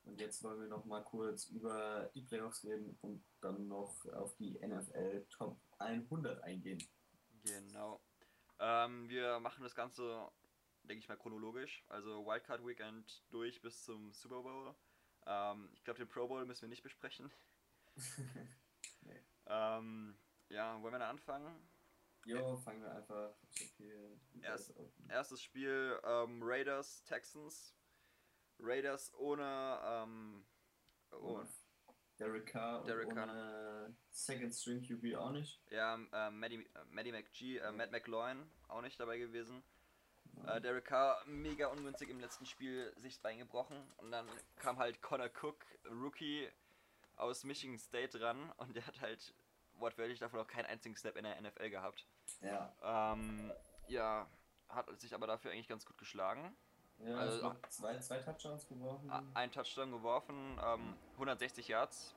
Und 0.05 0.19
jetzt 0.23 0.43
wollen 0.43 0.59
wir 0.59 0.69
noch 0.69 0.87
mal 0.87 1.05
kurz 1.05 1.51
über 1.51 2.11
die 2.15 2.23
Playoffs 2.23 2.65
reden 2.65 2.97
und 3.03 3.23
dann 3.43 3.69
noch 3.69 3.95
auf 4.15 4.35
die 4.37 4.59
NFL 4.67 5.27
Top 5.29 5.61
100 5.81 6.43
eingehen. 6.45 6.83
Genau. 7.45 8.01
Ähm, 8.59 9.07
wir 9.07 9.39
machen 9.39 9.63
das 9.63 9.75
Ganze, 9.75 10.31
denke 10.85 11.01
ich 11.01 11.09
mal, 11.11 11.19
chronologisch. 11.19 11.85
Also 11.89 12.25
Wildcard 12.25 12.67
Weekend 12.67 13.23
durch 13.29 13.61
bis 13.61 13.83
zum 13.85 14.15
Super 14.15 14.41
Bowl. 14.41 14.75
Ähm, 15.27 15.71
ich 15.75 15.85
glaube, 15.85 15.99
den 15.99 16.09
Pro 16.09 16.27
Bowl 16.29 16.45
müssen 16.45 16.63
wir 16.63 16.69
nicht 16.69 16.83
besprechen. 16.83 17.31
Ähm, 19.47 20.17
ja, 20.49 20.81
wollen 20.83 20.95
wir 20.95 20.99
da 21.01 21.11
anfangen? 21.11 21.69
Jo, 22.25 22.57
fangen 22.59 22.81
wir 22.83 22.95
einfach. 22.95 23.35
Hier 23.77 24.19
Erst- 24.41 24.73
Erstes 25.09 25.43
Spiel 25.43 25.99
ähm, 26.05 26.41
Raiders, 26.43 27.03
Texans. 27.05 27.75
Raiders 28.61 29.13
ohne, 29.15 29.81
ähm, 29.85 30.47
oh, 31.11 31.39
Und 31.41 31.49
Derek 32.21 32.47
Carr 32.47 32.85
Derek 32.85 33.11
Carr. 33.11 33.25
ohne 33.25 33.97
Second 34.11 34.55
String 34.55 34.81
QB 34.81 35.17
auch 35.17 35.33
nicht. 35.33 35.61
ja, 35.71 35.95
ähm, 36.13 36.39
Maddie, 36.39 36.65
äh, 36.75 36.85
Maddie 36.91 37.11
McG, 37.13 37.59
äh, 37.59 37.73
Matt 37.73 37.91
McLaurin 37.91 38.49
auch 38.69 38.83
nicht 38.83 39.01
dabei 39.01 39.19
gewesen. 39.19 39.65
Äh, 40.47 40.61
Derek 40.61 40.85
Carr 40.87 41.23
mega 41.27 41.69
ungünstig 41.69 42.09
im 42.09 42.21
letzten 42.21 42.47
Spiel 42.47 42.93
sich 43.01 43.15
das 43.15 43.23
Bein 43.23 43.39
gebrochen 43.39 43.77
und 43.99 44.11
dann 44.11 44.27
kam 44.57 44.79
halt 44.79 45.01
Connor 45.03 45.29
Cook, 45.41 45.57
Rookie 45.91 46.49
aus 47.17 47.45
Michigan 47.45 47.79
State 47.79 48.21
ran 48.21 48.51
und 48.57 48.75
der 48.75 48.87
hat 48.87 49.01
halt 49.01 49.35
wortwörtlich 49.79 50.19
davon 50.19 50.41
auch 50.41 50.47
keinen 50.49 50.67
einzigen 50.67 50.97
Snap 50.97 51.17
in 51.17 51.25
der 51.25 51.41
NFL 51.41 51.71
gehabt. 51.71 52.07
Ja, 52.41 52.73
Ähm, 52.83 53.53
ja, 53.89 54.27
hat 54.69 55.01
sich 55.01 55.15
aber 55.15 55.27
dafür 55.27 55.53
eigentlich 55.53 55.69
ganz 55.69 55.85
gut 55.87 55.97
geschlagen. 55.99 56.57
ja 56.99 57.17
Also- 57.17 57.55
zwei, 57.69 57.99
zwei 57.99 58.19
Touchdowns 58.19 58.67
geworfen. 58.69 59.11
Ein 59.35 59.51
Touchdown 59.53 59.91
geworfen, 59.93 60.59
ähm, 60.65 60.97
160 61.17 61.69
Yards. 61.69 62.15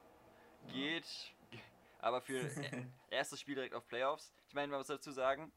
Geht, 0.68 1.06
ge- 1.52 1.60
aber 2.00 2.22
für 2.22 2.40
e- 2.74 2.88
erstes 3.10 3.40
Spiel 3.40 3.56
direkt 3.56 3.76
auf 3.76 3.88
Playoffs. 3.88 4.32
Ich 4.48 4.54
meine, 4.56 4.68
man 4.70 4.80
muss 4.80 4.88
dazu 4.88 5.12
sagen, 5.12 5.52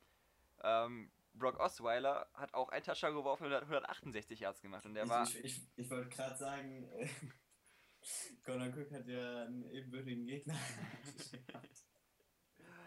ähm, 0.62 1.11
Brock 1.39 1.61
Osweiler 1.61 2.28
hat 2.34 2.53
auch 2.55 2.68
ein 2.70 2.82
Touchdown 2.82 3.14
geworfen 3.14 3.47
und 3.47 3.53
hat 3.53 3.62
168 3.62 4.41
Yards 4.41 4.61
gemacht. 4.61 4.84
Und 4.84 4.95
der 4.95 5.05
ich 5.05 5.11
war, 5.11 5.22
ich, 5.24 5.45
ich, 5.45 5.62
ich 5.76 5.91
wollte 5.91 6.09
gerade 6.09 6.36
sagen, 6.36 6.89
äh, 6.93 7.09
Connor 8.45 8.68
Cook 8.68 8.91
hat 8.93 9.07
ja 9.07 9.45
einen 9.45 9.70
ebenbürtigen 9.70 10.26
Gegner. 10.26 10.55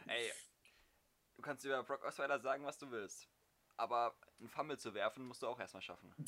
ey, 0.07 0.31
du 1.35 1.41
kannst 1.41 1.65
über 1.65 1.83
Brock 1.83 2.03
Osweiler 2.03 2.39
sagen, 2.39 2.65
was 2.65 2.77
du 2.77 2.91
willst. 2.91 3.27
Aber 3.77 4.15
einen 4.39 4.49
Fumble 4.49 4.77
zu 4.77 4.93
werfen, 4.93 5.25
musst 5.25 5.41
du 5.41 5.47
auch 5.47 5.59
erstmal 5.59 5.81
schaffen. 5.81 6.13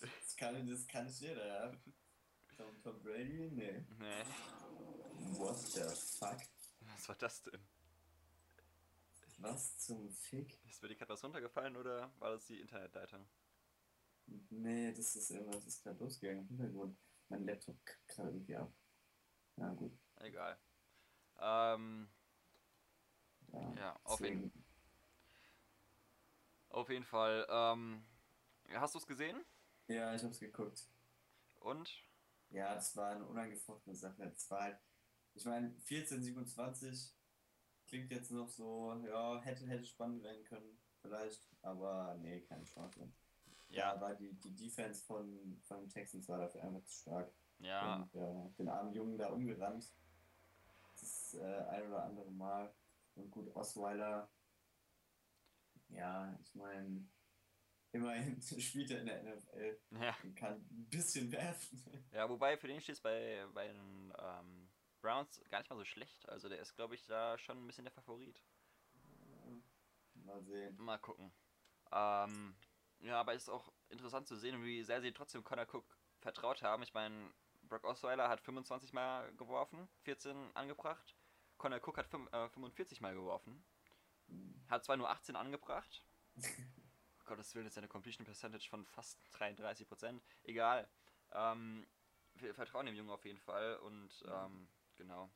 das, 0.00 0.36
kann, 0.36 0.66
das 0.66 0.86
kann 0.86 1.06
nicht 1.06 1.20
jeder, 1.20 1.46
ja. 1.46 1.72
Tom, 2.56 2.82
Tom 2.82 3.02
Brady? 3.02 3.50
Nee. 3.50 3.84
Nee, 3.98 4.24
What 5.38 5.56
the 5.56 5.82
fuck? 6.18 6.36
was 6.80 7.08
war 7.08 7.16
das 7.16 7.42
denn? 7.42 7.60
Was 9.42 9.76
zum 9.78 10.10
Fick? 10.10 10.58
Ist 10.64 10.80
für 10.80 10.88
dich 10.88 10.98
gerade 10.98 11.12
was 11.12 11.22
runtergefallen 11.22 11.76
oder 11.76 12.10
war 12.18 12.30
das 12.30 12.46
die 12.46 12.60
Internetleitung? 12.60 13.28
Nee, 14.50 14.92
das 14.92 15.14
ist 15.16 15.30
irgendwas, 15.30 15.64
ist 15.66 15.82
gerade 15.82 15.98
losgegangen 16.02 16.42
im 16.42 16.48
Hintergrund. 16.48 16.98
Mein 17.28 17.44
Laptop 17.46 17.84
kackt 17.84 18.08
gerade 18.08 18.30
irgendwie 18.30 18.56
ab. 18.56 18.72
Ja, 19.56 19.72
gut. 19.74 19.92
Egal. 20.16 20.58
Ähm, 21.40 22.08
Ja, 23.52 23.74
ja, 23.76 24.00
auf 24.04 24.20
jeden, 24.20 24.52
auf 26.70 26.88
jeden 26.88 27.04
Fall. 27.04 27.46
Ähm, 27.48 28.04
hast 28.74 28.94
du 28.94 28.98
es 28.98 29.06
gesehen? 29.06 29.44
Ja, 29.88 30.14
ich 30.14 30.22
hab's 30.24 30.40
geguckt. 30.40 30.88
Und? 31.60 31.90
Ja, 32.50 32.74
das 32.74 32.96
war 32.96 33.10
eine 33.10 33.24
unangefochtene 33.26 33.96
Sache. 33.96 34.30
Das 34.30 34.50
war 34.50 34.62
halt, 34.62 34.78
ich 35.34 35.44
meine, 35.44 35.74
14, 35.80 36.22
27 36.22 37.14
klingt 37.92 38.10
jetzt 38.10 38.30
noch 38.30 38.48
so, 38.48 38.94
ja, 39.06 39.38
hätte, 39.42 39.66
hätte 39.66 39.84
spannend 39.84 40.22
werden 40.22 40.42
können, 40.44 40.78
vielleicht, 41.02 41.46
aber 41.60 42.16
nee, 42.22 42.40
keine 42.40 42.64
Chance. 42.64 43.12
Ja, 43.68 44.00
war 44.00 44.14
die, 44.14 44.32
die 44.32 44.54
Defense 44.54 45.04
von, 45.04 45.60
von 45.60 45.80
den 45.80 45.90
Texans 45.90 46.26
war 46.26 46.38
dafür 46.38 46.62
einfach 46.62 46.82
zu 46.84 46.94
stark. 46.94 47.34
Ja, 47.58 47.96
Und 47.96 48.14
ja, 48.14 48.50
den 48.58 48.68
armen 48.68 48.94
Jungen 48.94 49.18
da 49.18 49.28
umgerannt. 49.28 49.94
Das 50.98 51.34
äh, 51.34 51.64
ein 51.68 51.86
oder 51.86 52.04
andere 52.04 52.30
Mal. 52.30 52.74
Und 53.14 53.30
gut, 53.30 53.54
Osweiler, 53.54 54.30
ja, 55.88 56.34
ich 56.40 56.54
meine, 56.54 57.06
immerhin 57.92 58.40
spielt 58.58 58.90
er 58.90 59.00
in 59.00 59.06
der 59.06 59.22
NFL 59.22 59.78
ja. 60.00 60.16
und 60.22 60.34
kann 60.34 60.54
ein 60.54 60.86
bisschen 60.88 61.30
werfen. 61.30 61.82
Ja, 62.10 62.26
wobei 62.26 62.56
für 62.56 62.68
den 62.68 62.80
steht 62.80 62.96
es 62.96 63.02
bei, 63.02 63.46
bei 63.52 63.68
den 63.68 64.14
ähm, 64.18 64.61
Browns 65.02 65.42
gar 65.50 65.58
nicht 65.58 65.68
mal 65.68 65.76
so 65.76 65.84
schlecht. 65.84 66.26
Also 66.28 66.48
der 66.48 66.58
ist, 66.58 66.74
glaube 66.74 66.94
ich, 66.94 67.04
da 67.04 67.36
schon 67.36 67.58
ein 67.62 67.66
bisschen 67.66 67.84
der 67.84 67.92
Favorit. 67.92 68.42
Mal 70.14 70.42
sehen. 70.42 70.76
Mal 70.78 70.98
gucken. 70.98 71.32
Ähm, 71.90 72.54
ja, 73.00 73.20
aber 73.20 73.34
es 73.34 73.42
ist 73.42 73.48
auch 73.48 73.72
interessant 73.88 74.28
zu 74.28 74.36
sehen, 74.36 74.64
wie 74.64 74.82
sehr 74.82 75.02
sie 75.02 75.12
trotzdem 75.12 75.44
Connor 75.44 75.66
Cook 75.72 75.98
vertraut 76.20 76.62
haben. 76.62 76.82
Ich 76.82 76.94
meine, 76.94 77.32
Brock 77.62 77.84
Osweiler 77.84 78.28
hat 78.28 78.40
25 78.40 78.92
Mal 78.92 79.34
geworfen, 79.36 79.88
14 80.02 80.54
angebracht. 80.54 81.16
Connor 81.58 81.80
Cook 81.86 81.98
hat 81.98 82.08
fünf- 82.08 82.32
äh, 82.32 82.48
45 82.48 83.00
Mal 83.00 83.14
geworfen. 83.14 83.64
Hat 84.68 84.84
zwar 84.84 84.96
nur 84.96 85.10
18 85.10 85.36
angebracht. 85.36 86.04
Gottes 87.24 87.54
Willen 87.54 87.66
ist 87.66 87.78
eine 87.78 87.88
Completion 87.88 88.24
Percentage 88.24 88.68
von 88.68 88.86
fast 88.86 89.18
33%. 89.34 90.20
Egal. 90.44 90.88
Ähm, 91.32 91.86
wir 92.34 92.54
vertrauen 92.54 92.86
dem 92.86 92.94
Jungen 92.94 93.10
auf 93.10 93.24
jeden 93.24 93.38
Fall 93.38 93.76
und 93.76 94.10
ähm, 94.28 94.68
genau. 94.96 95.30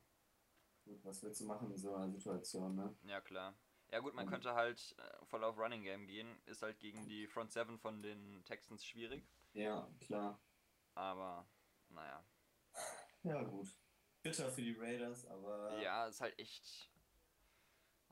Gut, 0.84 1.04
was 1.04 1.22
willst 1.22 1.40
du 1.40 1.46
machen 1.46 1.70
in 1.70 1.76
so 1.76 1.94
einer 1.94 2.10
Situation, 2.10 2.74
ne? 2.74 2.96
Ja, 3.02 3.20
klar. 3.20 3.54
Ja 3.90 4.00
gut, 4.00 4.14
man 4.14 4.26
könnte 4.28 4.54
halt 4.54 4.94
äh, 4.98 5.24
voll 5.26 5.44
auf 5.44 5.58
Running 5.58 5.82
Game 5.82 6.06
gehen. 6.06 6.40
Ist 6.46 6.62
halt 6.62 6.78
gegen 6.78 7.06
die 7.06 7.26
Front 7.26 7.52
7 7.52 7.78
von 7.78 8.02
den 8.02 8.44
Texans 8.44 8.84
schwierig. 8.84 9.28
Ja, 9.52 9.88
klar. 10.00 10.40
Aber, 10.94 11.48
naja. 11.88 12.24
Ja, 13.22 13.42
gut. 13.42 13.76
Bitter 14.22 14.50
für 14.50 14.62
die 14.62 14.76
Raiders, 14.78 15.24
aber. 15.26 15.80
Ja, 15.80 16.06
ist 16.06 16.20
halt 16.20 16.38
echt. 16.38 16.90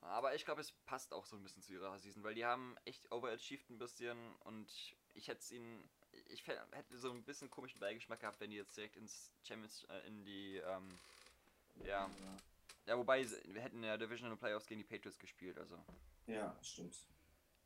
Aber 0.01 0.34
ich 0.34 0.45
glaube, 0.45 0.61
es 0.61 0.72
passt 0.84 1.12
auch 1.12 1.26
so 1.26 1.34
ein 1.34 1.42
bisschen 1.42 1.62
zu 1.62 1.72
ihrer 1.72 1.99
Season, 1.99 2.22
weil 2.22 2.34
die 2.34 2.45
haben 2.45 2.76
echt 2.84 3.11
overachieved 3.11 3.70
ein 3.70 3.78
bisschen 3.78 4.36
und 4.40 4.70
ich 5.14 5.28
hätte 5.28 5.40
es 5.40 5.51
ihnen. 5.51 5.88
Ich 6.26 6.47
hätte 6.47 6.99
so 6.99 7.11
ein 7.11 7.24
bisschen 7.24 7.51
komischen 7.51 7.80
Beigeschmack 7.80 8.20
gehabt, 8.20 8.38
wenn 8.38 8.51
die 8.51 8.57
jetzt 8.57 8.76
direkt 8.76 8.97
ins 8.97 9.32
Champions 9.42 9.84
äh, 9.84 10.07
in 10.07 10.24
die. 10.24 10.57
Ähm, 10.57 10.99
ja. 11.83 12.11
Ja, 12.87 12.99
wobei 12.99 13.27
wir 13.47 13.62
hätten 13.62 13.83
ja 13.83 13.97
Divisional 13.97 14.37
Playoffs 14.37 14.66
gegen 14.66 14.81
die 14.81 14.87
Patriots 14.87 15.18
gespielt, 15.18 15.59
also 15.59 15.83
Ja, 16.27 16.57
stimmt. 16.62 16.97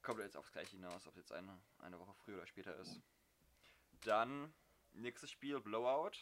kommt 0.02 0.20
jetzt 0.20 0.36
aufs 0.36 0.52
gleiche 0.52 0.76
hinaus, 0.76 1.06
ob 1.06 1.16
jetzt 1.16 1.32
eine, 1.32 1.60
eine 1.78 1.98
Woche 1.98 2.14
früher 2.14 2.36
oder 2.36 2.46
später 2.46 2.76
ist. 2.76 3.00
Dann 4.04 4.52
nächstes 4.92 5.30
Spiel, 5.30 5.60
Blowout. 5.60 6.12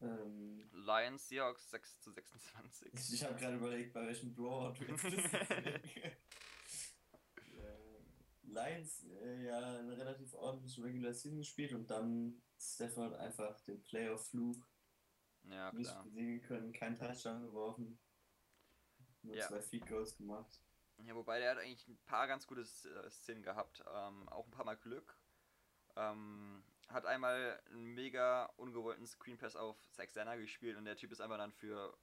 Ähm, 0.00 0.68
Lions 0.72 1.28
Seahawks 1.28 1.70
6 1.70 2.00
zu 2.00 2.12
26. 2.12 2.92
ich 3.14 3.24
habe 3.24 3.34
gerade 3.34 3.56
überlegt, 3.56 3.92
bei 3.92 4.06
welchem 4.06 4.34
Blowout 4.34 4.74
du 4.78 4.84
jetzt 4.84 5.02
bist. 5.02 5.34
Äh, 5.34 5.80
Lions, 8.42 9.04
äh, 9.22 9.46
ja, 9.46 9.78
eine 9.78 9.96
relativ 9.96 10.34
ordentliche 10.34 10.84
Regular 10.84 11.12
Season 11.12 11.38
gespielt 11.38 11.72
und 11.72 11.90
dann 11.90 12.40
Stafford 12.58 13.14
einfach 13.14 13.60
den 13.62 13.82
Playoff-Flug 13.82 14.56
Ja, 15.50 15.72
nicht 15.72 15.90
klar. 15.90 16.04
besiegen 16.04 16.42
können, 16.42 16.72
kein 16.72 16.96
Touchdown 16.96 17.42
geworfen, 17.42 17.98
nur 19.22 19.36
Ja. 19.36 19.48
zwei 19.48 19.60
Feed 19.60 19.86
Goals 19.86 20.16
gemacht. 20.16 20.60
Ja, 20.98 21.14
wobei 21.14 21.38
der 21.40 21.50
hat 21.50 21.58
eigentlich 21.58 21.86
ein 21.88 21.98
paar 22.06 22.26
ganz 22.26 22.46
gute 22.46 22.62
äh, 22.62 23.10
Szenen 23.10 23.42
gehabt. 23.42 23.82
Ähm, 23.92 24.28
auch 24.28 24.46
ein 24.46 24.50
paar 24.50 24.64
Mal 24.64 24.76
Glück. 24.76 25.16
Ähm, 25.96 26.64
hat 26.88 27.06
einmal 27.06 27.60
einen 27.70 27.94
mega 27.94 28.46
ungewollten 28.56 29.06
Screen 29.06 29.38
Pass 29.38 29.56
auf 29.56 29.76
Saxena 29.92 30.36
gespielt 30.36 30.76
und 30.76 30.84
der 30.84 30.96
Typ 30.96 31.12
ist 31.12 31.20
einfach 31.20 31.38
dann 31.38 31.52
für 31.52 31.96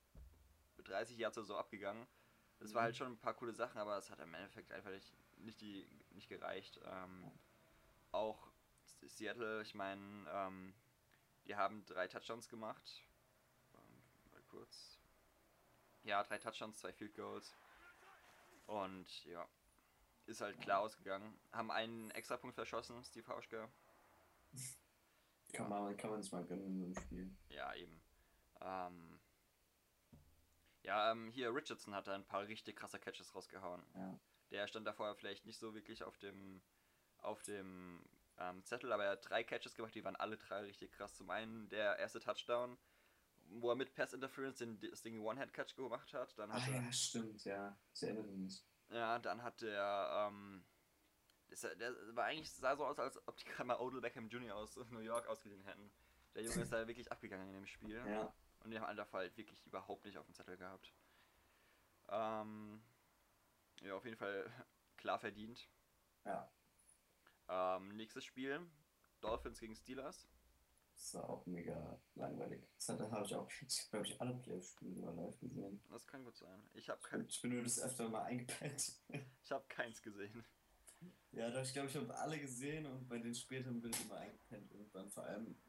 30 0.77 1.17
Yards 1.17 1.37
oder 1.37 1.45
so 1.45 1.57
abgegangen. 1.57 2.07
Das 2.59 2.73
war 2.73 2.81
Mhm. 2.81 2.85
halt 2.85 2.95
schon 2.97 3.11
ein 3.13 3.19
paar 3.19 3.33
coole 3.33 3.53
Sachen, 3.53 3.79
aber 3.79 3.97
es 3.97 4.09
hat 4.09 4.19
im 4.19 4.33
Endeffekt 4.33 4.71
einfach 4.71 4.91
nicht, 4.91 5.13
nicht, 5.37 5.61
die, 5.61 5.87
nicht 6.11 6.29
gereicht. 6.29 6.79
Ähm, 6.85 7.31
auch 8.11 8.51
Seattle, 9.03 9.61
ich 9.61 9.73
meine, 9.73 10.27
ähm, 10.31 10.73
die 11.45 11.55
haben 11.55 11.85
drei 11.85 12.07
Touchdowns 12.07 12.49
gemacht. 12.49 13.03
Kurz. 14.51 14.99
Ja, 16.03 16.23
drei 16.23 16.37
Touchdowns, 16.37 16.79
zwei 16.79 16.91
Field 16.91 17.15
Goals. 17.15 17.55
Und 18.65 19.25
ja, 19.25 19.47
ist 20.25 20.41
halt 20.41 20.59
klar 20.59 20.79
ausgegangen. 20.79 21.39
Haben 21.51 21.71
einen 21.71 22.11
Extrapunkt 22.11 22.55
verschossen, 22.55 23.03
Steve 23.03 23.27
Hauschke. 23.27 23.69
Kann 25.53 25.69
man, 25.69 25.95
kann 25.97 26.11
man 26.11 26.21
mal 26.31 26.45
gönnen 26.45 26.83
einem 26.83 26.95
Spiel. 26.95 27.35
Ja, 27.49 27.73
eben. 27.75 28.01
Ähm, 28.61 29.19
ja, 30.83 31.11
ähm, 31.11 31.29
hier 31.29 31.53
Richardson 31.53 31.95
hat 31.95 32.07
da 32.07 32.15
ein 32.15 32.25
paar 32.25 32.47
richtig 32.47 32.75
krasse 32.75 32.99
Catches 32.99 33.33
rausgehauen. 33.33 33.83
Ja. 33.95 34.19
Der 34.51 34.67
stand 34.67 34.85
da 34.85 34.93
vorher 34.93 35.15
vielleicht 35.15 35.45
nicht 35.45 35.59
so 35.59 35.73
wirklich 35.73 36.03
auf 36.03 36.17
dem 36.17 36.61
auf 37.19 37.41
dem 37.43 38.03
ähm, 38.37 38.63
Zettel, 38.65 38.91
aber 38.91 39.05
er 39.05 39.11
hat 39.11 39.29
drei 39.29 39.43
Catches 39.43 39.75
gemacht, 39.75 39.93
die 39.93 40.03
waren 40.03 40.15
alle 40.15 40.37
drei 40.37 40.61
richtig 40.61 40.91
krass. 40.91 41.15
Zum 41.15 41.29
einen 41.29 41.69
der 41.69 41.99
erste 41.99 42.19
Touchdown, 42.19 42.77
wo 43.59 43.69
er 43.69 43.75
mit 43.75 43.93
Pass 43.93 44.13
Interference 44.13 44.59
den, 44.59 44.79
das 44.79 45.01
Ding 45.01 45.19
One-Hand-Catch 45.19 45.75
gemacht 45.75 46.13
hat. 46.13 46.37
Dann 46.37 46.51
hat 46.51 46.61
Ah 46.63 46.71
er, 46.71 46.81
ja, 46.83 46.91
stimmt, 46.91 47.43
ja. 47.45 47.77
Ich 47.93 48.03
erinnere 48.03 48.27
mich. 48.27 48.63
Ja, 48.89 49.19
dann 49.19 49.43
hat 49.43 49.61
der, 49.61 50.29
ähm, 50.29 50.63
das, 51.49 51.61
der 51.61 51.93
war 52.15 52.25
eigentlich, 52.25 52.51
sah 52.51 52.75
so 52.75 52.85
aus, 52.85 52.99
als 52.99 53.25
ob 53.27 53.37
die 53.37 53.45
gerade 53.45 53.65
mal 53.65 53.79
Odell 53.79 54.01
Beckham 54.01 54.29
Jr. 54.29 54.55
aus 54.55 54.77
New 54.89 54.99
York 54.99 55.27
ausgeliehen 55.27 55.63
hätten. 55.63 55.91
Der 56.35 56.43
Junge 56.43 56.61
ist 56.61 56.71
da 56.71 56.87
wirklich 56.87 57.11
abgegangen 57.11 57.47
in 57.49 57.53
dem 57.53 57.67
Spiel. 57.67 58.01
Ja. 58.07 58.33
Und 58.61 58.71
die 58.71 58.79
haben 58.79 58.85
einfach 58.85 59.11
halt 59.11 59.35
wirklich 59.37 59.65
überhaupt 59.65 60.05
nicht 60.05 60.17
auf 60.17 60.25
dem 60.25 60.33
Zettel 60.33 60.57
gehabt. 60.57 60.93
Ähm, 62.09 62.81
ja, 63.81 63.95
auf 63.95 64.05
jeden 64.05 64.17
Fall 64.17 64.49
klar 64.97 65.19
verdient. 65.19 65.67
Ja. 66.25 66.49
Ähm, 67.47 67.95
nächstes 67.95 68.23
Spiel, 68.23 68.65
Dolphins 69.19 69.59
gegen 69.59 69.75
Steelers. 69.75 70.27
Das 71.01 71.15
war 71.15 71.27
auch 71.31 71.43
mega 71.47 71.99
langweilig. 72.13 72.63
Das 72.75 72.89
hatte- 72.89 73.09
habe 73.09 73.25
ich 73.25 73.33
auch, 73.33 73.49
glaube 73.89 74.05
ich, 74.05 74.21
alle 74.21 74.35
Playoff-Spiele 74.35 74.93
sogar 74.93 75.13
live 75.15 75.39
gesehen. 75.39 75.83
Das 75.89 76.05
kann 76.05 76.23
gut 76.23 76.37
sein. 76.37 76.61
Ich 76.73 76.89
habe 76.91 77.01
kein, 77.01 77.25
Ich 77.25 77.41
bin 77.41 77.53
nur 77.55 77.63
das 77.63 77.79
öfter 77.79 78.07
mal 78.07 78.21
eingepennt. 78.21 78.93
ich 79.43 79.51
hab 79.51 79.67
keins 79.67 79.99
gesehen. 80.03 80.45
ja, 81.31 81.49
doch, 81.49 81.63
ich 81.63 81.73
glaube, 81.73 81.89
ich 81.89 81.95
habe 81.95 82.15
alle 82.15 82.39
gesehen 82.39 82.85
und 82.85 83.09
bei 83.09 83.17
den 83.17 83.33
späteren 83.33 83.81
bin 83.81 83.89
ich 83.91 84.01
immer 84.05 84.17
eingepennt 84.17 84.71
irgendwann. 84.71 85.09
Vor 85.09 85.23
allem, 85.23 85.59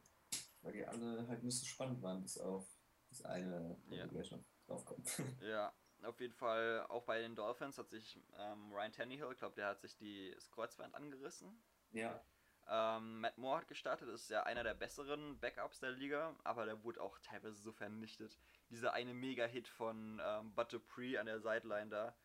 weil 0.61 0.73
die 0.75 0.87
alle 0.87 1.27
halt 1.27 1.43
nicht 1.43 1.59
so 1.59 1.65
spannend 1.65 2.03
waren, 2.03 2.21
bis 2.23 2.37
auf 2.37 2.69
das 3.09 3.23
eine, 3.25 3.79
wo 3.87 3.95
Ja. 3.95 4.05
wir 4.05 4.09
gleich 4.09 4.31
noch 4.33 4.45
drauf 4.67 4.85
kommen. 4.85 5.03
Ja, 5.41 5.73
auf 6.03 6.21
jeden 6.21 6.35
Fall 6.35 6.85
auch 6.91 7.05
bei 7.05 7.21
den 7.21 7.35
Dolphins 7.35 7.79
hat 7.79 7.89
sich 7.89 8.21
ähm, 8.37 8.71
Ryan 8.71 8.93
Tannehill, 8.93 9.33
ich 9.33 9.39
glaube, 9.39 9.55
der 9.55 9.69
hat 9.69 9.81
sich 9.81 9.97
die, 9.97 10.31
das 10.35 10.51
Kreuzband 10.51 10.95
angerissen. 10.95 11.63
ja, 11.93 12.23
Ähm, 12.69 13.21
Matt 13.21 13.39
Moore 13.39 13.59
hat 13.59 13.69
gestartet, 13.69 14.09
ist 14.09 14.31
ja 14.31 14.45
einer 14.45 14.63
der 14.63 14.75
besseren 14.75 15.39
Backups 15.41 15.81
der 15.81 15.91
Liga, 15.91 16.35
aber 16.45 16.65
der 16.65 16.83
wurde 16.85 17.01
auch 17.03 17.19
teilweise 17.19 17.61
so 17.61 17.73
vernichtet. 17.73 18.39
Dieser 18.71 18.93
eine 18.95 19.15
Mega-Hit 19.15 19.69
von 19.69 20.21
ähm, 20.25 20.55
Bud 20.55 20.73
Dupree 20.73 21.19
an 21.19 21.27
der 21.27 21.41
Sideline 21.41 21.91
da. 21.91 22.17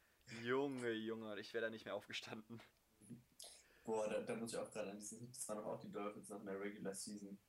Junge, 0.44 0.92
Junge, 0.92 1.40
ich 1.40 1.54
wäre 1.54 1.66
da 1.66 1.70
nicht 1.70 1.86
mehr 1.86 1.96
aufgestanden. 1.96 2.62
boah, 3.84 4.10
da, 4.10 4.22
da 4.22 4.36
muss 4.36 4.52
ich 4.54 4.60
auch 4.60 4.70
gerade 4.72 4.92
an 4.92 5.00
diesen 5.00 5.20
Hit, 5.20 5.36
das 5.36 5.48
waren 5.48 5.58
doch 5.58 5.66
auch 5.66 5.80
die 5.80 5.92
Dolphins 5.92 6.30
nach 6.30 6.44
der 6.44 6.60
Regular 6.60 6.94
Season. 6.94 7.40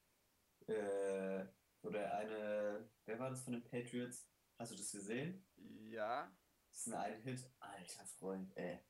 Äh, 0.66 1.47
wo 1.82 1.91
der 1.91 2.14
eine, 2.16 2.91
wer 3.05 3.18
war 3.18 3.30
das 3.30 3.43
von 3.43 3.53
den 3.53 3.64
Patriots? 3.64 4.28
Hast 4.59 4.72
du 4.72 4.76
das 4.76 4.91
gesehen? 4.91 5.47
Ja, 5.57 6.30
Das 6.70 6.86
ist 6.86 6.93
ein 6.93 6.95
ein 6.95 7.22
Hit. 7.22 7.51
Alter 7.61 8.07
Freund, 8.18 8.57
ey. 8.57 8.80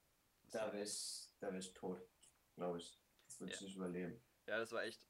Da 0.51 0.73
wäre 0.73 0.85
ich, 0.85 1.29
da 1.41 1.53
wär 1.53 1.59
ich 1.59 1.73
tot, 1.75 2.01
glaube 2.57 2.79
ich. 2.79 2.99
Das 3.39 3.41
würde 3.41 3.53
ich 3.55 3.61
Ja. 3.61 3.67
nicht 3.67 3.77
überleben. 3.77 4.21
ja, 4.47 4.59
das 4.59 4.73
war 4.73 4.83
echt. 4.85 5.07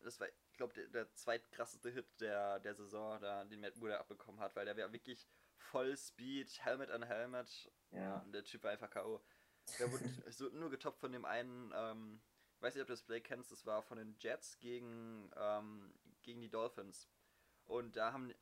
Das 0.00 0.20
war, 0.20 0.28
ich 0.28 0.56
glaube, 0.56 0.72
der, 0.72 0.86
der 0.88 1.14
zweitkrasseste 1.14 1.90
Hit 1.90 2.06
der, 2.18 2.60
der 2.60 2.74
Saison, 2.74 3.20
da, 3.20 3.44
den 3.44 3.60
Matt 3.60 3.76
Moore 3.76 3.98
abbekommen 3.98 4.40
hat, 4.40 4.56
weil 4.56 4.64
der 4.64 4.74
war 4.74 4.90
wirklich 4.90 5.28
voll 5.58 5.94
Speed, 5.98 6.64
Helmet 6.64 6.90
an 6.90 7.02
Helmet. 7.02 7.70
Ja, 7.90 8.20
Und 8.20 8.32
der 8.32 8.44
Typ 8.44 8.62
war 8.64 8.70
einfach 8.70 8.88
K.O. 8.88 9.20
Der 9.78 9.92
wurde 9.92 10.04
so 10.32 10.48
nur 10.48 10.70
getoppt 10.70 10.98
von 10.98 11.12
dem 11.12 11.26
einen, 11.26 11.72
ähm, 11.76 12.22
ich 12.56 12.62
weiß 12.62 12.74
nicht, 12.74 12.80
ob 12.80 12.86
du 12.86 12.94
das 12.94 13.02
Play 13.02 13.20
kennst, 13.20 13.52
das 13.52 13.66
war 13.66 13.82
von 13.82 13.98
den 13.98 14.16
Jets 14.18 14.58
gegen, 14.60 15.30
ähm, 15.36 15.92
gegen 16.22 16.40
die 16.40 16.48
Dolphins. 16.48 17.10
Und 17.66 17.96
da 17.96 18.14
haben, 18.14 18.32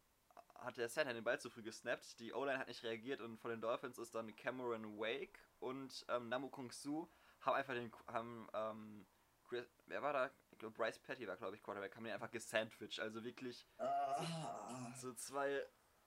hat 0.54 0.76
der 0.76 0.88
Center 0.88 1.14
den 1.14 1.24
Ball 1.24 1.40
zu 1.40 1.50
früh 1.50 1.62
gesnappt, 1.62 2.20
die 2.20 2.32
O-Line 2.32 2.60
hat 2.60 2.68
nicht 2.68 2.84
reagiert 2.84 3.20
und 3.20 3.38
von 3.38 3.50
den 3.50 3.60
Dolphins 3.60 3.98
ist 3.98 4.14
dann 4.14 4.36
Cameron 4.36 4.98
Wake 5.00 5.40
und 5.58 6.04
ähm, 6.08 6.28
Namu 6.28 6.48
Kung 6.48 6.70
Su 6.70 7.08
haben 7.42 7.54
einfach 7.54 7.74
den, 7.74 7.92
haben, 8.06 8.48
ähm, 8.54 9.06
Chris, 9.48 9.66
wer 9.86 10.02
war 10.02 10.12
da? 10.12 10.30
Ich 10.50 10.58
glaube, 10.58 10.74
Bryce 10.74 10.98
Petty 11.00 11.26
war, 11.26 11.36
glaube 11.36 11.56
ich, 11.56 11.62
Quarterback, 11.62 11.94
haben 11.96 12.04
den 12.04 12.14
einfach 12.14 12.30
gesandwiched. 12.30 13.00
Also 13.00 13.22
wirklich 13.24 13.66
Ah, 13.78 14.92
so 14.96 15.12
zwei, 15.14 15.64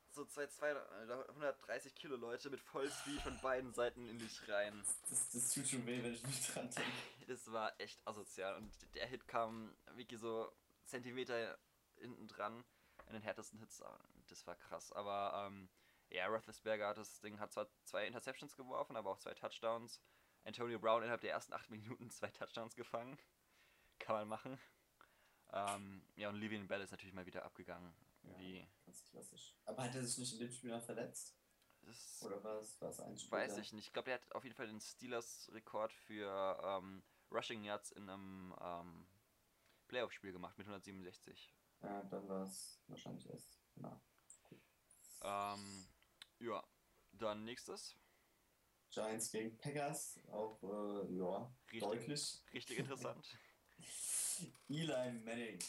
so 0.10 0.26
zwei, 0.26 0.48
zwei, 0.48 0.72
äh, 0.72 1.12
130 1.30 1.94
Kilo 1.96 2.16
Leute 2.16 2.50
mit 2.50 2.62
Vollspeed 2.62 3.22
von 3.22 3.40
beiden 3.42 3.74
Seiten 3.74 4.08
in 4.08 4.18
dich 4.18 4.48
rein. 4.50 4.84
das, 5.10 5.30
das 5.32 5.54
tut 5.54 5.68
schon 5.68 5.86
weh, 5.86 6.02
wenn 6.02 6.14
ich 6.14 6.24
mich 6.26 6.48
dran 6.48 6.70
denke. 6.72 6.92
Das 7.28 7.52
war 7.52 7.74
echt 7.80 8.06
asozial 8.08 8.56
und 8.56 8.72
der 8.96 9.08
Hit 9.08 9.28
kam 9.28 9.76
wirklich 9.94 10.20
so 10.20 10.52
Zentimeter 10.86 11.58
hinten 11.98 12.28
dran 12.28 12.64
in 13.08 13.14
den 13.14 13.22
härtesten 13.22 13.60
Hits. 13.60 13.82
Ah, 13.82 14.00
Das 14.30 14.46
war 14.48 14.56
krass. 14.56 14.92
Aber 14.94 15.46
ähm, 15.48 15.70
ja, 16.10 16.28
Roethlisberger 16.28 16.88
hat 16.88 16.98
das 16.98 17.20
Ding 17.20 17.40
hat 17.40 17.52
zwar 17.52 17.68
zwei 17.84 18.08
Interceptions 18.08 18.56
geworfen, 18.56 18.96
aber 18.96 19.12
auch 19.12 19.18
zwei 19.18 19.34
Touchdowns. 19.34 20.00
Antonio 20.46 20.80
Brown 20.80 21.02
innerhalb 21.02 21.22
der 21.22 21.32
ersten 21.32 21.54
acht 21.54 21.70
Minuten 21.70 22.10
zwei 22.10 22.30
Touchdowns 22.30 22.76
gefangen. 22.76 23.18
Kann 24.00 24.16
man 24.16 24.28
machen. 24.28 24.60
Ähm, 25.52 26.06
ja, 26.16 26.30
und 26.30 26.36
Livian 26.36 26.68
Bell 26.68 26.82
ist 26.82 26.92
natürlich 26.92 27.14
mal 27.14 27.26
wieder 27.26 27.46
abgegangen. 27.46 27.94
Ja. 28.24 28.40
Wie, 28.40 28.68
Ganz 28.86 29.06
klassisch. 29.06 29.56
Aber 29.66 29.84
hat 29.84 29.96
er 29.96 30.04
sich 30.04 30.18
nicht 30.18 30.34
in 30.34 30.40
dem 30.40 30.52
Spiel 30.52 30.72
noch 30.72 30.84
verletzt? 30.84 31.36
das 31.86 32.24
Oder 32.24 32.44
war 32.44 32.60
es, 32.60 32.80
war 32.82 32.90
es 32.90 33.00
ein 33.00 33.18
Spiel? 33.18 33.32
weiß 33.32 33.58
ich 33.58 33.74
nicht. 33.74 33.88
Ich 33.88 33.94
glaube, 33.94 34.06
der 34.06 34.16
hat 34.16 34.36
auf 34.36 34.44
jeden 34.44 34.56
Fall 34.56 34.68
den 34.68 34.82
Steelers-Rekord 34.82 35.94
für 35.94 36.60
ähm, 36.64 37.04
Rushing 37.32 37.64
Yards 37.64 37.92
in 37.92 38.10
einem 38.10 38.56
ähm, 38.60 39.08
Playoff-Spiel 39.88 40.32
gemacht 40.32 40.58
mit 40.58 40.68
167. 40.68 41.54
Ja, 41.82 42.04
dann 42.04 42.28
war 42.28 42.44
es 42.44 42.82
wahrscheinlich 42.88 43.30
erst. 43.30 43.60
Genau. 43.76 44.02
Ähm, 45.22 45.88
ja, 46.40 46.64
dann 47.14 47.44
nächstes. 47.44 47.96
Giants 48.96 49.30
gegen 49.30 49.58
Packers, 49.58 50.20
auch 50.32 50.64
äh, 50.64 51.18
ja, 51.18 51.54
Richtig. 51.66 51.82
deutlich. 51.82 52.44
Richtig 52.54 52.80
interessant. 52.80 53.38
Eli 54.70 55.12
Manning, 55.20 55.60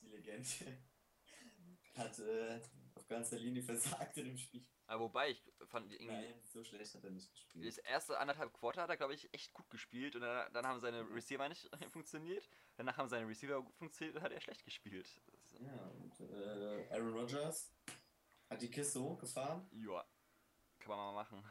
die 0.00 0.06
Legende, 0.06 0.78
hat 1.94 2.18
äh, 2.20 2.60
auf 2.94 3.06
ganzer 3.08 3.38
Linie 3.38 3.64
versagt 3.64 4.16
in 4.18 4.26
dem 4.26 4.38
Spiel. 4.38 4.64
Aber 4.86 5.04
wobei, 5.06 5.30
ich 5.30 5.42
fand 5.66 5.90
irgendwie. 5.90 6.06
Nein, 6.06 6.40
so 6.44 6.62
schlecht 6.62 6.94
hat 6.94 7.02
er 7.02 7.10
nicht 7.10 7.32
gespielt. 7.32 7.66
Das 7.66 7.78
erste 7.78 8.16
anderthalb 8.16 8.52
Quarter 8.52 8.82
hat 8.82 8.90
er, 8.90 8.96
glaube 8.96 9.14
ich, 9.14 9.28
echt 9.34 9.52
gut 9.52 9.68
gespielt 9.68 10.14
und 10.14 10.20
dann, 10.20 10.52
dann 10.52 10.66
haben 10.66 10.78
seine 10.78 11.00
Receiver 11.10 11.48
nicht 11.48 11.68
funktioniert. 11.90 12.48
Danach 12.76 12.96
haben 12.96 13.08
seine 13.08 13.26
Receiver 13.26 13.60
gut 13.60 13.74
funktioniert 13.74 14.16
und 14.16 14.22
hat 14.22 14.30
er 14.30 14.40
schlecht 14.40 14.64
gespielt. 14.64 15.20
Ja, 15.58 15.88
und 15.88 16.20
äh, 16.20 16.88
Aaron 16.92 17.12
Rodgers 17.12 17.72
hat 18.48 18.62
die 18.62 18.70
Kiste 18.70 19.02
hochgefahren. 19.02 19.68
Ja, 19.72 20.06
kann 20.78 20.90
man 20.90 20.98
mal 20.98 21.24
machen. 21.24 21.44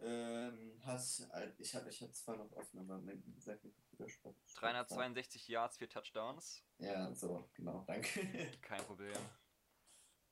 Ähm, 0.00 0.80
äh, 0.86 1.50
ich 1.58 1.74
habe 1.74 1.90
ich 1.90 2.02
hab 2.02 2.14
zwar 2.14 2.36
noch 2.36 2.52
offen, 2.52 2.78
aber 2.78 3.04
wie 3.04 3.32
gesagt, 3.32 3.62
Computer 3.62 4.08
spart. 4.08 4.36
362 4.54 5.48
Yards, 5.48 5.76
4 5.76 5.88
Touchdowns. 5.88 6.62
Ja, 6.78 7.12
so, 7.14 7.48
genau, 7.54 7.84
danke. 7.86 8.08
Kein 8.62 8.82
Problem. 8.84 9.16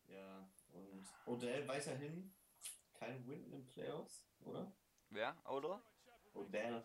ja, 0.06 0.48
und 0.72 1.06
Odell 1.26 1.66
weiterhin 1.66 2.32
kein 2.94 3.26
Win 3.26 3.44
in 3.44 3.50
den 3.50 3.66
Playoffs, 3.66 4.26
oder? 4.40 4.72
Wer? 5.10 5.36
Oder? 5.50 5.82
Odell 6.34 6.84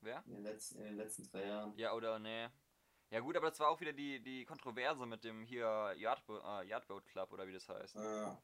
Wer? 0.00 0.22
in 0.26 0.34
den 0.34 0.42
letzten, 0.42 0.78
in 0.78 0.84
den 0.84 0.96
letzten 0.96 1.24
drei 1.24 1.46
Jahren. 1.46 1.76
Ja, 1.76 1.92
oder 1.92 2.18
nee. 2.18 2.48
Ja 3.10 3.20
gut, 3.20 3.36
aber 3.36 3.50
das 3.50 3.58
war 3.58 3.68
auch 3.68 3.80
wieder 3.80 3.92
die, 3.92 4.22
die 4.22 4.44
Kontroverse 4.44 5.04
mit 5.04 5.24
dem 5.24 5.42
hier 5.42 5.94
Yardbo 5.96 6.38
äh, 6.38 6.66
Yardboat 6.68 7.06
Club 7.06 7.32
oder 7.32 7.46
wie 7.46 7.52
das 7.52 7.68
heißt. 7.68 7.96
Äh, 7.96 8.36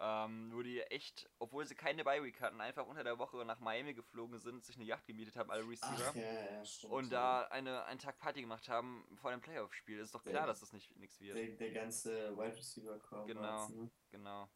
Ähm, 0.00 0.50
wo 0.52 0.62
die 0.62 0.80
echt, 0.82 1.30
obwohl 1.38 1.64
sie 1.66 1.76
keine 1.76 2.02
Bye-Week 2.02 2.40
hatten, 2.40 2.60
einfach 2.60 2.84
unter 2.84 3.04
der 3.04 3.18
Woche 3.18 3.44
nach 3.44 3.60
Miami 3.60 3.94
geflogen 3.94 4.38
sind, 4.38 4.64
sich 4.64 4.74
eine 4.74 4.84
Yacht 4.84 5.06
gemietet 5.06 5.36
haben, 5.36 5.50
alle 5.52 5.68
Receiver. 5.68 6.08
ach, 6.08 6.14
ja, 6.16 6.32
ja, 6.32 6.64
stimmt. 6.64 6.92
Und 6.92 7.12
da 7.12 7.42
eine, 7.42 7.84
einen 7.84 8.00
Tag 8.00 8.18
Party 8.18 8.40
gemacht 8.40 8.68
haben 8.68 9.06
vor 9.20 9.30
dem 9.30 9.40
Playoff-Spiel. 9.40 10.00
Ist 10.00 10.12
doch 10.12 10.22
klar, 10.24 10.34
Ja. 10.34 10.46
dass 10.46 10.60
das 10.60 10.72
nicht 10.72 10.96
nichts 10.96 11.20
wird. 11.20 11.36
der, 11.36 11.46
der 11.48 11.70
ganze 11.70 12.36
Wide 12.36 12.56
Receiver 12.56 12.98
Core. 12.98 13.26
Genau. 13.26 13.68
ne? 13.68 13.90
Genau. 14.10 14.48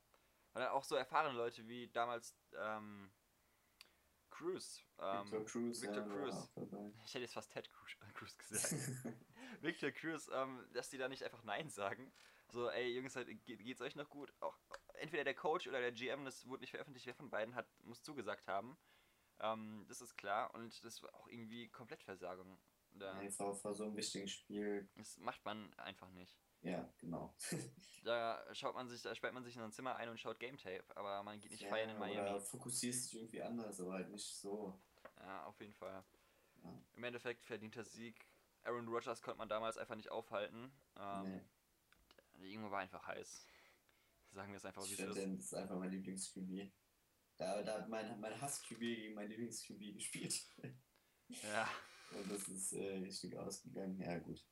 Und 0.55 0.63
auch 0.63 0.83
so 0.83 0.97
erfahrene 0.97 1.37
Leute 1.37 1.69
wie 1.69 1.89
damals 1.89 2.37
ähm, 2.59 3.13
Cruz. 4.31 4.85
Ähm, 4.99 5.25
Victor 5.25 5.45
Cruz, 5.45 5.83
Victor 5.83 6.07
ja, 6.07 6.15
Cruz. 6.15 6.51
Ich 7.05 7.15
hätte 7.15 7.23
jetzt 7.25 7.35
fast 7.35 7.53
Ted 7.53 7.71
Cruz, 7.71 7.97
äh, 8.01 8.13
Cruz 8.13 8.37
gesagt. 8.37 8.75
Victor 9.61 9.91
Cruz, 9.93 10.29
ähm, 10.33 10.67
dass 10.73 10.91
die 10.91 10.99
da 10.99 11.09
nicht 11.09 11.23
einfach 11.23 11.45
Nein 11.45 11.71
sagen. 11.71 12.13
So, 12.51 12.71
ey, 12.71 12.95
Jungs, 12.97 13.15
halt, 13.15 13.29
ge- 13.45 13.57
geht's 13.57 13.81
euch 13.83 13.95
noch 13.95 14.09
gut? 14.09 14.33
Auch 14.41 14.57
entweder 14.95 15.25
der 15.25 15.35
Coach 15.35 15.67
oder 15.69 15.81
der 15.81 15.93
GM, 15.93 16.25
das 16.25 16.47
wurde 16.47 16.61
nicht 16.63 16.71
veröffentlicht, 16.71 17.07
wer 17.07 17.15
von 17.15 17.31
beiden 17.31 17.55
hat, 17.55 17.67
muss 17.85 18.03
zugesagt 18.03 18.49
haben. 18.49 18.79
Ähm, 19.41 19.85
das 19.89 20.01
ist 20.01 20.17
klar 20.17 20.53
und 20.55 20.83
das 20.85 21.03
war 21.03 21.15
auch 21.15 21.29
irgendwie 21.29 21.69
komplett 21.69 22.03
Versagung. 22.03 22.59
Da, 22.93 23.23
Ja, 23.23 23.31
vor, 23.31 23.55
so 23.75 23.85
einem 23.85 23.97
wichtigen 23.97 24.27
Spiel, 24.29 24.89
das 24.97 25.19
macht 25.19 25.45
man 25.45 25.73
einfach 25.75 26.11
nicht. 26.11 26.41
ja, 26.63 26.91
genau. 26.99 27.35
Da 28.05 28.43
schaut 28.55 28.75
man 28.75 28.89
sich, 28.89 29.03
da 29.03 29.15
sperrt 29.15 29.35
man 29.35 29.45
sich 29.45 29.57
in 29.57 29.63
ein 29.63 29.73
Zimmer 29.73 29.97
ein 29.97 30.09
und 30.09 30.19
schaut 30.19 30.39
Game 30.39 30.57
Tape, 30.57 30.85
aber 30.97 31.23
man 31.25 31.41
geht 31.41 31.51
nicht 31.51 31.63
ja, 31.65 31.69
feiern 31.69 31.91
in 31.91 31.99
Miami. 31.99 32.21
Oder 32.31 32.41
fokussierst 32.41 33.07
dich 33.13 33.19
irgendwie 33.21 33.43
anders, 33.43 33.81
aber 33.81 33.95
halt 33.95 34.09
nicht 34.09 34.37
so. 34.37 34.81
Ja, 35.19 35.45
auf 35.45 35.61
jeden 35.61 35.75
Fall. 35.75 36.05
Ja. 36.63 36.83
Im 36.95 37.05
Endeffekt 37.05 37.45
verdienter 37.45 37.85
Sieg. 37.85 38.25
Aaron 38.63 38.89
Rodgers 38.89 39.21
konnte 39.21 39.39
man 39.39 39.49
damals 39.49 39.77
einfach 39.77 39.97
nicht 39.97 40.11
aufhalten. 40.11 40.73
Ähm, 40.97 41.23
nee. 41.31 41.41
Der 42.39 42.49
Junge 42.49 42.71
war 42.71 42.81
einfach 42.81 43.07
heiß. 43.07 43.47
Sagen 44.31 44.53
wir 44.53 44.59
es 44.59 44.65
einfach, 44.65 44.85
wie 44.87 44.93
es 44.93 44.99
ist. 45.01 45.17
das 45.17 45.25
ist 45.25 45.55
einfach 45.55 45.79
mein 45.79 45.91
Lieblings-QB. 45.91 46.71
Da, 47.37 47.63
da 47.63 47.75
hat 47.75 47.89
mein, 47.89 48.21
mein 48.21 48.41
Hass-QB 48.41 48.79
gegen 48.81 49.15
mein 49.15 49.29
Lieblings-QB 49.29 49.95
gespielt. 49.95 50.35
Ja, 51.43 51.69
Und 52.13 52.31
das 52.33 52.49
ist 52.49 52.73
äh, 52.73 52.97
richtig 53.01 53.37
ausgegangen. 53.37 54.01
Ja, 54.01 54.19
gut. 54.19 54.43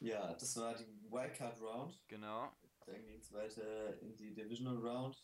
Ja, 0.00 0.34
das 0.34 0.54
war 0.56 0.74
die 0.74 0.84
Wildcard 1.10 1.58
Round. 1.62 1.98
genau. 2.08 2.54
Dann 2.84 3.02
ging 3.06 3.18
es 3.18 3.32
weiter 3.32 3.98
in 4.02 4.14
die 4.14 4.34
Divisional 4.34 4.76
Round. 4.76 5.16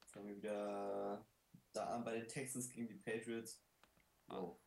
Jetzt 0.00 0.16
haben 0.16 0.26
wir 0.26 0.36
wieder 0.36 1.24
da 1.72 1.98
bei 1.98 2.18
den 2.18 2.26
Texans 2.26 2.68
gegen 2.70 2.88
die 2.88 2.96
Patriots. 2.96 3.62
Wow. 4.26 4.58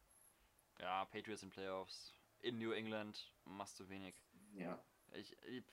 Ja, 0.80 1.04
Patriots 1.06 1.43
in 1.43 1.50
Playoffs. 1.50 2.14
In 2.39 2.60
New 2.60 2.72
England 2.72 3.34
machst 3.43 3.78
du 3.80 3.89
wenig. 3.89 4.16
Ja. 4.54 4.82
Ich, 5.14 5.36
die, 5.47 5.64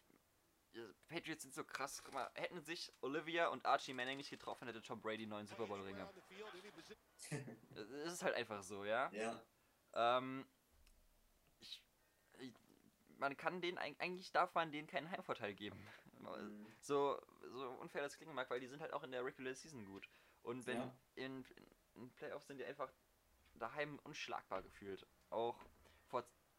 die 0.74 0.86
Patriots 1.08 1.42
sind 1.42 1.54
so 1.54 1.64
krass. 1.64 2.02
Guck 2.02 2.14
mal, 2.14 2.30
hätten 2.34 2.60
sich 2.62 2.92
Olivia 3.00 3.48
und 3.48 3.64
Archie 3.66 3.92
Manning 3.94 4.16
nicht 4.18 4.30
getroffen, 4.30 4.66
hätte 4.66 4.82
Tom 4.82 5.00
Brady 5.00 5.26
neun 5.26 5.46
Super 5.46 5.66
Bowl 5.66 5.80
Ringe. 5.82 6.08
Es 7.74 8.12
ist 8.12 8.22
halt 8.22 8.34
einfach 8.34 8.62
so, 8.62 8.84
ja. 8.84 9.10
Ja. 9.12 9.40
Ähm, 10.18 10.46
ich, 11.60 11.82
ich, 12.38 12.52
man 13.18 13.36
kann 13.36 13.60
denen 13.60 13.78
eig- 13.78 13.98
eigentlich 13.98 14.30
darf 14.32 14.54
man 14.54 14.70
denen 14.72 14.86
keinen 14.88 15.10
Heimvorteil 15.10 15.54
geben. 15.54 15.78
Mhm. 16.20 16.66
So, 16.80 17.20
so 17.52 17.70
unfair 17.80 18.02
das 18.02 18.16
klingen 18.16 18.34
mag, 18.34 18.50
weil 18.50 18.60
die 18.60 18.66
sind 18.66 18.80
halt 18.80 18.92
auch 18.92 19.02
in 19.04 19.12
der 19.12 19.24
Regular 19.24 19.54
Season 19.54 19.84
gut. 19.86 20.08
Und 20.42 20.66
wenn 20.66 20.78
Ja. 20.78 20.92
in, 21.14 21.44
in 21.94 22.10
Playoffs 22.12 22.46
sind 22.46 22.58
die 22.58 22.64
einfach 22.64 22.92
daheim 23.54 23.98
unschlagbar 24.04 24.62
gefühlt. 24.62 25.06
Auch 25.30 25.64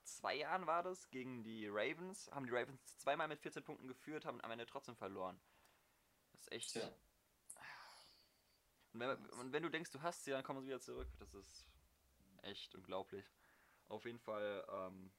zwei 0.08 0.36
Jahren 0.36 0.68
war 0.68 0.84
das 0.84 1.10
gegen 1.10 1.44
die 1.44 1.68
Ravens, 1.68 2.30
haben 2.32 2.46
die 2.46 2.54
Ravens 2.54 2.98
zweimal 2.98 3.28
mit 3.28 3.40
14 3.40 3.64
Punkten 3.64 3.88
geführt, 3.88 4.26
haben 4.26 4.42
am 4.42 4.52
Ende 4.52 4.66
trotzdem 4.66 4.96
verloren. 4.96 5.40
Das 6.32 6.42
ist 6.42 6.52
echt. 6.52 6.72
Tja. 6.72 6.92
Und 8.94 9.00
wenn, 9.02 9.30
und 9.40 9.54
wenn 9.54 9.64
du 9.64 9.70
denkst, 9.70 9.92
du 9.92 10.02
hast 10.02 10.24
sie, 10.24 10.32
dann 10.32 10.44
kommen 10.44 10.62
sie 10.62 10.68
wieder 10.68 10.80
zurück. 10.80 11.08
Das 11.20 11.34
ist 11.34 11.68
echt 12.42 12.74
unglaublich. 12.74 13.26
Auf 13.90 14.06
jeden 14.06 14.20
Fall, 14.20 14.66
ähm, 14.70 15.12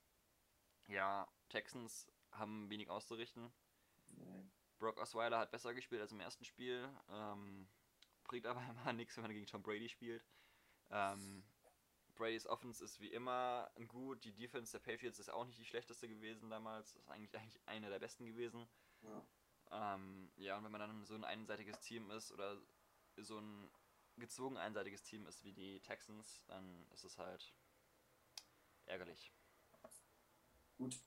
ja, 0.88 1.28
Texans 1.48 2.10
haben 2.32 2.68
wenig 2.70 2.90
auszurichten. 2.90 3.52
Nee. 4.08 4.44
Brock 4.78 4.98
Osweiler 4.98 5.38
hat 5.38 5.50
besser 5.50 5.74
gespielt 5.74 6.00
als 6.00 6.12
im 6.12 6.20
ersten 6.20 6.44
Spiel. 6.44 6.88
Ähm, 7.10 7.68
bringt 8.24 8.46
aber 8.46 8.60
immer 8.70 8.92
nichts, 8.92 9.16
wenn 9.16 9.22
man 9.22 9.32
gegen 9.32 9.46
Tom 9.46 9.62
Brady 9.62 9.88
spielt. 9.88 10.24
Ähm, 10.90 11.44
Brady's 12.18 12.46
Offense 12.46 12.84
ist 12.84 13.00
wie 13.00 13.12
immer 13.12 13.70
gut. 13.86 14.24
Die 14.24 14.34
Defense 14.34 14.72
der 14.72 14.80
Patriots 14.80 15.18
ist 15.18 15.30
auch 15.30 15.46
nicht 15.46 15.58
die 15.58 15.64
schlechteste 15.64 16.08
gewesen 16.08 16.50
damals. 16.50 16.94
Ist 16.96 17.08
eigentlich, 17.08 17.34
eigentlich 17.40 17.60
eine 17.66 17.88
der 17.88 18.00
besten 18.00 18.26
gewesen. 18.26 18.66
Ja. 19.02 19.24
Ähm, 19.70 20.30
ja, 20.36 20.58
und 20.58 20.64
wenn 20.64 20.72
man 20.72 20.80
dann 20.80 21.04
so 21.06 21.14
ein 21.14 21.24
einseitiges 21.24 21.78
Team 21.80 22.10
ist 22.10 22.32
oder 22.32 22.60
so 23.16 23.38
ein 23.38 23.70
gezwungen 24.16 24.56
einseitiges 24.56 25.02
Team 25.02 25.26
ist 25.26 25.44
wie 25.44 25.52
die 25.52 25.80
Texans, 25.80 26.42
dann 26.46 26.86
ist 26.92 27.04
es 27.04 27.16
halt 27.18 27.54
ärgerlich. 28.86 29.32
Gut. 30.76 31.00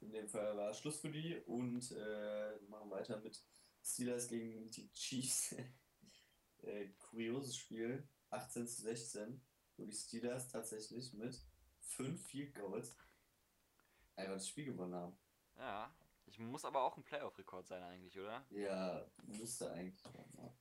In 0.00 0.10
dem 0.10 0.28
Fall 0.28 0.56
war 0.56 0.74
Schluss 0.74 1.00
für 1.00 1.10
die 1.10 1.38
und 1.46 1.90
äh, 1.92 2.58
machen 2.68 2.90
weiter 2.90 3.18
mit 3.20 3.42
Steelers 3.82 4.28
gegen 4.28 4.70
die 4.70 4.92
Chiefs. 4.92 5.52
äh, 6.62 6.88
kurioses 6.98 7.56
Spiel, 7.56 8.06
18 8.30 8.66
zu 8.66 8.82
16, 8.82 9.40
wo 9.76 9.84
die 9.84 9.92
Steelers 9.92 10.48
tatsächlich 10.48 11.12
mit 11.14 11.40
5 11.80 12.22
Field 12.26 12.54
Goals 12.54 12.96
einfach 14.16 14.34
das 14.34 14.48
Spiel 14.48 14.64
gewonnen 14.66 14.94
haben. 14.94 15.18
Ja, 15.56 15.94
ich 16.26 16.38
muss 16.38 16.64
aber 16.64 16.82
auch 16.82 16.96
ein 16.96 17.04
Playoff-Rekord 17.04 17.66
sein 17.66 17.82
eigentlich, 17.82 18.18
oder? 18.18 18.44
Ja, 18.50 19.06
müsste 19.24 19.70
eigentlich. 19.72 20.02
Ja, 20.36 20.54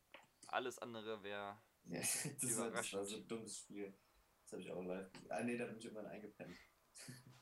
Alles 0.47 0.79
andere 0.79 1.21
wäre 1.23 1.39
ja 1.39 1.61
das, 2.41 2.57
war, 2.57 2.71
das 2.71 2.93
war 2.93 3.05
so 3.05 3.17
ein 3.17 3.27
dummes 3.27 3.57
Spiel. 3.57 3.97
Das 4.43 4.53
habe 4.53 4.61
ich 4.61 4.71
auch 4.71 4.81
live 4.83 5.11
gesehen. 5.11 5.31
Ah, 5.31 5.43
nee, 5.43 5.57
da 5.57 5.65
bin 5.65 5.77
ich 5.77 5.85
irgendwann 5.85 6.07
eingepennt. 6.07 6.57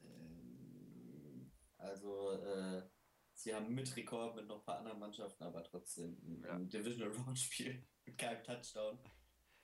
Ähm, 0.00 1.50
also, 1.78 2.32
äh, 2.32 2.82
sie 3.32 3.54
haben 3.54 3.74
mit 3.74 3.96
Rekord 3.96 4.36
mit 4.36 4.46
noch 4.46 4.58
ein 4.58 4.64
paar 4.64 4.78
anderen 4.80 4.98
Mannschaften, 4.98 5.42
aber 5.44 5.64
trotzdem 5.64 6.18
ein, 6.22 6.42
Ja. 6.44 6.52
ein 6.54 6.68
Divisional 6.68 7.16
Round 7.16 7.38
Spiel 7.38 7.86
mit 8.04 8.18
keinem 8.18 8.44
Touchdown 8.44 8.98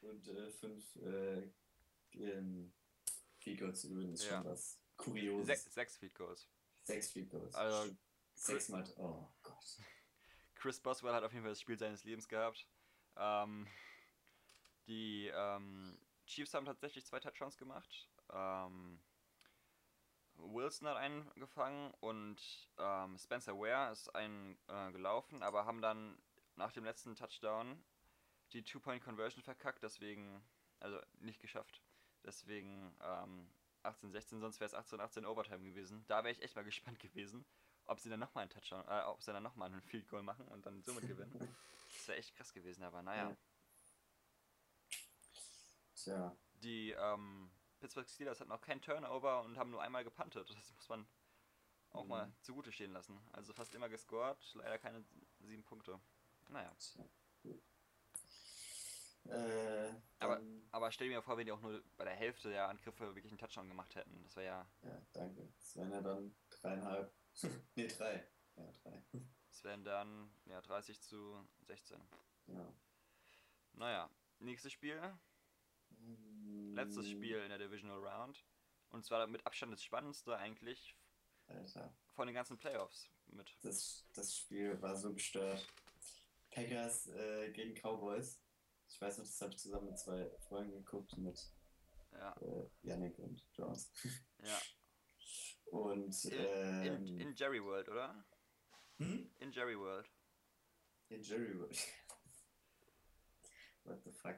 und 0.04 0.26
äh, 0.28 0.50
fünf 0.50 0.96
äh, 0.96 1.50
ähm, 2.14 2.72
Field 3.38 3.60
Goals 3.60 3.80
zu 3.80 3.88
gewinnen, 3.90 4.14
ist 4.14 4.24
Ja. 4.24 4.36
schon 4.42 4.44
was 4.44 4.78
Kurioses. 4.96 5.46
sechs, 5.46 5.74
sechs 5.74 5.96
Field 5.96 6.14
Goals. 6.14 6.48
Sechs 6.84 7.10
Field 7.10 7.30
Goals. 7.30 7.54
Also, 7.54 7.94
Sechsmal. 8.34 8.84
Oh 8.98 9.28
Gott. 9.42 9.78
Chris 10.54 10.80
Boswell 10.80 11.12
hat 11.12 11.24
auf 11.24 11.32
jeden 11.32 11.44
Fall 11.44 11.52
das 11.52 11.60
Spiel 11.60 11.78
seines 11.78 12.04
Lebens 12.04 12.28
gehabt. 12.28 12.66
Ähm, 13.16 13.66
die 14.86 15.30
ähm, 15.34 15.98
Chiefs 16.26 16.54
haben 16.54 16.66
tatsächlich 16.66 17.04
zwei 17.06 17.20
Touchdowns 17.20 17.56
gemacht. 17.56 18.08
Ähm, 18.32 18.98
Wilson 20.36 20.88
hat 20.88 20.96
einen 20.96 21.30
gefangen 21.34 21.92
und 22.00 22.40
ähm, 22.78 23.16
Spencer 23.18 23.56
Ware 23.56 23.92
ist 23.92 24.08
einen 24.14 24.58
äh, 24.68 24.90
gelaufen, 24.92 25.42
aber 25.42 25.64
haben 25.64 25.80
dann 25.80 26.18
nach 26.56 26.72
dem 26.72 26.84
letzten 26.84 27.14
Touchdown 27.14 27.82
die 28.54 28.62
Two-Point-Conversion 28.62 29.42
verkackt, 29.42 29.82
deswegen, 29.82 30.42
also 30.80 30.98
nicht 31.18 31.40
geschafft. 31.40 31.82
Deswegen 32.24 32.96
ähm, 33.02 33.50
18-16, 33.82 34.40
sonst 34.40 34.60
wäre 34.60 34.68
es 34.68 34.74
18-18 34.74 35.26
Overtime 35.26 35.62
gewesen. 35.62 36.04
Da 36.06 36.24
wäre 36.24 36.32
ich 36.32 36.42
echt 36.42 36.54
mal 36.56 36.64
gespannt 36.64 36.98
gewesen, 37.00 37.44
ob 37.84 38.00
sie 38.00 38.08
dann 38.08 38.20
nochmal 38.20 38.42
einen 38.42 38.50
Touchdown, 38.50 38.86
äh, 38.88 39.02
ob 39.02 39.22
sie 39.22 39.32
dann 39.32 39.42
nochmal 39.42 39.70
einen 39.70 39.82
Field 39.82 40.08
Goal 40.08 40.22
machen 40.22 40.48
und 40.48 40.64
dann 40.64 40.82
somit 40.82 41.06
gewinnen. 41.06 41.56
Das 41.96 42.08
wäre 42.08 42.18
echt 42.18 42.34
krass 42.34 42.52
gewesen, 42.52 42.82
aber 42.82 43.02
naja. 43.02 43.30
Ja. 43.30 43.36
Tja, 45.94 46.36
Die 46.54 46.90
ähm, 46.90 47.50
Pittsburgh 47.78 48.08
Steelers 48.08 48.40
hatten 48.40 48.50
auch 48.50 48.60
keinen 48.60 48.80
Turnover 48.82 49.42
und 49.42 49.56
haben 49.58 49.70
nur 49.70 49.80
einmal 49.80 50.02
gepuntet. 50.02 50.50
Das 50.50 50.72
muss 50.72 50.88
man 50.88 51.06
auch 51.90 52.02
Mhm. 52.02 52.08
mal 52.08 52.32
zugute 52.40 52.72
stehen 52.72 52.92
lassen. 52.92 53.20
Also 53.32 53.52
fast 53.52 53.74
immer 53.76 53.88
gescored, 53.88 54.38
leider 54.54 54.78
keine 54.78 55.04
sieben 55.38 55.62
Punkte. 55.62 56.00
Naja. 56.48 56.74
tja. 56.80 57.04
Äh, 59.26 59.92
Aber- 60.18 60.40
Aber 60.70 60.90
stell 60.92 61.08
dir 61.08 61.16
mal 61.16 61.22
vor, 61.22 61.36
wenn 61.36 61.46
die 61.46 61.52
auch 61.52 61.60
nur 61.60 61.82
bei 61.96 62.04
der 62.04 62.14
Hälfte 62.14 62.50
der 62.50 62.68
Angriffe 62.68 63.14
wirklich 63.14 63.30
einen 63.32 63.38
Touchdown 63.38 63.68
gemacht 63.68 63.94
hätten. 63.94 64.22
Das 64.24 64.36
wäre 64.36 64.46
ja, 64.46 64.70
Ja, 64.82 65.02
danke. 65.12 65.52
Das 65.58 65.76
wären 65.76 65.92
ja 65.92 66.00
dann 66.00 66.34
dreieinhalb. 66.50 67.12
nee, 67.76 67.86
drei. 67.86 68.26
Ja, 68.56 68.70
drei. 68.82 69.02
das 69.48 69.64
wären 69.64 69.84
dann 69.84 70.30
ja 70.46 70.60
30 70.60 71.00
zu 71.00 71.46
16. 71.62 72.00
Ja. 72.48 72.72
Naja, 73.72 74.10
nächstes 74.38 74.72
Spiel, 74.72 75.00
letztes 76.74 77.06
Mm, 77.06 77.10
Spiel 77.10 77.38
in 77.38 77.48
der 77.48 77.58
Divisional 77.58 77.98
Round. 77.98 78.44
Und 78.90 79.04
zwar 79.04 79.26
mit 79.26 79.44
Abstand 79.46 79.72
das 79.72 79.82
spannendste 79.82 80.36
eigentlich 80.36 80.96
Alter, 81.46 81.92
von 82.12 82.26
den 82.28 82.34
ganzen 82.34 82.56
Playoffs 82.58 83.10
mit. 83.26 83.56
das, 83.62 84.06
das 84.12 84.36
Spiel 84.36 84.80
war 84.80 84.96
so 84.96 85.12
gestört. 85.12 85.66
Packers 86.50 87.08
äh, 87.08 87.50
gegen 87.52 87.74
Cowboys. 87.74 88.38
Ich 88.94 89.00
weiß 89.00 89.18
noch, 89.18 89.24
das 89.24 89.40
habe 89.40 89.50
ich 89.52 89.58
zusammen 89.58 89.86
mit 89.86 89.98
zwei 89.98 90.30
Freunden 90.46 90.84
geguckt, 90.84 91.18
mit 91.18 91.36
Ja, 92.12 92.32
äh, 92.42 92.68
Yannick 92.82 93.18
und 93.18 93.44
Jones. 93.52 93.90
ja. 94.38 94.56
Und 95.66 96.24
In, 96.26 96.32
ähm, 96.38 97.06
in, 97.06 97.18
in 97.20 97.34
Jerry 97.34 97.60
World, 97.60 97.88
oder? 97.88 98.24
hm? 98.98 99.34
In 99.40 99.50
Jerry 99.50 99.76
World. 99.76 100.08
in 101.08 101.20
Jerry 101.22 101.58
World. 101.58 101.76
What 103.82 104.00
the 104.04 104.12
fuck? 104.12 104.36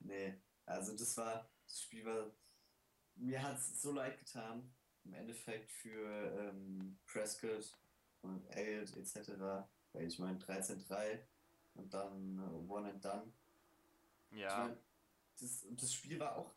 Nee, 0.00 0.38
also 0.66 0.94
das 0.94 1.16
war, 1.16 1.50
das 1.64 1.80
Spiel 1.80 2.04
war, 2.04 2.30
mir 3.14 3.42
hat 3.42 3.56
es 3.56 3.80
so 3.80 3.92
leid 3.92 4.18
getan, 4.18 4.70
im 5.04 5.14
Endeffekt 5.14 5.72
für 5.72 6.06
ähm, 6.38 6.98
Prescott 7.06 7.74
und 8.20 8.44
Elliott 8.50 8.94
etc., 8.98 9.30
weil 9.92 10.06
ich 10.06 10.18
meine 10.18 10.38
13-3 10.38 11.26
und 11.74 11.94
dann 11.94 12.38
äh, 12.38 12.70
One 12.70 12.90
and 12.90 13.02
Done. 13.02 13.32
Ja, 14.32 14.68
mein, 14.68 14.78
das, 15.40 15.64
und 15.64 15.80
das 15.80 15.92
Spiel 15.92 16.18
war 16.18 16.36
auch, 16.36 16.54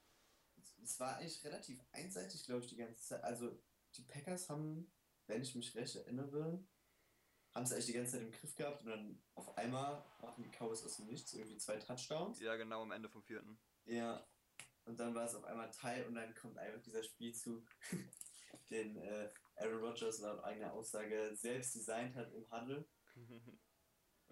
es 0.83 0.99
war 0.99 1.17
eigentlich 1.17 1.43
relativ 1.43 1.83
einseitig, 1.91 2.45
glaube 2.45 2.61
ich, 2.61 2.67
die 2.67 2.77
ganze 2.77 3.01
Zeit. 3.01 3.23
Also 3.23 3.61
die 3.95 4.03
Packers 4.03 4.49
haben, 4.49 4.91
wenn 5.27 5.41
ich 5.41 5.55
mich 5.55 5.75
recht 5.75 5.95
erinnere, 5.95 6.63
haben 7.53 7.63
es 7.63 7.71
eigentlich 7.71 7.85
die 7.87 7.93
ganze 7.93 8.13
Zeit 8.13 8.21
im 8.21 8.31
Griff 8.31 8.55
gehabt 8.55 8.81
und 8.81 8.89
dann 8.89 9.23
auf 9.35 9.57
einmal 9.57 10.05
machen 10.21 10.43
die 10.43 10.49
Cowboys 10.49 10.83
aus 10.83 10.97
dem 10.97 11.07
Nichts 11.07 11.33
irgendwie 11.33 11.57
zwei 11.57 11.77
Touchdowns. 11.77 12.39
ja, 12.39 12.55
genau 12.57 12.81
am 12.81 12.91
Ende 12.91 13.09
vom 13.09 13.23
vierten. 13.23 13.57
Ja. 13.85 14.27
Und 14.83 14.99
dann 14.99 15.15
war 15.15 15.25
es 15.25 15.33
auf 15.33 15.45
einmal 15.45 15.71
Teil 15.71 16.05
und 16.05 16.15
dann 16.15 16.35
kommt 16.35 16.57
einfach 16.57 16.81
dieser 16.81 17.01
Spielzug, 17.01 17.67
den 18.69 18.97
äh, 18.97 19.31
Aaron 19.55 19.79
Rodgers 19.79 20.19
laut 20.19 20.43
eigener 20.43 20.73
Aussage 20.73 21.31
selbst 21.35 21.75
designt 21.75 22.15
hat 22.15 22.31
im 22.33 22.45
Huddle. 22.51 22.87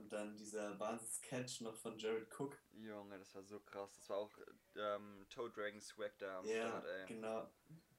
Und 0.04 0.12
dann 0.12 0.36
dieser 0.36 0.78
Wahnsinns-Catch 0.82 1.62
noch 1.62 1.78
von 1.78 1.98
Jared 1.98 2.28
Cook. 2.38 2.62
Junge, 2.74 3.18
das 3.20 3.34
war 3.34 3.44
so 3.44 3.62
krass. 3.62 3.96
Das 3.96 4.10
war 4.10 4.18
auch 4.18 4.38
ähm, 4.76 5.26
Toe 5.30 5.50
Dragon 5.50 5.80
Swag 5.80 6.18
da 6.18 6.40
am 6.40 6.46
Ja, 6.46 6.68
Start, 6.68 6.86
ey. 6.88 7.06
genau. 7.08 7.50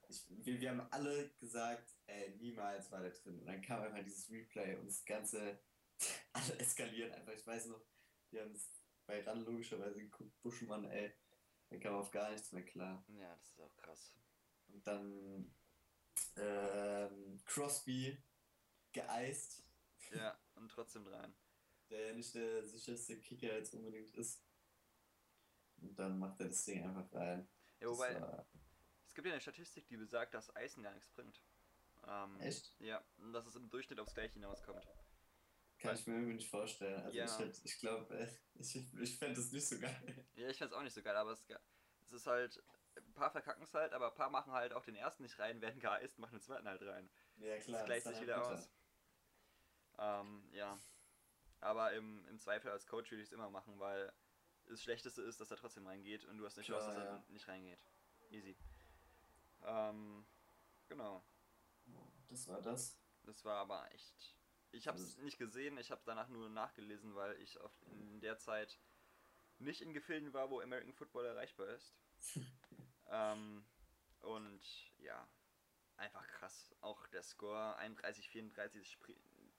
Ich, 0.09 0.27
wir, 0.29 0.61
wir 0.61 0.71
haben 0.71 0.87
alle 0.91 1.31
gesagt, 1.39 1.97
ey, 2.05 2.37
niemals 2.37 2.93
war 2.93 3.01
der 3.01 3.13
drin. 3.13 3.41
Und 3.41 3.47
dann 3.47 3.63
kam 3.63 3.81
einfach 3.81 4.05
dieses 4.05 4.31
Replay 4.31 4.77
und 4.77 4.87
das 4.87 5.03
Ganze, 5.07 5.59
alle 6.35 6.59
eskalieren 6.59 7.11
einfach. 7.13 7.33
Ich 7.33 7.47
weiß 7.47 7.67
noch, 7.69 7.81
wir 8.31 8.43
haben 8.43 8.53
es 8.53 8.71
bei 9.07 9.23
RAN 9.23 9.41
logischerweise 9.47 9.99
geguckt, 10.01 10.39
Buschmann, 10.43 10.85
ey, 10.85 11.11
der 11.71 11.81
kam 11.81 11.95
auf 11.95 12.11
gar 12.11 12.31
nichts 12.33 12.53
mehr 12.53 12.67
klar. 12.67 13.03
Ja, 13.09 13.35
das 13.35 13.49
ist 13.49 13.61
auch 13.61 13.77
krass. 13.79 14.15
Und 14.69 14.87
dann 14.87 15.55
ähm, 16.37 17.41
Crosby 17.47 18.23
geeist, 18.93 19.65
Ja, 20.11 20.39
und 20.57 20.69
trotzdem 20.71 21.07
rein. 21.07 21.35
Der 21.91 22.09
ja 22.09 22.13
nicht 22.15 22.35
der 22.35 22.67
sicherste 22.67 23.19
Kicker 23.21 23.57
jetzt 23.59 23.75
unbedingt 23.75 24.11
ist. 24.15 24.43
Und 25.79 25.99
dann 25.99 26.19
macht 26.19 26.41
er 26.41 26.49
das 26.49 26.65
Ding 26.65 26.85
einfach 26.85 27.13
rein. 27.13 27.49
Ja, 27.81 27.89
Das 27.89 27.91
wobei, 27.99 28.21
war- 28.21 28.47
es 29.07 29.15
gibt 29.15 29.27
ja 29.27 29.33
eine 29.33 29.41
Statistik, 29.41 29.87
die 29.89 29.97
besagt, 29.97 30.35
dass 30.35 30.55
Eisen 30.57 30.83
gar 30.83 30.93
nichts 30.95 31.11
bringt. 31.11 31.43
Ähm, 32.07 32.41
Echt? 32.41 32.75
Ja, 32.81 33.05
und 33.19 33.33
dass 33.33 33.47
es 33.47 33.57
im 33.57 33.69
Durchschnitt 33.71 34.01
aufs 34.01 34.15
gleiche 34.15 34.35
hinauskommt. 34.35 34.87
Kann 35.79 35.95
ich 35.97 36.07
mir 36.07 36.15
irgendwie 36.15 36.35
nicht 36.35 36.51
vorstellen. 36.51 37.03
Also 37.03 37.17
Ja. 37.17 37.41
ich, 37.47 37.65
ich 37.65 37.79
glaube, 37.79 38.15
äh, 38.19 38.29
ich, 38.55 38.77
ich 38.95 39.19
fände 39.19 39.37
das 39.37 39.51
nicht 39.53 39.67
so 39.69 39.79
geil. 39.79 40.27
Ja, 40.35 40.49
ich 40.49 40.59
find's 40.59 40.73
auch 40.75 40.83
nicht 40.83 40.95
so 40.95 41.03
geil, 41.03 41.17
aber 41.17 41.33
es, 41.33 41.47
es 42.01 42.13
ist 42.13 42.27
halt, 42.27 42.63
ein 42.97 43.13
paar 43.15 43.31
verkacken 43.31 43.63
es 43.65 43.75
halt, 43.75 43.93
aber 43.93 44.09
ein 44.09 44.15
paar 44.15 44.31
machen 44.31 44.53
halt 44.53 44.73
auch 44.73 44.85
den 44.85 44.95
ersten 44.97 45.23
nicht 45.25 45.39
rein, 45.39 45.61
werden 45.61 45.81
geeist, 45.81 46.19
machen 46.19 46.37
den 46.37 46.41
zweiten 46.43 46.69
halt 46.69 46.83
rein. 46.83 47.11
Ja 47.37 47.59
klar. 47.59 47.79
das 47.79 47.87
gleicht 47.87 48.07
sich 48.07 48.21
wieder 48.21 48.47
aus. 48.47 48.71
Ähm, 49.99 50.49
ja. 50.53 50.79
Aber 51.65 51.95
im, 51.95 52.27
im 52.29 52.39
Zweifel 52.39 52.71
als 52.71 52.87
Coach 52.87 53.11
würde 53.11 53.23
ich 53.23 53.29
es 53.29 53.33
immer 53.33 53.49
machen, 53.49 53.79
weil 53.79 54.13
das 54.67 54.83
Schlechteste 54.83 55.23
ist, 55.23 55.41
dass 55.41 55.51
er 55.51 55.57
trotzdem 55.57 55.87
reingeht 55.87 56.27
und 56.27 56.37
du 56.37 56.45
hast 56.45 56.59
eine 56.59 56.67
Chance, 56.67 56.89
dass 56.89 56.97
er 56.97 57.05
ja. 57.05 57.25
nicht 57.29 57.49
reingeht. 57.49 57.79
Easy. 58.29 58.55
Ähm, 59.63 60.27
genau. 60.89 61.25
Das 62.29 62.47
war 62.49 62.61
das. 62.61 62.99
Das 63.23 63.47
war 63.47 63.57
aber 63.57 63.91
echt. 63.93 64.37
Ich 64.73 64.87
habe 64.87 64.99
es 64.99 65.05
Also- 65.05 65.23
nicht 65.23 65.39
gesehen, 65.39 65.79
ich 65.79 65.91
habe 65.91 66.03
danach 66.05 66.29
nur 66.29 66.51
nachgelesen, 66.51 67.15
weil 67.15 67.35
ich 67.41 67.59
auf, 67.59 67.73
in 67.87 68.21
der 68.21 68.37
Zeit 68.37 68.79
nicht 69.59 69.81
in 69.81 69.95
Gefilden 69.95 70.35
war, 70.35 70.51
wo 70.51 70.61
American 70.61 70.93
Football 70.93 71.25
erreichbar 71.25 71.69
ist. 71.69 71.95
ähm, 73.07 73.65
und 74.21 74.93
ja, 74.99 75.27
einfach 75.97 76.27
krass. 76.29 76.75
Auch 76.83 77.07
der 77.07 77.23
Score 77.23 77.77
31, 77.77 78.29
34 78.29 78.91
spri 78.91 79.17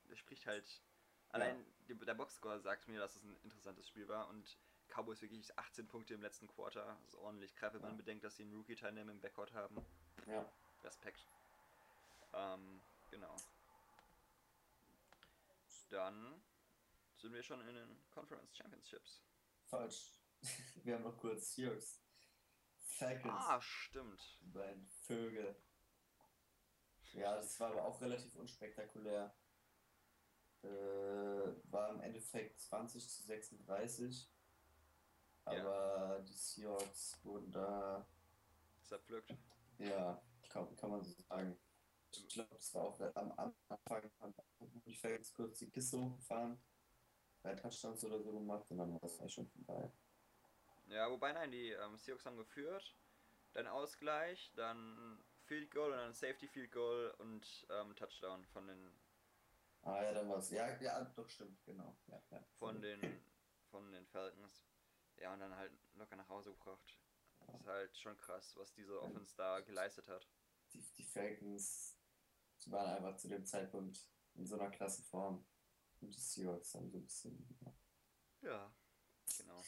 das 0.07 0.19
spricht 0.19 0.45
halt. 0.45 0.83
Allein 1.31 1.65
die, 1.87 1.95
der 1.95 2.13
Boxscore 2.13 2.59
sagt 2.59 2.87
mir, 2.87 2.99
dass 2.99 3.15
es 3.15 3.23
ein 3.23 3.35
interessantes 3.43 3.87
Spiel 3.87 4.07
war 4.07 4.27
und 4.29 4.57
Cowboys 4.89 5.21
wirklich 5.21 5.57
18 5.57 5.87
Punkte 5.87 6.13
im 6.13 6.21
letzten 6.21 6.47
Quarter. 6.47 6.85
Das 6.85 7.09
ist 7.09 7.15
ordentlich. 7.15 7.55
Gerade 7.55 7.75
wenn 7.75 7.81
man 7.81 7.91
Ja. 7.91 7.97
bedenkt, 7.97 8.23
dass 8.23 8.35
sie 8.35 8.43
einen 8.43 8.53
Rookie-Teilnehmer 8.55 9.11
im 9.11 9.19
Backcourt 9.19 9.53
haben. 9.53 9.83
Ja. 10.27 10.49
Respekt. 10.83 11.25
Ähm, 12.33 12.81
genau. 13.09 13.35
Dann 15.89 16.41
sind 17.17 17.33
wir 17.33 17.43
schon 17.43 17.61
in 17.67 17.75
den 17.75 18.09
Conference 18.11 18.55
Championships. 18.55 19.21
Falsch. 19.67 20.11
Wir 20.83 20.95
haben 20.95 21.03
noch 21.03 21.17
kurz 21.17 21.53
Seahawks. 21.55 22.01
Falcons. 22.79 23.33
Ah, 23.33 23.59
stimmt. 23.61 24.39
Die 24.41 24.47
beiden 24.49 24.87
Vögel. 24.87 25.55
Ja, 27.13 27.35
das 27.35 27.59
war 27.59 27.71
aber 27.71 27.83
auch 27.85 27.99
relativ 28.01 28.35
unspektakulär. 28.35 29.33
Äh, 30.65 31.71
war 31.71 31.89
im 31.91 32.01
Endeffekt 32.01 32.59
20 32.59 33.07
zu 33.07 33.23
36. 33.23 34.29
Aber 35.45 36.23
die 36.27 36.33
Seahawks 36.33 37.19
wurden 37.23 37.51
da, 37.51 38.07
Zerpflückt. 38.81 39.35
ja, 39.77 40.19
kann, 40.49 40.75
kann 40.75 40.89
man 40.89 41.03
so 41.03 41.13
sagen. 41.29 41.55
Ich 42.11 42.27
glaube, 42.29 42.55
es 42.55 42.73
war 42.73 42.83
auch 42.83 42.99
am 43.15 43.31
Anfang 43.33 44.11
haben 44.21 44.33
die 44.85 44.95
Falcons 44.95 45.33
kurz 45.33 45.59
die 45.59 45.69
Kiste 45.69 45.99
hochgefahren, 45.99 46.57
drei 47.41 47.55
Touchdowns 47.55 48.03
oder 48.05 48.21
so 48.21 48.31
gemacht 48.31 48.71
und 48.71 48.77
dann 48.77 48.93
war 48.93 49.03
es 49.03 49.19
eigentlich 49.19 49.33
schon 49.33 49.47
vorbei. 49.47 49.91
Ja, 50.87 51.09
wobei 51.11 51.33
nein, 51.33 51.51
die 51.51 51.71
ähm, 51.71 51.97
Seahawks 51.97 52.25
haben 52.25 52.37
geführt. 52.37 52.95
Dann 53.53 53.67
Ausgleich, 53.67 54.51
dann 54.55 55.23
Field 55.45 55.71
Goal 55.71 55.91
und 55.91 55.97
dann 55.97 56.13
Safety 56.13 56.47
Field 56.47 56.71
Goal 56.71 57.13
und 57.19 57.67
ähm, 57.69 57.95
Touchdown 57.95 58.45
von 58.45 58.67
den 58.67 58.91
Ah 59.85 60.03
ja, 60.03 60.13
dann 60.13 60.27
war 60.27 60.39
es. 60.39 60.49
Ja, 60.49 60.79
ja, 60.81 61.03
doch, 61.15 61.29
stimmt, 61.29 61.63
genau. 61.63 61.95
Ja, 62.07 62.21
ja. 62.31 62.43
von 62.59 62.81
den 62.81 62.99
von 63.69 63.91
den 63.91 64.05
Falcons. 64.07 64.65
Ja, 65.17 65.33
und 65.33 65.39
dann 65.39 65.55
halt 65.55 65.71
locker 65.93 66.15
nach 66.15 66.29
Hause 66.29 66.51
gebracht. 66.51 66.99
Das 67.47 67.61
ist 67.61 67.67
halt 67.67 67.97
schon 67.97 68.17
krass, 68.17 68.55
was 68.57 68.73
diese 68.73 69.01
Offense 69.01 69.35
da 69.37 69.61
geleistet 69.61 70.07
hat. 70.07 70.27
die, 70.73 70.81
die 70.97 71.03
Falcons 71.03 71.95
die 72.65 72.71
waren 72.71 72.95
einfach 72.95 73.17
zu 73.17 73.27
dem 73.27 73.45
Zeitpunkt 73.45 73.99
in 74.33 74.45
so 74.45 74.55
einer 74.55 74.71
klassen 74.71 75.03
Form. 75.03 75.45
Und 76.01 76.13
die 76.13 76.19
Seahawks 76.19 76.73
haben 76.73 76.89
so 76.89 76.97
ein 76.97 77.03
bisschen. 77.03 77.47
Ja. 77.61 77.73
Ja, 78.41 78.75
genau. 79.37 79.63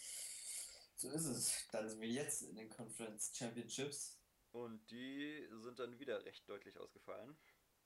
So 0.95 1.09
ist 1.09 1.25
es. 1.25 1.67
Dann 1.71 1.87
sind 1.87 2.01
wir 2.01 2.09
jetzt 2.09 2.41
in 2.41 2.55
den 2.55 2.69
Conference 2.69 3.31
Championships. 3.35 4.19
Und 4.51 4.89
die 4.89 5.47
sind 5.61 5.77
dann 5.79 5.99
wieder 5.99 6.23
recht 6.25 6.47
deutlich 6.49 6.77
ausgefallen. 6.77 7.37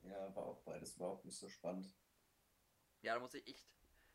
Ja, 0.03 0.33
war 0.35 0.45
auch 0.45 0.61
beides 0.63 0.95
überhaupt 0.95 1.25
nicht 1.25 1.37
so 1.37 1.49
spannend. 1.49 1.93
Ja, 3.01 3.13
da 3.15 3.19
muss 3.19 3.33
ich 3.33 3.47
echt 3.47 3.67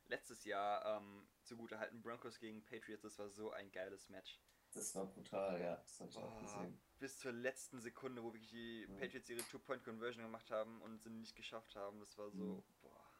letztes 0.08 0.44
Jahr 0.44 0.98
ähm, 0.98 1.26
zugute 1.42 1.78
halten. 1.78 2.00
Broncos 2.02 2.38
gegen 2.38 2.64
Patriots, 2.64 3.02
das 3.02 3.18
war 3.18 3.28
so 3.28 3.50
ein 3.50 3.70
geiles 3.72 4.08
Match. 4.08 4.40
Das 4.72 4.94
war 4.94 5.06
brutal, 5.06 5.60
ja. 5.60 5.76
Das 5.76 6.00
habe 6.00 6.10
ich 6.10 6.16
auch 6.18 6.30
Boah, 6.32 6.40
gesehen. 6.42 6.80
bis 6.98 7.18
zur 7.18 7.32
letzten 7.32 7.80
Sekunde, 7.80 8.22
wo 8.22 8.32
wirklich 8.32 8.50
die 8.50 8.86
Mhm. 8.88 8.98
Patriots 8.98 9.28
ihre 9.30 9.42
Two-Point-Conversion 9.48 10.24
gemacht 10.24 10.50
haben 10.50 10.82
und 10.82 11.00
sie 11.02 11.10
nicht 11.10 11.34
geschafft 11.34 11.74
haben. 11.76 11.98
Das 12.00 12.16
war 12.18 12.30
so, 12.30 12.44
Mhm. 12.44 12.62
boah. 12.82 13.10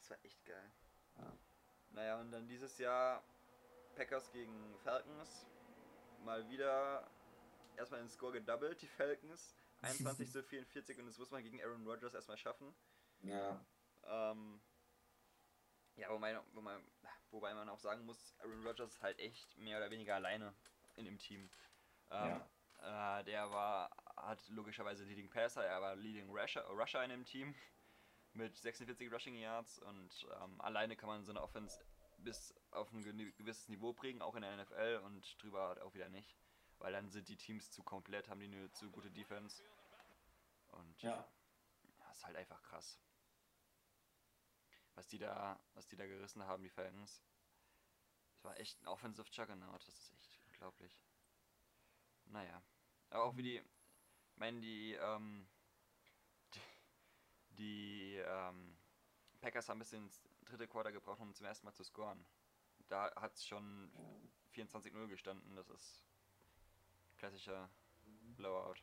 Das 0.00 0.10
war 0.10 0.24
echt 0.24 0.44
geil. 0.44 0.72
Ja. 1.16 1.38
Naja, 1.90 2.20
und 2.20 2.30
dann 2.32 2.48
dieses 2.48 2.76
Jahr 2.78 3.22
Packers 3.94 4.30
gegen 4.32 4.76
Falcons. 4.84 5.46
Mal 6.24 6.48
wieder 6.50 7.08
erstmal 7.76 8.00
den 8.00 8.08
Score 8.10 8.32
gedoubled, 8.32 8.80
die 8.82 8.88
Falcons. 8.88 9.54
21 10.26 10.30
zu 10.32 10.42
44 10.42 10.98
und 10.98 11.06
das 11.06 11.18
muss 11.18 11.30
man 11.30 11.42
gegen 11.44 11.62
Aaron 11.62 11.86
Rodgers 11.86 12.12
erstmal 12.14 12.36
schaffen. 12.36 12.74
Ja. 13.22 13.64
Ähm, 14.08 14.60
ja, 15.96 16.08
wobei, 16.10 16.40
wo 16.52 16.60
man, 16.60 16.82
wobei 17.30 17.54
man 17.54 17.68
auch 17.68 17.80
sagen 17.80 18.04
muss, 18.04 18.34
Aaron 18.38 18.66
Rodgers 18.66 18.94
ist 18.94 19.02
halt 19.02 19.18
echt 19.18 19.56
mehr 19.58 19.78
oder 19.78 19.90
weniger 19.90 20.14
alleine 20.14 20.54
in 20.96 21.04
dem 21.04 21.18
Team. 21.18 21.50
Ähm, 22.10 22.40
äh, 22.80 23.24
der 23.24 23.50
war, 23.50 23.90
hat 24.16 24.46
logischerweise 24.48 25.04
Leading 25.04 25.28
Passer, 25.28 25.64
er 25.64 25.80
war 25.82 25.96
Leading 25.96 26.30
Rusher, 26.30 26.64
Rusher 26.68 27.02
in 27.04 27.10
dem 27.10 27.24
Team 27.24 27.54
mit 28.32 28.56
46 28.56 29.12
Rushing 29.12 29.36
Yards 29.36 29.78
und 29.80 30.26
ähm, 30.40 30.60
alleine 30.60 30.96
kann 30.96 31.08
man 31.08 31.24
so 31.24 31.32
eine 31.32 31.42
Offense 31.42 31.78
bis 32.18 32.54
auf 32.70 32.92
ein 32.92 33.02
gewisses 33.02 33.68
Niveau 33.68 33.92
bringen, 33.92 34.22
auch 34.22 34.34
in 34.34 34.42
der 34.42 34.56
NFL 34.56 35.02
und 35.04 35.42
drüber 35.42 35.68
halt 35.68 35.80
auch 35.80 35.94
wieder 35.94 36.08
nicht. 36.08 36.36
Weil 36.78 36.92
dann 36.92 37.10
sind 37.10 37.28
die 37.28 37.36
Teams 37.36 37.70
zu 37.70 37.82
komplett, 37.82 38.28
haben 38.28 38.40
die 38.40 38.46
eine 38.46 38.70
zu 38.72 38.90
gute 38.90 39.10
Defense. 39.10 39.62
Und 40.68 41.02
Ja. 41.02 41.28
ja, 41.98 42.10
ist 42.10 42.24
halt 42.24 42.36
einfach 42.36 42.62
krass. 42.62 43.00
Was 44.98 45.06
die 45.06 45.18
da, 45.18 45.56
was 45.74 45.86
die 45.86 45.94
da 45.94 46.06
gerissen 46.08 46.42
haben, 46.42 46.64
die 46.64 46.70
Falcons. 46.70 47.22
Das 48.32 48.42
war 48.42 48.58
echt 48.58 48.82
ein 48.82 48.88
Offensive 48.88 49.28
Juggernaut, 49.30 49.86
das 49.86 49.94
ist 49.94 50.12
echt 50.18 50.36
unglaublich. 50.46 51.00
Naja. 52.24 52.60
Aber 53.10 53.22
auch 53.22 53.36
wie 53.36 53.44
die, 53.44 53.56
ich 53.58 54.36
meine, 54.38 54.60
die, 54.60 54.94
ähm, 54.94 55.46
die, 56.52 56.60
die 57.50 58.16
ähm, 58.16 58.76
Packers 59.40 59.68
haben 59.68 59.78
bis 59.78 59.92
ins 59.92 60.20
dritte 60.44 60.66
Quarter 60.66 60.90
gebraucht, 60.90 61.20
um 61.20 61.32
zum 61.32 61.46
ersten 61.46 61.64
Mal 61.64 61.74
zu 61.74 61.84
scoren. 61.84 62.26
Da 62.88 63.14
hat 63.14 63.36
es 63.36 63.46
schon 63.46 63.92
24-0 64.52 65.06
gestanden, 65.06 65.54
das 65.54 65.68
ist 65.70 66.04
klassischer 67.18 67.70
Blowout. 68.36 68.82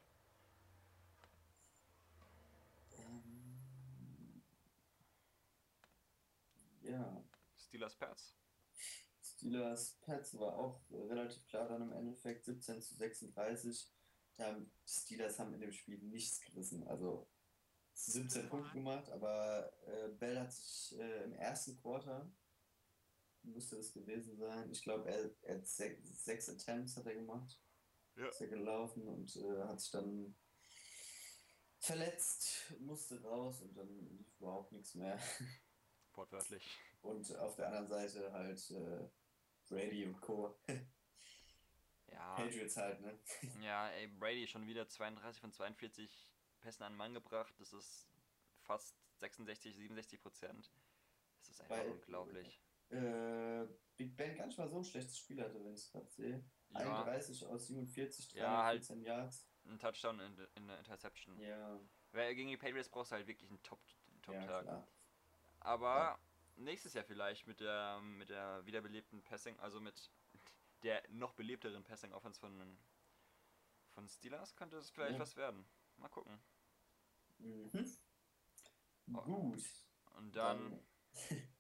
Ja. 6.85 7.23
Steelers 7.55 7.95
Pats. 7.97 8.35
Steelers 9.21 9.97
Pets 10.01 10.37
war 10.37 10.57
auch 10.57 10.81
relativ 10.91 11.45
klar 11.47 11.67
dann 11.67 11.81
im 11.81 11.91
Endeffekt 11.91 12.45
17 12.45 12.81
zu 12.81 12.95
36. 12.95 13.91
Da 14.37 14.53
die 14.53 14.69
Steelers 14.85 15.39
haben 15.39 15.53
in 15.53 15.61
dem 15.61 15.71
Spiel 15.71 15.97
nichts 15.99 16.41
gerissen. 16.41 16.87
Also 16.87 17.29
17 17.93 18.49
Punkte 18.49 18.73
gemacht, 18.73 19.09
aber 19.09 19.71
äh, 19.87 20.09
Bell 20.09 20.39
hat 20.39 20.51
sich 20.51 20.99
äh, 20.99 21.23
im 21.23 21.33
ersten 21.33 21.77
Quarter, 21.81 22.29
müsste 23.43 23.77
es 23.77 23.93
gewesen 23.93 24.37
sein, 24.37 24.69
ich 24.69 24.83
glaube, 24.83 25.09
er, 25.09 25.31
er 25.43 25.57
hat 25.57 25.67
sechs, 25.67 26.25
sechs 26.25 26.49
Attempts 26.49 26.97
hat 26.97 27.05
er 27.05 27.15
gemacht. 27.15 27.61
Ja. 28.15 28.27
Ist 28.27 28.41
er 28.41 28.47
gelaufen 28.47 29.07
und 29.07 29.35
äh, 29.35 29.63
hat 29.63 29.79
sich 29.79 29.91
dann 29.91 30.35
verletzt, 31.79 32.73
musste 32.79 33.21
raus 33.21 33.61
und 33.61 33.75
dann 33.75 33.89
lief 34.09 34.27
überhaupt 34.39 34.71
nichts 34.71 34.95
mehr. 34.95 35.19
Wortwörtlich. 36.17 36.65
Und 37.01 37.35
auf 37.37 37.55
der 37.55 37.67
anderen 37.67 37.87
Seite 37.87 38.31
halt 38.31 38.71
äh, 38.71 39.09
Brady 39.69 40.05
und 40.05 40.19
Co. 40.21 40.55
Ja, 42.11 42.35
Patriots 42.35 42.77
halt, 42.77 43.01
ne? 43.01 43.19
ja, 43.61 43.89
ey, 43.89 44.07
Brady 44.07 44.47
schon 44.47 44.65
wieder 44.67 44.87
32 44.87 45.41
von 45.41 45.51
42 45.51 46.31
Pässen 46.61 46.83
an 46.83 46.93
den 46.93 46.97
Mann 46.97 47.13
gebracht. 47.13 47.53
Das 47.59 47.73
ist 47.73 48.07
fast 48.61 48.95
66, 49.19 49.75
67 49.75 50.21
Prozent. 50.21 50.71
Das 51.39 51.49
ist 51.49 51.61
einfach 51.61 51.77
Weil- 51.77 51.91
unglaublich. 51.91 52.61
Äh, 52.89 53.65
Big 53.97 54.15
Ben 54.15 54.37
gar 54.37 54.45
nicht 54.45 54.57
mal 54.59 54.69
so 54.69 54.77
ein 54.77 54.83
schlechtes 54.85 55.17
Spiel 55.17 55.41
hatte, 55.41 55.55
wenn 55.65 55.73
ich 55.73 55.79
es 55.81 55.91
gerade 55.91 56.07
sehe. 56.11 56.43
Ja, 56.69 56.79
31 56.99 57.45
aus 57.47 57.67
47, 57.67 58.33
Ja, 58.33 58.63
halt. 58.63 58.87
314 58.87 59.01
Yards. 59.03 59.47
ein 59.65 59.79
Touchdown 59.79 60.19
in, 60.19 60.37
in 60.55 60.67
der 60.67 60.77
Interception. 60.77 61.37
Ja, 61.39 61.79
Weil 62.11 62.35
gegen 62.35 62.49
die 62.49 62.57
Patriots 62.57 62.87
brauchst 62.89 63.11
du 63.11 63.15
halt 63.15 63.27
wirklich 63.27 63.49
einen 63.49 63.61
Top-Tag. 63.63 64.21
Top 64.21 64.35
ja, 64.35 64.87
Aber 65.65 66.19
nächstes 66.55 66.93
Jahr 66.93 67.03
vielleicht 67.03 67.47
mit 67.47 67.59
der 67.59 67.99
mit 68.01 68.29
der 68.29 68.65
wiederbelebten 68.65 69.23
Passing, 69.23 69.59
also 69.59 69.79
mit 69.79 70.11
der 70.83 71.03
noch 71.09 71.33
belebteren 71.33 71.83
Passing 71.83 72.13
Offense 72.13 72.39
von 72.39 72.77
von 73.89 74.07
Steelers 74.09 74.55
könnte 74.55 74.77
es 74.77 74.89
vielleicht 74.91 75.13
Ja. 75.13 75.19
was 75.19 75.35
werden. 75.35 75.65
Mal 75.97 76.09
gucken. 76.09 76.39
Mhm. 77.39 77.97
Oh. 79.13 79.21
Gut. 79.21 79.63
Und 80.17 80.35
dann, 80.35 80.79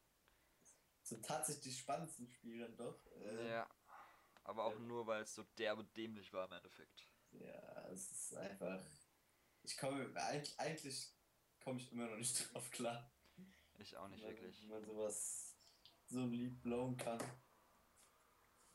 so 1.01 1.17
tatsächlich 1.17 1.77
spannendsten 1.79 2.27
Spiel 2.27 2.59
dann 2.59 2.75
doch. 2.75 3.05
Äh, 3.17 3.49
ja, 3.49 3.69
aber 4.43 4.65
auch 4.65 4.75
äh, 4.75 4.79
nur 4.79 5.07
weil 5.07 5.23
es 5.23 5.33
so 5.33 5.43
derbe 5.57 5.83
dämlich 5.83 6.31
war 6.33 6.45
im 6.45 6.53
Endeffekt. 6.53 7.07
Ja, 7.31 7.87
es 7.89 8.11
ist 8.11 8.35
einfach. 8.35 8.83
Ich 9.63 9.77
komme. 9.77 10.11
Eigentlich, 10.15 10.59
eigentlich 10.59 11.13
komme 11.63 11.79
ich 11.79 11.91
immer 11.91 12.07
noch 12.07 12.17
nicht 12.17 12.35
drauf 12.53 12.69
klar. 12.71 13.11
Ich 13.77 13.95
auch 13.97 14.07
nicht 14.07 14.21
man- 14.23 14.31
wirklich. 14.31 14.61
Wie 14.61 14.67
man 14.67 14.83
sowas 14.83 15.55
so 16.07 16.19
ein 16.19 16.31
Lied 16.31 16.61
blowen 16.61 16.97
kann. 16.97 17.19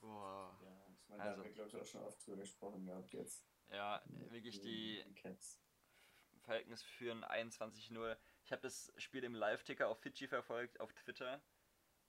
Boah. 0.01 0.59
Ja, 0.62 0.86
ich 0.94 1.09
meine, 1.09 1.22
Also- 1.22 1.32
da 1.36 1.38
haben 1.38 1.44
wir, 1.44 1.53
glaube 1.55 1.68
ich, 1.70 1.76
auch 1.76 1.86
schon 1.86 2.03
oft 2.03 2.26
drüber 2.26 2.36
gesprochen 2.38 2.86
gehabt 2.86 3.12
jetzt. 3.12 3.46
Ja, 3.68 4.03
wirklich 4.07 4.61
die 4.61 5.03
die. 5.05 6.40
Falcons 6.40 6.82
führen 6.82 7.22
21-0. 7.24 8.16
Ich 8.44 8.51
habe 8.53 8.62
das 8.62 8.92
Spiel 8.96 9.22
im 9.24 9.34
Live-Ticker 9.34 9.88
auf 9.88 10.01
Fidschi 10.01 10.26
verfolgt, 10.26 10.80
auf 10.80 10.92
Twitter, 10.94 11.40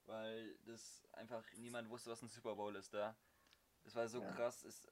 weil 0.05 0.57
das 0.59 1.05
einfach 1.11 1.45
niemand 1.53 1.89
wusste, 1.89 2.09
was 2.09 2.21
ein 2.21 2.29
Super 2.29 2.55
Bowl 2.55 2.75
ist 2.75 2.93
da. 2.93 3.15
Das 3.83 3.95
war 3.95 4.07
so 4.07 4.21
Ja. 4.21 4.31
krass. 4.31 4.63
Es 4.63 4.87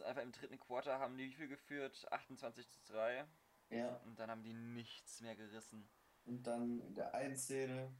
einfach 0.00 0.22
im 0.22 0.32
dritten 0.32 0.58
Quarter 0.58 0.98
haben 0.98 1.16
die 1.18 1.26
wie 1.28 1.34
viel 1.34 1.48
geführt? 1.48 2.10
28 2.10 2.68
zu 2.68 2.80
3. 2.84 3.26
Ja, 3.70 3.96
Und 4.04 4.18
dann 4.18 4.30
haben 4.30 4.42
die 4.42 4.54
nichts 4.54 5.20
mehr 5.20 5.34
gerissen. 5.36 5.88
Und 6.24 6.42
dann 6.46 6.80
in 6.80 6.94
der 6.94 7.14
einen 7.14 7.36
Szene 7.36 7.94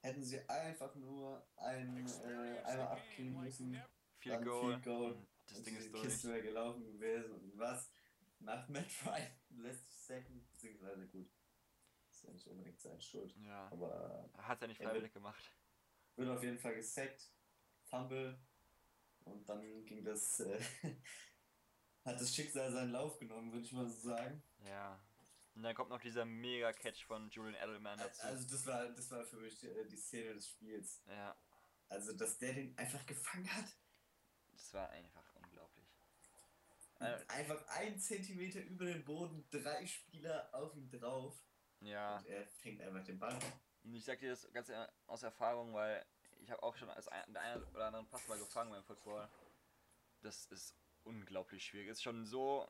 hätten 0.00 0.22
sie 0.22 0.46
einfach 0.48 0.94
nur 0.96 1.46
ein, 1.56 2.06
äh, 2.06 2.60
einmal 2.62 2.88
abkriegen 2.88 3.40
müssen. 3.40 3.80
Dann 4.24 4.44
Goal. 4.44 4.80
Goal. 4.80 5.12
Und 5.12 5.28
das 5.46 5.62
Ding 5.62 5.76
ist 5.76 5.92
Kiste 5.92 6.28
durch. 6.28 6.34
wäre 6.36 6.42
gelaufen 6.42 6.84
gewesen 6.84 7.32
und 7.32 7.58
was 7.58 7.90
macht 8.38 8.68
Matt 8.70 8.86
Ryan? 9.06 9.30
Lässt 9.62 9.90
sich 9.90 10.00
sacken, 10.02 10.46
beziehungsweise 10.50 11.06
gut. 11.08 11.30
Ist 12.10 12.24
ja 12.24 12.30
nicht 12.32 12.46
unbedingt 12.46 12.80
seine 12.80 13.00
Schuld. 13.00 13.34
Ja. 13.36 13.68
Aber 13.70 14.30
Hat 14.38 14.62
er 14.62 14.68
nicht 14.68 14.80
freiwillig 14.82 15.12
gemacht. 15.12 15.50
wird 16.16 16.28
auf 16.28 16.42
jeden 16.42 16.58
Fall 16.58 16.74
gesackt, 16.74 17.30
Fumble 17.84 18.38
und 19.24 19.48
dann 19.48 19.84
ging 19.84 20.04
das, 20.04 20.40
äh, 20.40 20.60
hat 22.04 22.20
das 22.20 22.34
Schicksal 22.34 22.70
seinen 22.72 22.92
Lauf 22.92 23.18
genommen, 23.18 23.52
würde 23.52 23.64
ich 23.64 23.72
mal 23.72 23.88
so 23.88 24.08
sagen. 24.10 24.42
Ja. 24.64 25.00
Und 25.54 25.62
dann 25.62 25.74
kommt 25.74 25.90
noch 25.90 26.00
dieser 26.00 26.24
mega 26.24 26.72
Catch 26.72 27.04
von 27.04 27.30
Julian 27.30 27.54
Edelman 27.54 27.98
dazu. 27.98 28.22
Also 28.22 28.48
das 28.48 28.66
war, 28.66 28.88
das 28.88 29.10
war 29.10 29.24
für 29.24 29.36
mich 29.36 29.62
äh, 29.64 29.84
die 29.86 29.96
Szene 29.96 30.34
des 30.34 30.48
Spiels. 30.48 31.02
ja, 31.06 31.36
Also 31.88 32.12
dass 32.12 32.38
der 32.38 32.54
den 32.54 32.76
einfach 32.76 33.04
gefangen 33.06 33.48
hat. 33.54 33.66
das 34.52 34.74
war 34.74 34.88
einfach 34.90 35.34
unglaublich. 35.36 35.84
Äh, 37.00 37.18
Einfach 37.28 37.64
ein 37.68 37.98
Zentimeter 38.00 38.60
über 38.62 38.86
den 38.86 39.04
Boden, 39.04 39.46
drei 39.50 39.86
Spieler 39.86 40.48
auf 40.52 40.74
ihm 40.74 40.90
drauf. 40.90 41.36
ja. 41.80 42.18
Und 42.18 42.26
er 42.26 42.46
fängt 42.46 42.80
einfach 42.80 43.04
den 43.04 43.18
Ball. 43.18 43.38
Und 43.84 43.94
ich 43.94 44.04
sag 44.04 44.18
dir 44.18 44.30
das 44.30 44.50
ganz 44.52 44.68
äh, 44.70 44.86
aus 45.06 45.22
Erfahrung, 45.22 45.74
weil 45.74 46.04
ich 46.40 46.50
habe 46.50 46.62
auch 46.62 46.76
schon 46.76 46.88
als 46.90 47.06
ein, 47.08 47.36
einen 47.36 47.62
oder 47.74 47.86
anderen 47.86 48.08
Pass 48.08 48.26
mal 48.28 48.38
gefangen 48.38 48.70
beim 48.70 48.82
Football. 48.84 49.28
Das 50.22 50.46
ist 50.46 50.74
unglaublich 51.04 51.64
schwierig. 51.64 51.88
Ist 51.90 52.02
schon 52.02 52.24
so 52.24 52.66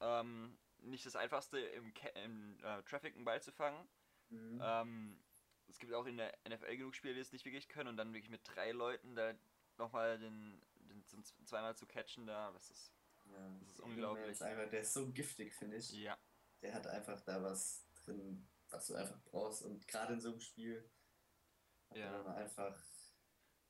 ähm, 0.00 0.56
nicht 0.82 1.04
das 1.06 1.16
einfachste 1.16 1.58
im, 1.58 1.92
Ca- 1.94 2.08
im 2.24 2.58
äh, 2.62 2.82
Traffic 2.82 3.14
einen 3.14 3.24
Ball 3.24 3.42
zu 3.42 3.52
fangen. 3.52 3.88
Mhm. 4.30 4.60
Ähm, 4.62 5.24
es 5.68 5.78
gibt 5.78 5.92
auch 5.94 6.06
in 6.06 6.16
der 6.16 6.36
NFL 6.48 6.76
genug 6.76 6.94
Spieler, 6.94 7.14
die 7.14 7.20
es 7.20 7.32
nicht 7.32 7.44
wirklich 7.44 7.68
können 7.68 7.88
und 7.88 7.96
dann 7.96 8.12
wirklich 8.12 8.30
mit 8.30 8.40
drei 8.44 8.72
Leuten 8.72 9.14
da 9.14 9.34
nochmal 9.76 10.18
den, 10.18 10.60
den 10.74 11.04
zum 11.06 11.24
zweimal 11.46 11.76
zu 11.76 11.86
catchen, 11.86 12.26
da, 12.26 12.50
das 12.52 12.70
ist 12.70 12.92
ja, 13.26 13.58
das 13.60 13.70
ist 13.70 13.80
unglaublich. 13.80 14.30
Ist 14.30 14.42
einfach, 14.42 14.68
der 14.68 14.80
ist 14.80 14.92
so 14.92 15.10
giftig, 15.12 15.54
finde 15.54 15.76
ich. 15.76 15.90
ja, 15.92 16.18
Der 16.62 16.74
hat 16.74 16.86
einfach 16.86 17.20
da 17.20 17.42
was 17.42 17.86
drin, 18.04 18.46
was 18.70 18.86
du 18.88 18.94
einfach 18.94 19.20
brauchst. 19.24 19.62
Und 19.62 19.86
gerade 19.86 20.14
in 20.14 20.20
so 20.20 20.30
einem 20.30 20.40
Spiel 20.40 20.90
Ja. 21.94 22.24
einfach 22.34 22.76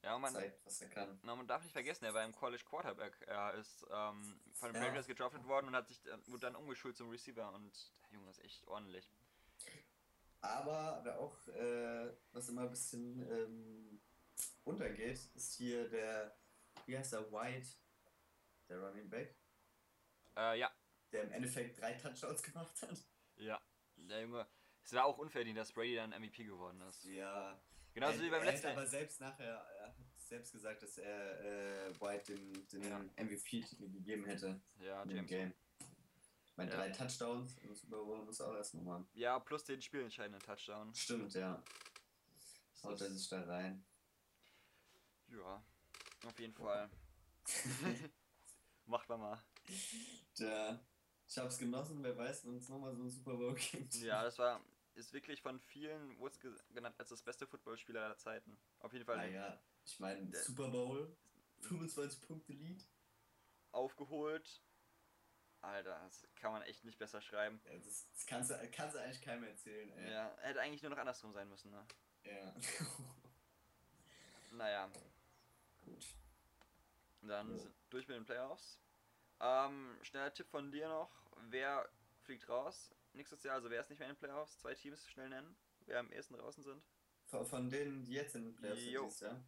ja 0.02 0.14
und 0.14 0.22
man, 0.22 0.32
zeigt, 0.32 0.64
was 0.66 0.80
er 0.80 0.88
kann. 0.88 1.18
na, 1.22 1.34
man 1.36 1.46
darf 1.46 1.62
nicht 1.62 1.72
vergessen, 1.72 2.04
er 2.04 2.14
war 2.14 2.24
im 2.24 2.34
College 2.34 2.64
Quarterback. 2.64 3.20
Er 3.26 3.54
ist 3.54 3.84
ähm, 3.90 4.40
von 4.52 4.72
den 4.72 4.76
Ja. 4.80 4.86
Patriots 4.88 5.06
gedraftet 5.08 5.44
worden 5.46 5.68
und 5.68 5.74
hat 5.76 5.88
sich 5.88 6.00
dann- 6.02 6.26
wurde 6.28 6.40
dann 6.46 6.56
umgeschult 6.56 6.96
zum 6.96 7.10
Receiver 7.10 7.52
und 7.52 7.72
der 8.10 8.14
Junge 8.18 8.30
ist 8.30 8.38
echt 8.44 8.66
ordentlich. 8.66 9.10
Aber 10.42 11.00
wer 11.04 11.18
auch, 11.18 11.36
äh, 11.48 12.12
was 12.32 12.48
immer 12.48 12.62
ein 12.62 12.70
bisschen 12.70 13.20
ähm, 13.30 14.00
untergeht, 14.64 15.20
ist 15.34 15.54
hier 15.54 15.88
der 15.88 16.36
wie 16.86 16.96
heißt 16.96 17.12
er, 17.12 17.30
White, 17.30 17.68
der 18.68 18.80
Running 18.80 19.08
Back, 19.10 19.36
Äh, 20.36 20.58
ja. 20.60 20.70
der 21.12 21.24
im 21.24 21.32
Endeffekt 21.32 21.78
drei 21.80 21.92
Touchdowns 21.92 22.42
gemacht 22.42 22.80
hat. 22.82 22.96
Ja. 23.36 23.60
Der 23.96 24.22
Junge. 24.22 24.46
Es 24.82 24.92
war 24.94 25.04
auch 25.04 25.18
unverdient, 25.18 25.58
dass 25.58 25.72
Brady 25.72 25.96
dann 25.96 26.10
MVP 26.12 26.44
geworden 26.44 26.80
ist. 26.88 27.04
Ja. 27.04 27.60
Genauso 27.94 28.18
er, 28.18 28.24
wie 28.24 28.30
beim 28.30 28.40
er 28.42 28.52
letzten. 28.52 28.68
hat 28.68 28.76
aber 28.76 28.86
selbst 28.86 29.20
nachher, 29.20 29.54
er 29.78 29.86
hat 29.88 29.94
selbst 30.16 30.52
gesagt, 30.52 30.82
dass 30.82 30.98
er 30.98 31.40
äh, 31.88 32.00
White 32.00 32.34
den, 32.34 32.68
den 32.68 32.82
Ja. 32.84 32.98
MVP-Titel 33.16 33.90
gegeben 33.90 34.24
hätte 34.26 34.60
Ja, 34.80 35.04
James. 35.04 35.28
Game. 35.28 35.54
Meine, 36.56 36.70
Ja. 36.70 36.76
drei 36.76 36.90
Touchdowns 36.90 37.56
im 37.58 37.74
Super 37.74 37.96
Bowl 38.04 38.24
muss 38.24 38.38
er 38.40 38.48
auch 38.48 38.54
erst 38.56 38.74
nochmal. 38.74 39.04
Ja, 39.14 39.38
plus 39.40 39.64
den 39.64 39.80
spielentscheidenden 39.82 40.40
Touchdown. 40.42 40.94
Stimmt, 40.94 41.32
ja. 41.34 41.62
Haut 42.82 43.00
er 43.00 43.10
sich 43.10 43.28
da 43.28 43.42
rein. 43.42 43.84
Ja, 45.28 45.62
auf 46.26 46.38
jeden 46.38 46.54
Fall. 46.54 46.88
Macht 48.86 49.08
man 49.08 49.20
mal. 49.20 49.42
Ja, 50.36 50.78
ich 51.28 51.38
hab's 51.38 51.58
genossen, 51.58 52.02
wer 52.02 52.16
weiß, 52.16 52.44
wenn 52.46 52.56
es 52.56 52.68
nochmal 52.68 52.94
so 52.94 53.02
einen 53.02 53.10
Super 53.10 53.36
Bowl 53.36 53.54
gibt. 53.54 53.94
Ja, 53.96 54.22
das 54.24 54.38
war, 54.38 54.60
ist 54.94 55.12
wirklich 55.12 55.40
von 55.42 55.60
vielen, 55.60 56.18
wurde 56.18 56.32
es 56.34 56.40
ge 56.40 56.52
genannt 56.74 56.96
als 56.98 57.08
das 57.10 57.22
beste 57.22 57.46
Footballspieler 57.46 58.02
aller 58.04 58.16
Zeiten. 58.18 58.58
Auf 58.80 58.92
jeden 58.92 59.04
Fall 59.04 59.18
Ah 59.18 59.24
ja, 59.26 59.62
ich 59.84 59.98
meine, 60.00 60.26
Der- 60.26 60.42
Super 60.42 60.68
Bowl, 60.68 61.16
25 61.60 62.20
Punkte 62.22 62.52
Lead. 62.52 62.86
aufgeholt. 63.72 64.62
Alter, 65.62 66.00
das 66.04 66.26
kann 66.36 66.52
man 66.52 66.62
echt 66.62 66.84
nicht 66.84 66.98
besser 66.98 67.20
schreiben. 67.20 67.60
Ja, 67.66 67.76
das, 67.78 68.08
das 68.12 68.24
kannst, 68.26 68.50
du, 68.50 68.70
kannst 68.70 68.96
du 68.96 69.00
eigentlich 69.02 69.20
keinem 69.20 69.44
erzählen, 69.44 69.90
ey. 69.90 70.10
Ja, 70.10 70.34
hätte 70.40 70.60
eigentlich 70.60 70.80
nur 70.82 70.90
noch 70.90 70.98
andersrum 70.98 71.32
sein 71.32 71.48
müssen, 71.48 71.70
ne? 71.70 71.86
Ja. 72.24 72.54
Naja, 74.52 74.90
Gut. 75.84 76.04
dann 77.22 77.56
sind 77.58 77.72
durch 77.90 78.08
mit 78.08 78.16
den 78.16 78.24
Playoffs. 78.24 78.80
Ähm, 79.40 79.96
schneller 80.02 80.34
Tipp 80.34 80.48
von 80.48 80.72
dir 80.72 80.88
noch. 80.88 81.10
Wer 81.50 81.88
fliegt 82.22 82.48
raus 82.48 82.90
nächstes 83.12 83.42
Jahr? 83.42 83.54
Also 83.56 83.70
wer 83.70 83.80
ist 83.80 83.90
nicht 83.90 83.98
mehr 83.98 84.08
in 84.08 84.14
den 84.14 84.18
Playoffs? 84.20 84.58
Zwei 84.58 84.74
Teams 84.74 85.06
schnell 85.08 85.28
nennen, 85.28 85.56
wer 85.86 86.00
am 86.00 86.10
ehesten 86.12 86.34
draußen 86.34 86.62
sind. 86.62 86.82
Von, 87.26 87.46
von 87.46 87.70
denen, 87.70 88.04
die 88.04 88.12
jetzt 88.12 88.34
in 88.34 88.44
den 88.44 88.54
Playoffs 88.56 88.80
sind, 88.82 88.92
Jo. 88.92 89.04
dieses 89.04 89.20
Jahr. 89.20 89.44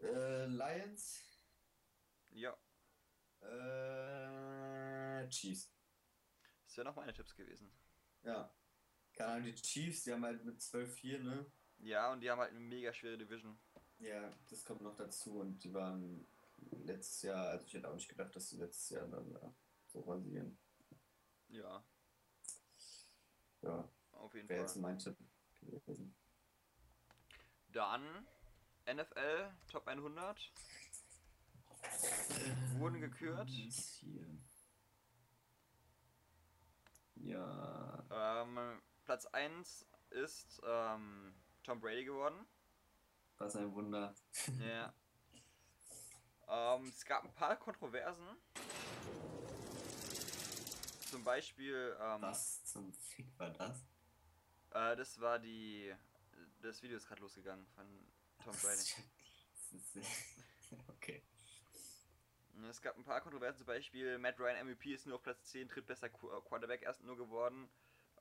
Äh, 0.00 0.46
Lions, 0.46 1.22
Ja, 2.30 2.56
äh, 3.40 5.28
Chiefs. 5.28 5.70
das 6.66 6.76
wären 6.76 6.86
noch 6.86 6.96
meine 6.96 7.12
Tipps 7.12 7.34
gewesen. 7.34 7.72
Ja. 8.22 8.52
Keine 9.14 9.32
Ahnung, 9.32 9.44
die 9.44 9.54
Chiefs, 9.54 10.04
die 10.04 10.12
haben 10.12 10.24
halt 10.24 10.44
mit 10.44 10.60
12-4, 10.60 11.18
ne? 11.18 11.46
Ja, 11.78 12.12
und 12.12 12.20
die 12.20 12.30
haben 12.30 12.38
halt 12.40 12.50
eine 12.50 12.60
mega 12.60 12.92
schwere 12.92 13.18
Division. 13.18 13.58
Ja, 13.98 14.32
das 14.48 14.64
kommt 14.64 14.80
noch 14.82 14.96
dazu 14.96 15.40
und 15.40 15.62
die 15.62 15.72
waren 15.74 16.26
letztes 16.84 17.22
Jahr, 17.22 17.48
also 17.50 17.64
ich 17.66 17.74
hätte 17.74 17.88
auch 17.88 17.94
nicht 17.94 18.08
gedacht, 18.08 18.34
dass 18.34 18.48
sie 18.48 18.56
letztes 18.56 18.88
Jahr 18.90 19.06
dann 19.08 19.34
äh, 19.36 19.50
so 19.86 20.00
rasieren. 20.00 20.58
Ja, 21.52 21.84
Ja, 23.60 23.88
auf 24.12 24.34
jeden 24.34 24.48
wäre 24.48 24.60
Fall. 24.60 24.66
jetzt 24.68 24.76
mein 24.76 24.98
Tipp 24.98 25.16
gewesen. 25.60 26.14
Dann 27.68 28.26
NFL 28.86 29.50
Top 29.68 29.86
100 29.86 30.52
wurden 32.78 33.00
gekürt. 33.00 33.48
Hier. 33.50 34.26
Ja. 37.16 38.04
Ähm, 38.10 38.80
Platz 39.04 39.26
1 39.26 39.86
ist 40.10 40.60
ähm, 40.66 41.34
Tom 41.62 41.80
Brady 41.80 42.04
geworden. 42.06 42.46
Was 43.38 43.56
ein 43.56 43.72
Wunder. 43.74 44.14
Ja. 44.58 44.94
ähm, 46.48 46.86
es 46.88 47.04
gab 47.04 47.24
ein 47.24 47.34
paar 47.34 47.56
Kontroversen. 47.56 48.26
Zum 51.12 51.24
Beispiel, 51.24 51.94
ähm, 52.00 52.22
Was 52.22 52.64
zum 52.64 52.90
Fick 52.94 53.38
war 53.38 53.50
das? 53.50 53.84
äh, 54.70 54.96
das 54.96 55.20
war 55.20 55.38
die. 55.38 55.94
Das 56.62 56.82
Video 56.82 56.96
ist 56.96 57.06
gerade 57.06 57.20
losgegangen 57.20 57.66
von 57.74 57.86
Tom 58.42 58.56
Brady. 58.62 58.82
Okay. 60.88 61.22
Es 62.70 62.80
gab 62.80 62.96
ein 62.96 63.04
paar 63.04 63.20
Kontroversen, 63.20 63.58
zum 63.58 63.66
Beispiel 63.66 64.16
Matt 64.16 64.38
Ryan 64.40 64.66
MVP 64.66 64.94
ist 64.94 65.04
nur 65.04 65.16
auf 65.16 65.22
Platz 65.22 65.44
10, 65.50 65.68
drittbester 65.68 66.06
äh, 66.06 66.40
Quarterback 66.48 66.80
erst 66.80 67.02
nur 67.02 67.18
geworden. 67.18 67.68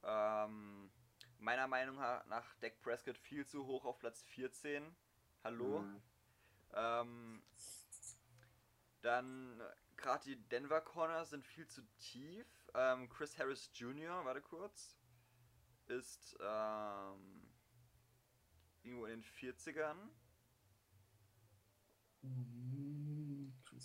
Ähm, 0.03 0.91
meiner 1.39 1.67
Meinung 1.67 1.95
nach 1.95 2.55
Dak 2.59 2.81
Prescott 2.81 3.17
viel 3.17 3.45
zu 3.45 3.65
hoch 3.65 3.85
auf 3.85 3.99
Platz 3.99 4.21
14. 4.23 4.93
Hallo. 5.45 5.79
Mhm. 5.79 6.01
Ähm, 6.73 7.43
dann 9.01 9.61
gerade 9.95 10.23
die 10.25 10.35
Denver 10.49 10.81
Corners 10.81 11.29
sind 11.29 11.45
viel 11.45 11.67
zu 11.67 11.81
tief. 11.99 12.45
Ähm, 12.73 13.09
Chris 13.09 13.37
Harris 13.37 13.69
Jr., 13.73 14.23
warte 14.23 14.41
kurz, 14.41 14.97
ist 15.87 16.37
ähm, 16.39 17.49
irgendwo 18.83 19.05
in 19.05 19.21
den 19.21 19.23
40ern. 19.23 20.09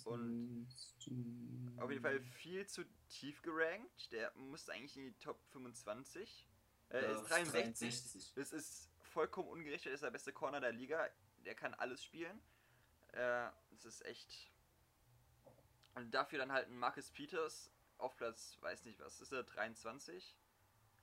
Und 0.05 0.67
Auf 1.77 1.89
jeden 1.89 2.01
Fall 2.01 2.21
viel 2.21 2.65
zu 2.67 2.85
tief 3.09 3.41
gerankt. 3.41 4.11
Der 4.11 4.31
musste 4.35 4.71
eigentlich 4.73 4.95
in 4.95 5.03
die 5.03 5.17
Top 5.19 5.41
25. 5.51 6.47
Äh, 6.89 7.01
Ja, 7.01 7.11
ist 7.11 7.29
63. 7.29 7.79
63. 7.79 8.33
Das 8.35 8.53
ist 8.53 8.89
vollkommen 9.01 9.49
ungerecht. 9.49 9.85
Er 9.85 9.93
ist 9.93 10.03
der 10.03 10.11
beste 10.11 10.31
Corner 10.31 10.61
der 10.61 10.71
Liga. 10.71 11.09
Der 11.45 11.55
kann 11.55 11.73
alles 11.73 12.03
spielen. 12.03 12.39
Äh, 13.13 13.49
das 13.71 13.85
ist 13.85 14.05
echt. 14.05 14.51
Und 15.95 16.11
dafür 16.13 16.39
dann 16.39 16.51
halt 16.51 16.67
ein 16.67 16.77
Marcus 16.77 17.11
Peters 17.11 17.71
auf 17.97 18.15
Platz, 18.15 18.57
weiß 18.61 18.85
nicht 18.85 18.99
was, 18.99 19.19
ist 19.21 19.31
er 19.31 19.43
23? 19.43 20.37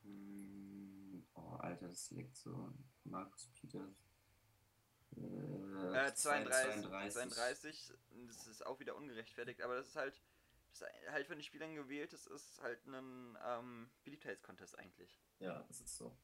Mm, 0.03 0.95
Oh, 1.35 1.57
Alter, 1.57 1.89
das 1.89 2.11
liegt 2.11 2.37
so. 2.37 2.73
Markus 3.05 3.49
Peters. 3.55 4.07
Äh, 5.17 6.15
32, 6.15 6.83
32. 7.13 7.93
Das 8.27 8.47
ist 8.47 8.67
auch 8.67 8.79
wieder 8.81 8.97
ungerechtfertigt, 8.97 9.63
aber 9.63 9.77
das 9.77 9.89
ist 9.89 9.97
halt, 9.97 10.23
das 10.71 10.83
ist 10.83 11.11
halt 11.11 11.27
von 11.27 11.37
den 11.37 11.43
Spielern 11.45 11.75
gewählt. 11.75 12.13
Das 12.13 12.27
ist 12.27 12.61
halt 12.63 12.85
ein 12.87 13.37
ähm, 13.45 13.91
Beliebtheitscontest 14.05 14.79
eigentlich. 14.79 15.21
Ja, 15.39 15.63
das 15.69 15.81
ist 15.81 15.97
so. 15.97 16.17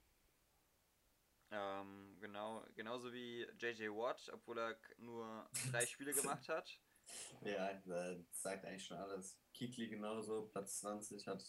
Ähm, 1.53 2.17
genau, 2.21 2.65
genauso 2.77 3.13
wie 3.13 3.43
JJ 3.59 3.89
Watt, 3.89 4.31
obwohl 4.33 4.59
er 4.59 4.79
nur 4.99 5.49
drei 5.71 5.85
Spiele 5.87 6.13
gemacht 6.15 6.49
hat. 6.49 6.81
Ja, 7.43 7.73
das 7.87 8.43
sagt 8.43 8.65
eigentlich 8.65 8.85
schon 8.85 8.99
alles. 8.99 9.39
Kikli 9.55 9.89
genauso, 9.89 10.47
Platz 10.47 10.81
20 10.81 11.27
hat. 11.27 11.45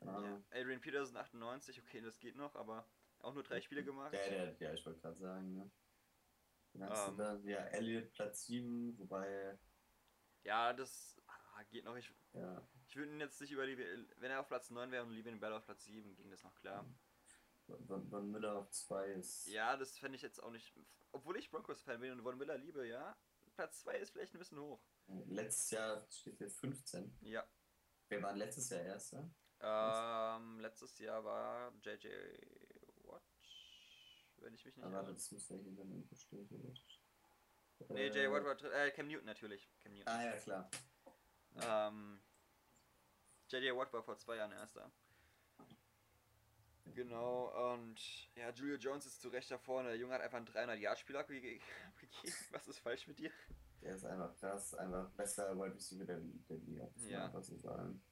Ja. 0.00 0.42
Adrian 0.50 0.80
Peterson 0.80 1.16
98, 1.16 1.80
okay, 1.80 2.00
das 2.00 2.18
geht 2.18 2.36
noch, 2.36 2.54
aber 2.56 2.88
auch 3.20 3.34
nur 3.34 3.42
drei 3.42 3.60
Spiele 3.60 3.84
gemacht. 3.84 4.12
Der, 4.12 4.52
der, 4.52 4.56
ja, 4.58 4.74
ich 4.74 4.84
wollte 4.84 5.00
gerade 5.00 5.18
sagen, 5.18 5.54
ne? 5.54 5.70
Hast 6.80 7.08
Ähm. 7.10 7.16
dann, 7.18 7.46
ja, 7.46 7.58
Elliot 7.66 8.12
Platz 8.12 8.46
7, 8.46 8.98
wobei, 8.98 9.58
Ja, 10.42 10.72
das 10.72 11.20
ah, 11.26 11.62
geht 11.70 11.84
noch. 11.84 11.96
Ich, 11.96 12.12
ja, 12.32 12.66
ich 12.86 12.96
würde 12.96 13.12
ihn 13.12 13.20
jetzt 13.20 13.40
nicht 13.40 13.52
über 13.52 13.66
die. 13.66 13.78
Wenn 14.16 14.30
er 14.30 14.40
auf 14.40 14.48
Platz 14.48 14.70
9 14.70 14.90
wäre 14.90 15.04
und 15.04 15.12
Livian 15.12 15.38
Bell 15.38 15.52
auf 15.52 15.64
Platz 15.64 15.84
7, 15.84 16.14
ging 16.16 16.30
das 16.30 16.42
noch 16.42 16.54
klar. 16.54 16.84
Von, 17.86 18.08
von 18.08 18.30
Müller 18.30 18.56
auf 18.56 18.70
2 18.70 19.12
ist. 19.12 19.46
Ja, 19.46 19.76
das 19.76 19.96
fände 19.96 20.16
ich 20.16 20.22
jetzt 20.22 20.42
auch 20.42 20.50
nicht. 20.50 20.74
Obwohl 21.12 21.36
ich 21.36 21.50
Broncos-Fan 21.50 22.00
bin 22.00 22.12
und 22.12 22.22
Von 22.22 22.38
Miller 22.38 22.58
liebe, 22.58 22.86
ja. 22.86 23.16
Platz 23.54 23.80
2 23.82 23.98
ist 23.98 24.10
vielleicht 24.10 24.34
ein 24.34 24.38
bisschen 24.38 24.58
hoch. 24.58 24.82
Letztes 25.28 25.70
Jahr 25.72 26.06
steht 26.10 26.38
hier 26.38 26.50
15. 26.50 27.16
Ja. 27.22 27.46
Wer 28.08 28.22
war 28.22 28.32
letztes 28.34 28.68
Jahr 28.70 28.80
Erster? 28.82 29.30
Ähm, 29.60 30.58
letztes 30.60 30.98
Jahr 30.98 31.24
war 31.24 31.72
JJ 31.82 32.08
Watt, 33.04 33.22
wenn 34.38 34.54
ich 34.54 34.64
mich 34.64 34.76
nicht 34.76 34.84
irre. 34.84 35.04
das 35.12 35.30
müsste 35.30 35.54
hier 35.56 35.72
dann 35.76 35.90
irgendwo 35.90 36.14
stehen. 36.16 36.48
Nee, 37.88 38.06
Äh, 38.06 38.08
JJ 38.08 38.30
Watt 38.32 38.44
war 38.44 38.72
äh, 38.72 38.90
Cam 38.90 39.06
Newton 39.08 39.26
natürlich. 39.26 39.68
Cam 39.82 39.92
Newton. 39.92 40.08
Ah, 40.12 40.24
ja, 40.24 40.36
klar. 40.38 40.70
Ähm, 41.60 42.22
JJ 43.48 43.70
Watt 43.76 43.92
war 43.92 44.02
vor 44.02 44.16
zwei 44.18 44.36
Jahren 44.36 44.52
erster. 44.52 44.90
Genau, 46.94 47.72
und 47.72 48.28
ja, 48.34 48.50
Julio 48.50 48.76
Jones 48.76 49.06
ist 49.06 49.20
zu 49.22 49.28
Recht 49.28 49.50
da 49.50 49.56
vorne. 49.56 49.90
Der 49.90 49.96
Junge 49.98 50.14
hat 50.14 50.20
einfach 50.20 50.36
einen 50.38 50.48
300-Yard-Spiel 50.48 51.16
abgegeben. 51.18 51.62
Was 52.50 52.66
ist 52.68 52.80
falsch 52.80 53.06
mit 53.06 53.18
dir? 53.18 53.30
Der 53.82 53.96
ist 53.96 54.04
einfach 54.04 54.34
krass, 54.36 54.74
einfach 54.74 55.10
bester 55.10 55.56
Wide 55.56 55.74
Receiver 55.74 56.04
der, 56.04 56.20
der 56.20 56.56
Liga. 56.58 56.84
muss 56.84 57.02
man 57.02 57.10
Ja. 57.10 57.24
einfach 57.26 57.42
so 57.42 57.56
sagen. 57.58 58.02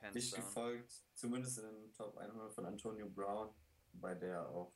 Hands 0.00 0.12
Dicht 0.14 0.32
down. 0.36 0.40
gefolgt, 0.44 0.90
zumindest 1.14 1.58
in 1.58 1.64
den 1.64 1.92
Top 1.92 2.16
100 2.16 2.52
von 2.52 2.66
Antonio 2.66 3.08
Brown, 3.08 3.54
bei 3.92 4.14
der 4.14 4.48
auch 4.48 4.72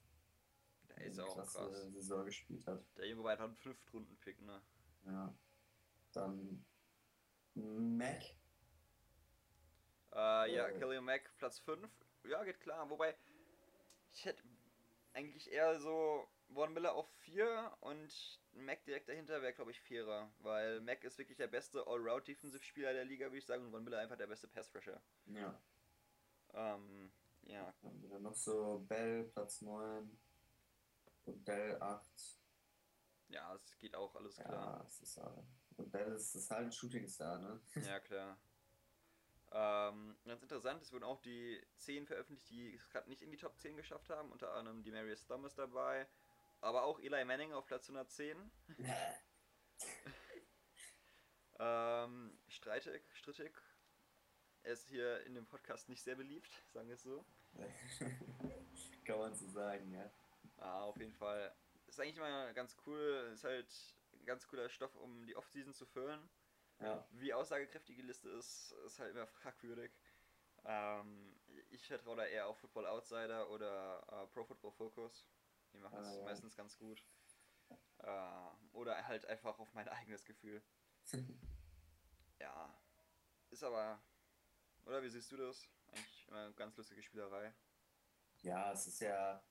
Der 0.89 1.07
ist 1.07 1.19
auch 1.19 1.35
klasse 1.35 1.59
krass. 1.59 1.93
Saison 1.93 2.25
gespielt 2.25 2.67
hat. 2.67 2.85
Der 2.97 3.09
Junge 3.09 3.25
war 3.25 3.33
einfach 3.33 3.47
ein 3.49 3.57
Fünft-Runden-Pick, 3.57 4.41
ne? 4.43 4.63
Ja. 5.07 5.35
Dann 6.13 6.65
Mac. 7.55 8.23
Äh, 10.13 10.55
ja, 10.55 10.69
Äh. 10.69 10.79
Killian 10.79 11.05
Mack, 11.05 11.35
Platz 11.39 11.59
5. 11.61 11.91
Ja, 12.25 12.45
geht 12.45 12.61
klar. 12.61 12.89
Wobei, 12.91 13.17
ich 14.13 14.25
hätte 14.25 14.43
eigentlich 15.15 15.51
eher 15.51 15.81
so 15.81 16.29
Von 16.53 16.73
Miller 16.75 16.95
auf 16.95 17.09
4 17.21 17.77
und 17.81 18.41
Mac 18.55 18.85
direkt 18.85 19.09
dahinter 19.09 19.43
wäre, 19.43 19.53
glaube 19.53 19.71
ich, 19.71 19.81
fairer, 19.81 20.31
weil 20.39 20.81
Mac 20.81 21.03
ist 21.05 21.19
wirklich 21.19 21.37
der 21.37 21.49
beste 21.49 21.87
Allround-Defensive-Spieler 21.87 22.93
der 22.93 23.05
Liga, 23.05 23.27
würde 23.27 23.39
ich 23.39 23.47
sagen, 23.47 23.65
und 23.65 23.71
Von 23.73 23.85
Miller 23.85 23.99
einfach 23.99 24.17
der 24.17 24.27
beste 24.27 24.49
Pass-Rusher. 24.49 25.01
Ja. 25.27 25.61
Ähm, 26.55 27.11
ja, 27.43 27.75
Dann 27.83 28.03
wieder 28.03 28.19
noch 28.21 28.35
so 28.35 28.85
Bell, 28.89 29.25
Platz 29.25 29.61
9. 29.63 30.19
Und 31.27 31.45
Bell 31.45 31.77
8. 31.81 32.41
ja, 33.29 33.55
es 33.55 33.79
geht 33.79 33.95
auch, 33.95 34.15
alles 34.15 34.37
Ja, 34.37 34.45
klar. 34.45 34.85
es 34.87 35.01
ist, 35.01 35.17
äh, 35.17 35.31
und 35.77 35.91
Bell 35.91 36.13
ist, 36.13 36.35
ist 36.35 36.51
halt 36.51 36.67
ein 36.67 36.73
Shooting 36.73 37.09
Star, 37.09 37.39
ne? 37.39 37.61
Ja, 37.87 37.99
klar. 38.01 38.39
Ähm, 39.51 40.17
ganz 40.25 40.43
interessant, 40.43 40.83
es 40.83 40.93
wurden 40.93 41.05
auch 41.05 41.21
die 41.21 41.65
10 41.77 42.07
veröffentlicht, 42.07 42.51
die 42.51 42.75
es 42.75 42.89
gerade 42.91 43.09
nicht 43.09 43.23
in 43.23 43.31
die 43.31 43.37
Top 43.37 43.59
10 43.59 43.77
geschafft 43.77 44.11
haben, 44.11 44.33
unter 44.33 44.53
anderem 44.53 44.83
die 44.83 44.91
Marius 44.91 45.25
Thomas 45.27 45.55
dabei, 45.55 46.09
aber 46.65 46.85
auch 46.85 46.99
Eli 46.99 47.25
Manning 47.25 47.53
auf 47.53 47.67
Platz 47.67 47.89
110. 47.89 48.51
Ähm, 51.61 52.37
streitig, 52.49 53.03
strittig. 53.13 53.53
Er 54.65 54.73
ist 54.73 54.89
hier 54.89 55.25
in 55.25 55.35
dem 55.35 55.47
Podcast 55.47 55.89
nicht 55.89 56.03
sehr 56.03 56.17
beliebt, 56.17 56.51
sagen 56.73 56.89
wir 56.89 56.95
es 56.95 57.03
so. 57.03 57.25
Kann 59.05 59.19
man 59.19 59.35
so 59.35 59.47
sagen, 59.47 59.93
ja. 59.93 60.11
Ah, 60.57 60.83
auf 60.83 60.97
jeden 60.97 61.13
Fall. 61.13 61.55
Ist 61.87 62.01
eigentlich 62.01 62.17
immer 62.17 62.53
ganz 62.55 62.77
cool, 62.87 63.31
ist 63.33 63.45
halt 63.45 63.73
ein 64.15 64.25
ganz 64.27 64.49
cooler 64.49 64.69
Stoff, 64.69 64.97
um 64.97 65.27
die 65.27 65.37
Offseason 65.37 65.75
zu 65.75 65.87
füllen. 65.87 66.29
Ja, 66.81 67.07
Wie 67.13 67.33
aussagekräftig 67.33 67.97
die 67.97 68.03
Liste 68.03 68.31
ist, 68.31 68.73
ist 68.87 68.99
halt 68.99 69.15
immer 69.15 69.27
fragwürdig. 69.27 69.93
Ähm, 70.65 71.37
ich 71.71 71.87
vertraue 71.87 72.17
da 72.17 72.27
eher 72.27 72.49
auf 72.49 72.59
Football 72.59 72.87
Outsider 72.87 73.49
oder 73.51 74.03
äh, 74.11 74.27
Pro 74.33 74.45
Football 74.45 74.73
Focus. 74.73 75.29
Die 75.75 75.79
machen 75.79 75.97
das 75.99 76.07
Ah, 76.09 76.15
ja. 76.17 76.25
meistens 76.25 76.57
ganz 76.57 76.79
gut. 76.79 77.05
Äh, 77.99 78.51
oder 78.73 79.07
halt 79.07 79.27
einfach 79.27 79.59
auf 79.59 79.73
mein 79.75 79.89
eigenes 79.99 80.25
Gefühl. 80.25 80.63
Ja. 82.41 82.77
Ist 83.51 83.63
aber. 83.63 84.03
Oder 84.85 85.03
wie 85.03 85.09
siehst 85.09 85.31
du 85.33 85.37
das? 85.37 85.67
Eigentlich 85.89 86.29
immer 86.29 86.45
eine 86.47 86.53
ganz 86.55 86.77
lustige 86.77 87.03
Spielerei. 87.03 87.55
ja, 88.43 88.73
es 88.73 88.87
ist 88.89 89.01
ja, 89.01 89.43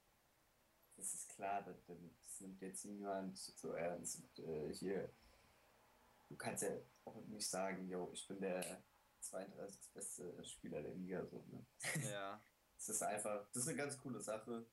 das 0.96 1.14
ist 1.14 1.30
klar, 1.30 1.64
das, 1.64 1.78
das 1.88 2.40
nimmt 2.42 2.62
jetzt 2.62 2.86
niemand 2.86 3.38
so 3.38 3.72
ernst. 3.72 4.22
Äh, 4.38 4.72
hier, 4.74 5.12
du 6.28 6.36
kannst 6.36 6.64
ja 6.64 6.70
auch 7.06 7.16
nicht 7.28 7.48
sagen, 7.50 7.88
yo, 7.88 8.12
ich 8.14 8.28
bin 8.28 8.42
der 8.42 8.84
32. 9.22 9.92
beste 9.94 10.46
Spieler 10.46 10.84
der 10.84 10.94
Liga, 10.94 11.26
so, 11.26 11.44
ne? 11.48 11.66
Ja. 12.12 12.40
Es 12.78 12.90
ist 12.90 13.02
einfach, 13.02 13.48
das 13.54 13.64
ist 13.64 13.70
eine 13.70 13.78
ganz 13.78 13.98
coole 13.98 14.20
Sache, 14.20 14.66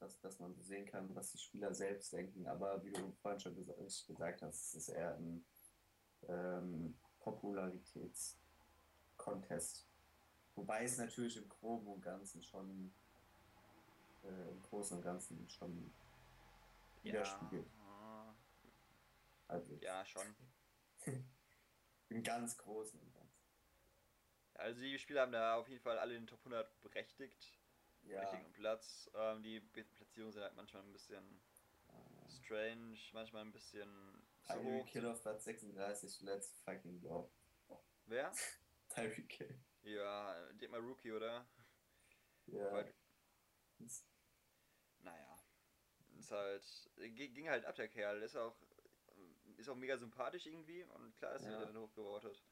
dass, 0.00 0.18
dass 0.20 0.38
man 0.38 0.54
so 0.54 0.62
sehen 0.62 0.86
kann, 0.86 1.14
was 1.14 1.32
die 1.32 1.38
Spieler 1.38 1.74
selbst 1.74 2.12
denken. 2.12 2.46
Aber 2.46 2.82
wie 2.84 2.92
du 2.92 3.12
vorhin 3.22 3.40
schon 3.40 3.54
gesa 3.54 3.74
gesagt 4.06 4.42
hast, 4.42 4.68
es 4.68 4.74
ist 4.74 4.88
eher 4.88 5.16
ein 5.16 5.44
ähm, 6.28 6.98
Popularitäts-Contest. 7.20 9.86
Wobei 10.54 10.84
es 10.84 10.98
natürlich 10.98 11.36
im 11.36 11.48
Groben 11.48 11.86
und 11.86 12.02
Ganzen 12.02 12.42
schon, 12.42 12.92
äh, 14.24 14.50
im 14.50 14.60
Großen 14.62 14.96
und 14.96 15.02
Ganzen 15.02 15.48
schon 15.48 15.92
widerspiegelt. 17.02 17.66
Ja, 17.66 18.34
Also 19.48 19.74
ja, 19.76 20.04
schon. 20.04 20.26
im 22.08 22.22
ganz 22.22 22.56
Großen 22.56 23.00
und 23.00 23.12
Ganzen. 23.14 23.40
Also 24.54 24.80
die 24.82 24.98
Spieler 24.98 25.22
haben 25.22 25.32
da 25.32 25.56
auf 25.56 25.68
jeden 25.68 25.80
Fall 25.80 25.98
alle 25.98 26.14
in 26.14 26.22
den 26.22 26.26
Top 26.26 26.40
100 26.40 26.80
berechtigt. 26.82 27.59
Ja, 28.04 28.20
Richtigen 28.22 28.52
Platz. 28.52 29.10
Ähm, 29.14 29.42
die 29.42 29.60
Platzierungen 29.60 30.32
sind 30.32 30.42
halt 30.42 30.56
manchmal 30.56 30.82
ein 30.82 30.92
bisschen 30.92 31.40
äh, 31.88 32.30
strange, 32.30 32.96
manchmal 33.12 33.42
ein 33.42 33.52
bisschen 33.52 33.88
zu 34.42 34.52
Tyreek 34.54 34.64
hoch. 34.82 34.86
Kill 34.86 35.06
auf 35.06 35.22
Platz 35.22 35.44
36, 35.44 36.20
let's 36.22 36.52
fucking 36.64 37.00
go. 37.00 37.30
Wer? 38.06 38.32
Tyreek 38.88 39.28
Kill. 39.28 39.60
Ja, 39.82 40.50
denk 40.52 40.72
mal 40.72 40.80
Rookie, 40.80 41.12
oder? 41.12 41.46
Ja. 42.46 42.72
Weil- 42.72 42.94
Naja. 45.02 45.38
Ist 46.18 46.30
halt. 46.30 46.90
Ging 46.96 47.48
halt 47.48 47.64
ab, 47.64 47.76
der 47.76 47.88
Kerl. 47.88 48.22
Ist 48.22 48.36
auch. 48.36 48.56
Ist 49.56 49.68
auch 49.68 49.76
mega 49.76 49.96
sympathisch 49.98 50.46
irgendwie 50.46 50.82
und 50.84 51.14
klar 51.16 51.34
ist 51.34 51.44
er 51.44 51.52
Ja. 51.52 51.64
dann 51.66 51.76
hochgewortet. 51.76 52.42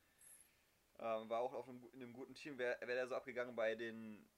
Ähm, 0.99 1.28
war 1.30 1.40
auch 1.40 1.55
auf 1.55 1.68
einem, 1.68 1.82
in 1.92 2.03
einem 2.03 2.12
guten 2.12 2.34
Team. 2.34 2.59
Wäre 2.59 2.78
wär 2.86 2.94
der 2.94 3.09
so 3.09 3.14
abgegangen 3.14 3.55
bei 3.57 3.74
den, 3.74 4.28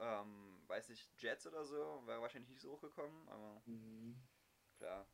ähm, 0.00 0.62
weiß 0.66 0.88
nicht, 0.88 1.10
Jets 1.22 1.46
oder 1.46 1.64
so, 1.64 2.02
wäre 2.06 2.20
wahrscheinlich 2.20 2.50
nicht 2.50 2.60
so 2.60 2.72
hochgekommen, 2.72 3.28
aber 3.28 3.62
Mhm. 3.66 4.20
klar. 4.78 5.06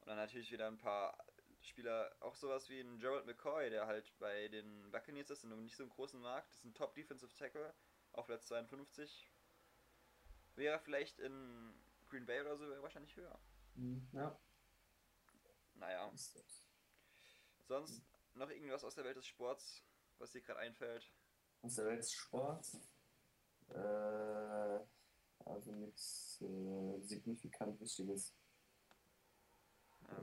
Und 0.00 0.08
dann 0.08 0.16
natürlich 0.16 0.50
wieder 0.52 0.68
ein 0.68 0.78
paar 0.78 1.18
Spieler, 1.60 2.14
auch 2.20 2.36
sowas 2.36 2.68
wie 2.68 2.80
ein 2.80 2.98
Gerald 3.00 3.26
McCoy, 3.26 3.68
der 3.70 3.86
halt 3.86 4.16
bei 4.18 4.48
den 4.48 4.90
Buccaneers 4.92 5.30
ist, 5.30 5.44
in 5.44 5.52
einem 5.52 5.64
nicht 5.64 5.76
so 5.76 5.82
einem 5.82 5.90
großen 5.90 6.20
Markt. 6.20 6.52
Ist 6.54 6.64
ein 6.64 6.74
Top 6.74 6.94
Defensive 6.94 7.34
Tackle 7.34 7.74
auf 8.12 8.26
Platz 8.26 8.46
52. 8.46 9.28
Wäre 10.54 10.78
vielleicht 10.78 11.18
in 11.18 11.74
Green 12.08 12.26
Bay 12.26 12.40
oder 12.40 12.56
so, 12.56 12.68
wäre 12.68 12.82
wahrscheinlich 12.82 13.16
höher. 13.16 13.38
Mhm. 13.74 14.08
Ja. 14.12 14.38
Naja, 15.74 16.12
sonst 17.66 18.02
noch 18.34 18.50
irgendwas 18.50 18.84
aus 18.84 18.94
der 18.94 19.04
Welt 19.04 19.16
des 19.16 19.26
Sports, 19.26 19.84
was 20.18 20.32
dir 20.32 20.40
gerade 20.40 20.60
einfällt? 20.60 21.12
Aus 21.62 21.74
der 21.76 21.86
Welt 21.86 21.98
des 21.98 22.12
Sports. 22.12 22.78
Äh, 23.74 24.80
also 25.44 25.72
nichts 25.72 26.40
äh, 26.42 27.00
signifikant 27.00 27.80
Wichtiges. 27.80 28.34
Äh, 30.08 30.22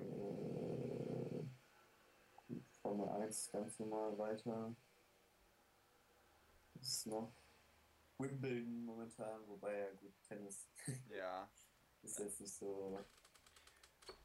gut, 2.47 2.65
Formel 2.81 3.09
1 3.09 3.51
ganz 3.51 3.79
normal 3.79 4.17
weiter. 4.17 4.75
Was 6.75 6.87
ist 6.87 7.07
noch? 7.07 7.33
Wimbledon 8.17 8.85
momentan, 8.85 9.47
wobei 9.47 9.77
ja 9.77 9.91
gut, 9.93 10.13
Tennis 10.27 10.69
ja. 11.09 11.49
ist 12.01 12.19
jetzt 12.19 12.39
nicht 12.39 12.53
so. 12.53 13.03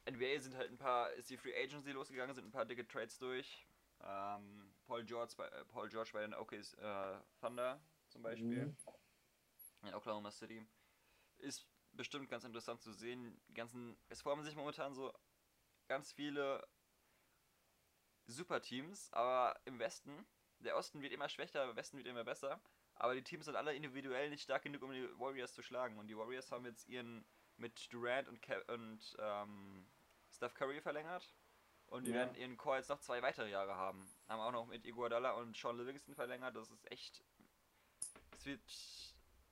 NBA 0.08 0.40
sind 0.40 0.56
halt 0.56 0.70
ein 0.70 0.78
paar, 0.78 1.12
ist 1.12 1.30
die 1.30 1.36
Free 1.36 1.54
Agency 1.54 1.90
losgegangen, 1.92 2.34
sind 2.34 2.46
ein 2.46 2.52
paar 2.52 2.66
dicke 2.66 2.86
Trades 2.86 3.18
durch. 3.18 3.66
Ähm, 4.02 4.72
Paul 4.86 5.04
George 5.04 5.34
bei, 5.36 5.46
äh, 5.46 5.64
Paul 5.66 5.88
George 5.88 6.10
bei 6.12 6.22
den 6.22 6.34
OKs 6.34 6.74
äh, 6.74 7.18
Thunder 7.40 7.80
zum 8.08 8.22
Beispiel. 8.22 8.66
Mhm. 8.66 8.76
In 9.82 9.94
Oklahoma 9.94 10.30
City. 10.30 10.64
Ist 11.38 11.66
bestimmt 11.92 12.28
ganz 12.28 12.44
interessant 12.44 12.82
zu 12.82 12.92
sehen. 12.92 13.40
Die 13.48 13.54
ganzen, 13.54 13.96
es 14.08 14.22
formen 14.22 14.44
sich 14.44 14.54
momentan 14.56 14.94
so 14.94 15.12
ganz 15.88 16.12
viele 16.12 16.66
Superteams, 18.26 19.12
aber 19.12 19.58
im 19.64 19.78
Westen, 19.78 20.26
der 20.58 20.76
Osten 20.76 21.02
wird 21.02 21.12
immer 21.12 21.28
schwächer, 21.28 21.66
der 21.66 21.76
Westen 21.76 21.96
wird 21.96 22.06
immer 22.06 22.24
besser. 22.24 22.60
Aber 22.94 23.14
die 23.14 23.24
Teams 23.24 23.46
sind 23.46 23.56
alle 23.56 23.74
individuell 23.74 24.28
nicht 24.28 24.42
stark 24.42 24.62
genug, 24.62 24.82
um 24.82 24.92
die 24.92 25.08
Warriors 25.18 25.54
zu 25.54 25.62
schlagen. 25.62 25.98
Und 25.98 26.08
die 26.08 26.16
Warriors 26.16 26.52
haben 26.52 26.66
jetzt 26.66 26.86
ihren 26.86 27.24
mit 27.56 27.90
Durant 27.92 28.28
und, 28.28 28.42
Ke 28.42 28.62
und 28.64 29.16
ähm, 29.18 29.90
Steph 30.30 30.54
Curry 30.54 30.80
verlängert. 30.80 31.34
Und 31.86 32.04
die 32.06 32.10
Ja. 32.10 32.18
werden 32.18 32.36
ihren 32.36 32.56
Core 32.56 32.76
jetzt 32.76 32.88
noch 32.88 33.00
zwei 33.00 33.20
weitere 33.22 33.50
Jahre 33.50 33.74
haben. 33.74 34.06
Haben 34.28 34.40
auch 34.40 34.52
noch 34.52 34.66
mit 34.66 34.84
Iguodala 34.84 35.32
und 35.32 35.56
Sean 35.56 35.76
Livingston 35.78 36.14
verlängert. 36.14 36.54
Das 36.54 36.70
ist 36.70 36.90
echt. 36.92 37.24
Es 38.32 38.44
wird 38.46 38.60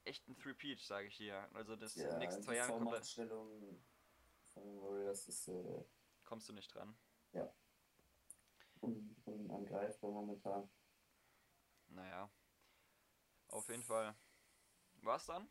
echt 0.09 0.26
ein 0.28 0.36
Three-Peat, 0.36 0.80
sage 0.80 1.06
ich 1.09 1.14
hier. 1.16 1.48
Also 1.55 1.76
das 1.76 1.97
in 1.97 2.02
Ja, 2.02 2.10
den 2.10 2.18
nächsten 2.20 2.43
zwei 2.43 2.56
Jahren 2.56 2.70
komplett, 2.70 2.89
Vormachtstellung 2.90 3.85
von 4.55 4.82
Warriors 4.82 5.28
ist 5.28 5.48
äh, 5.48 5.85
kommst 6.24 6.48
du 6.48 6.52
nicht 6.52 6.74
dran. 6.74 6.97
un 8.80 9.16
unangreifbar 9.24 10.10
momentan. 10.10 10.70
Naja. 11.89 12.30
Auf 13.48 13.68
jeden 13.68 13.82
Fall. 13.82 14.14
War's 15.02 15.26
dann? 15.26 15.48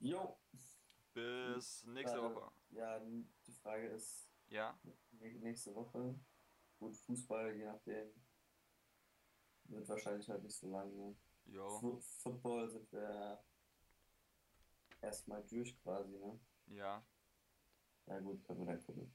Jo! 0.00 0.38
Bis 1.12 1.84
nächste 1.86 2.18
Gerade- 2.18 2.34
Woche. 2.36 2.52
Ja, 2.70 3.00
die 3.00 3.52
Frage 3.62 3.88
ist, 3.88 4.30
Ja? 4.48 4.78
nä- 5.18 5.38
nächste 5.40 5.74
Woche, 5.74 6.14
gut, 6.78 6.96
Fußball, 6.96 7.56
je 7.56 7.64
nachdem, 7.64 8.08
wird 9.64 9.88
wahrscheinlich 9.88 10.28
halt 10.28 10.42
nicht 10.44 10.56
so 10.56 10.70
lange. 10.70 11.16
Jo. 11.46 11.78
Fu 11.80 11.98
Football 12.00 12.68
sind 12.70 12.92
wir 12.92 13.42
erstmal 15.02 15.42
durch 15.44 15.76
quasi, 15.82 16.18
ne? 16.18 16.38
Ja. 16.66 17.04
Ja 18.06 18.18
gut, 18.18 18.42
können 18.44 18.58
wir 18.60 18.66
dann 18.66 18.82
gucken. 18.82 19.14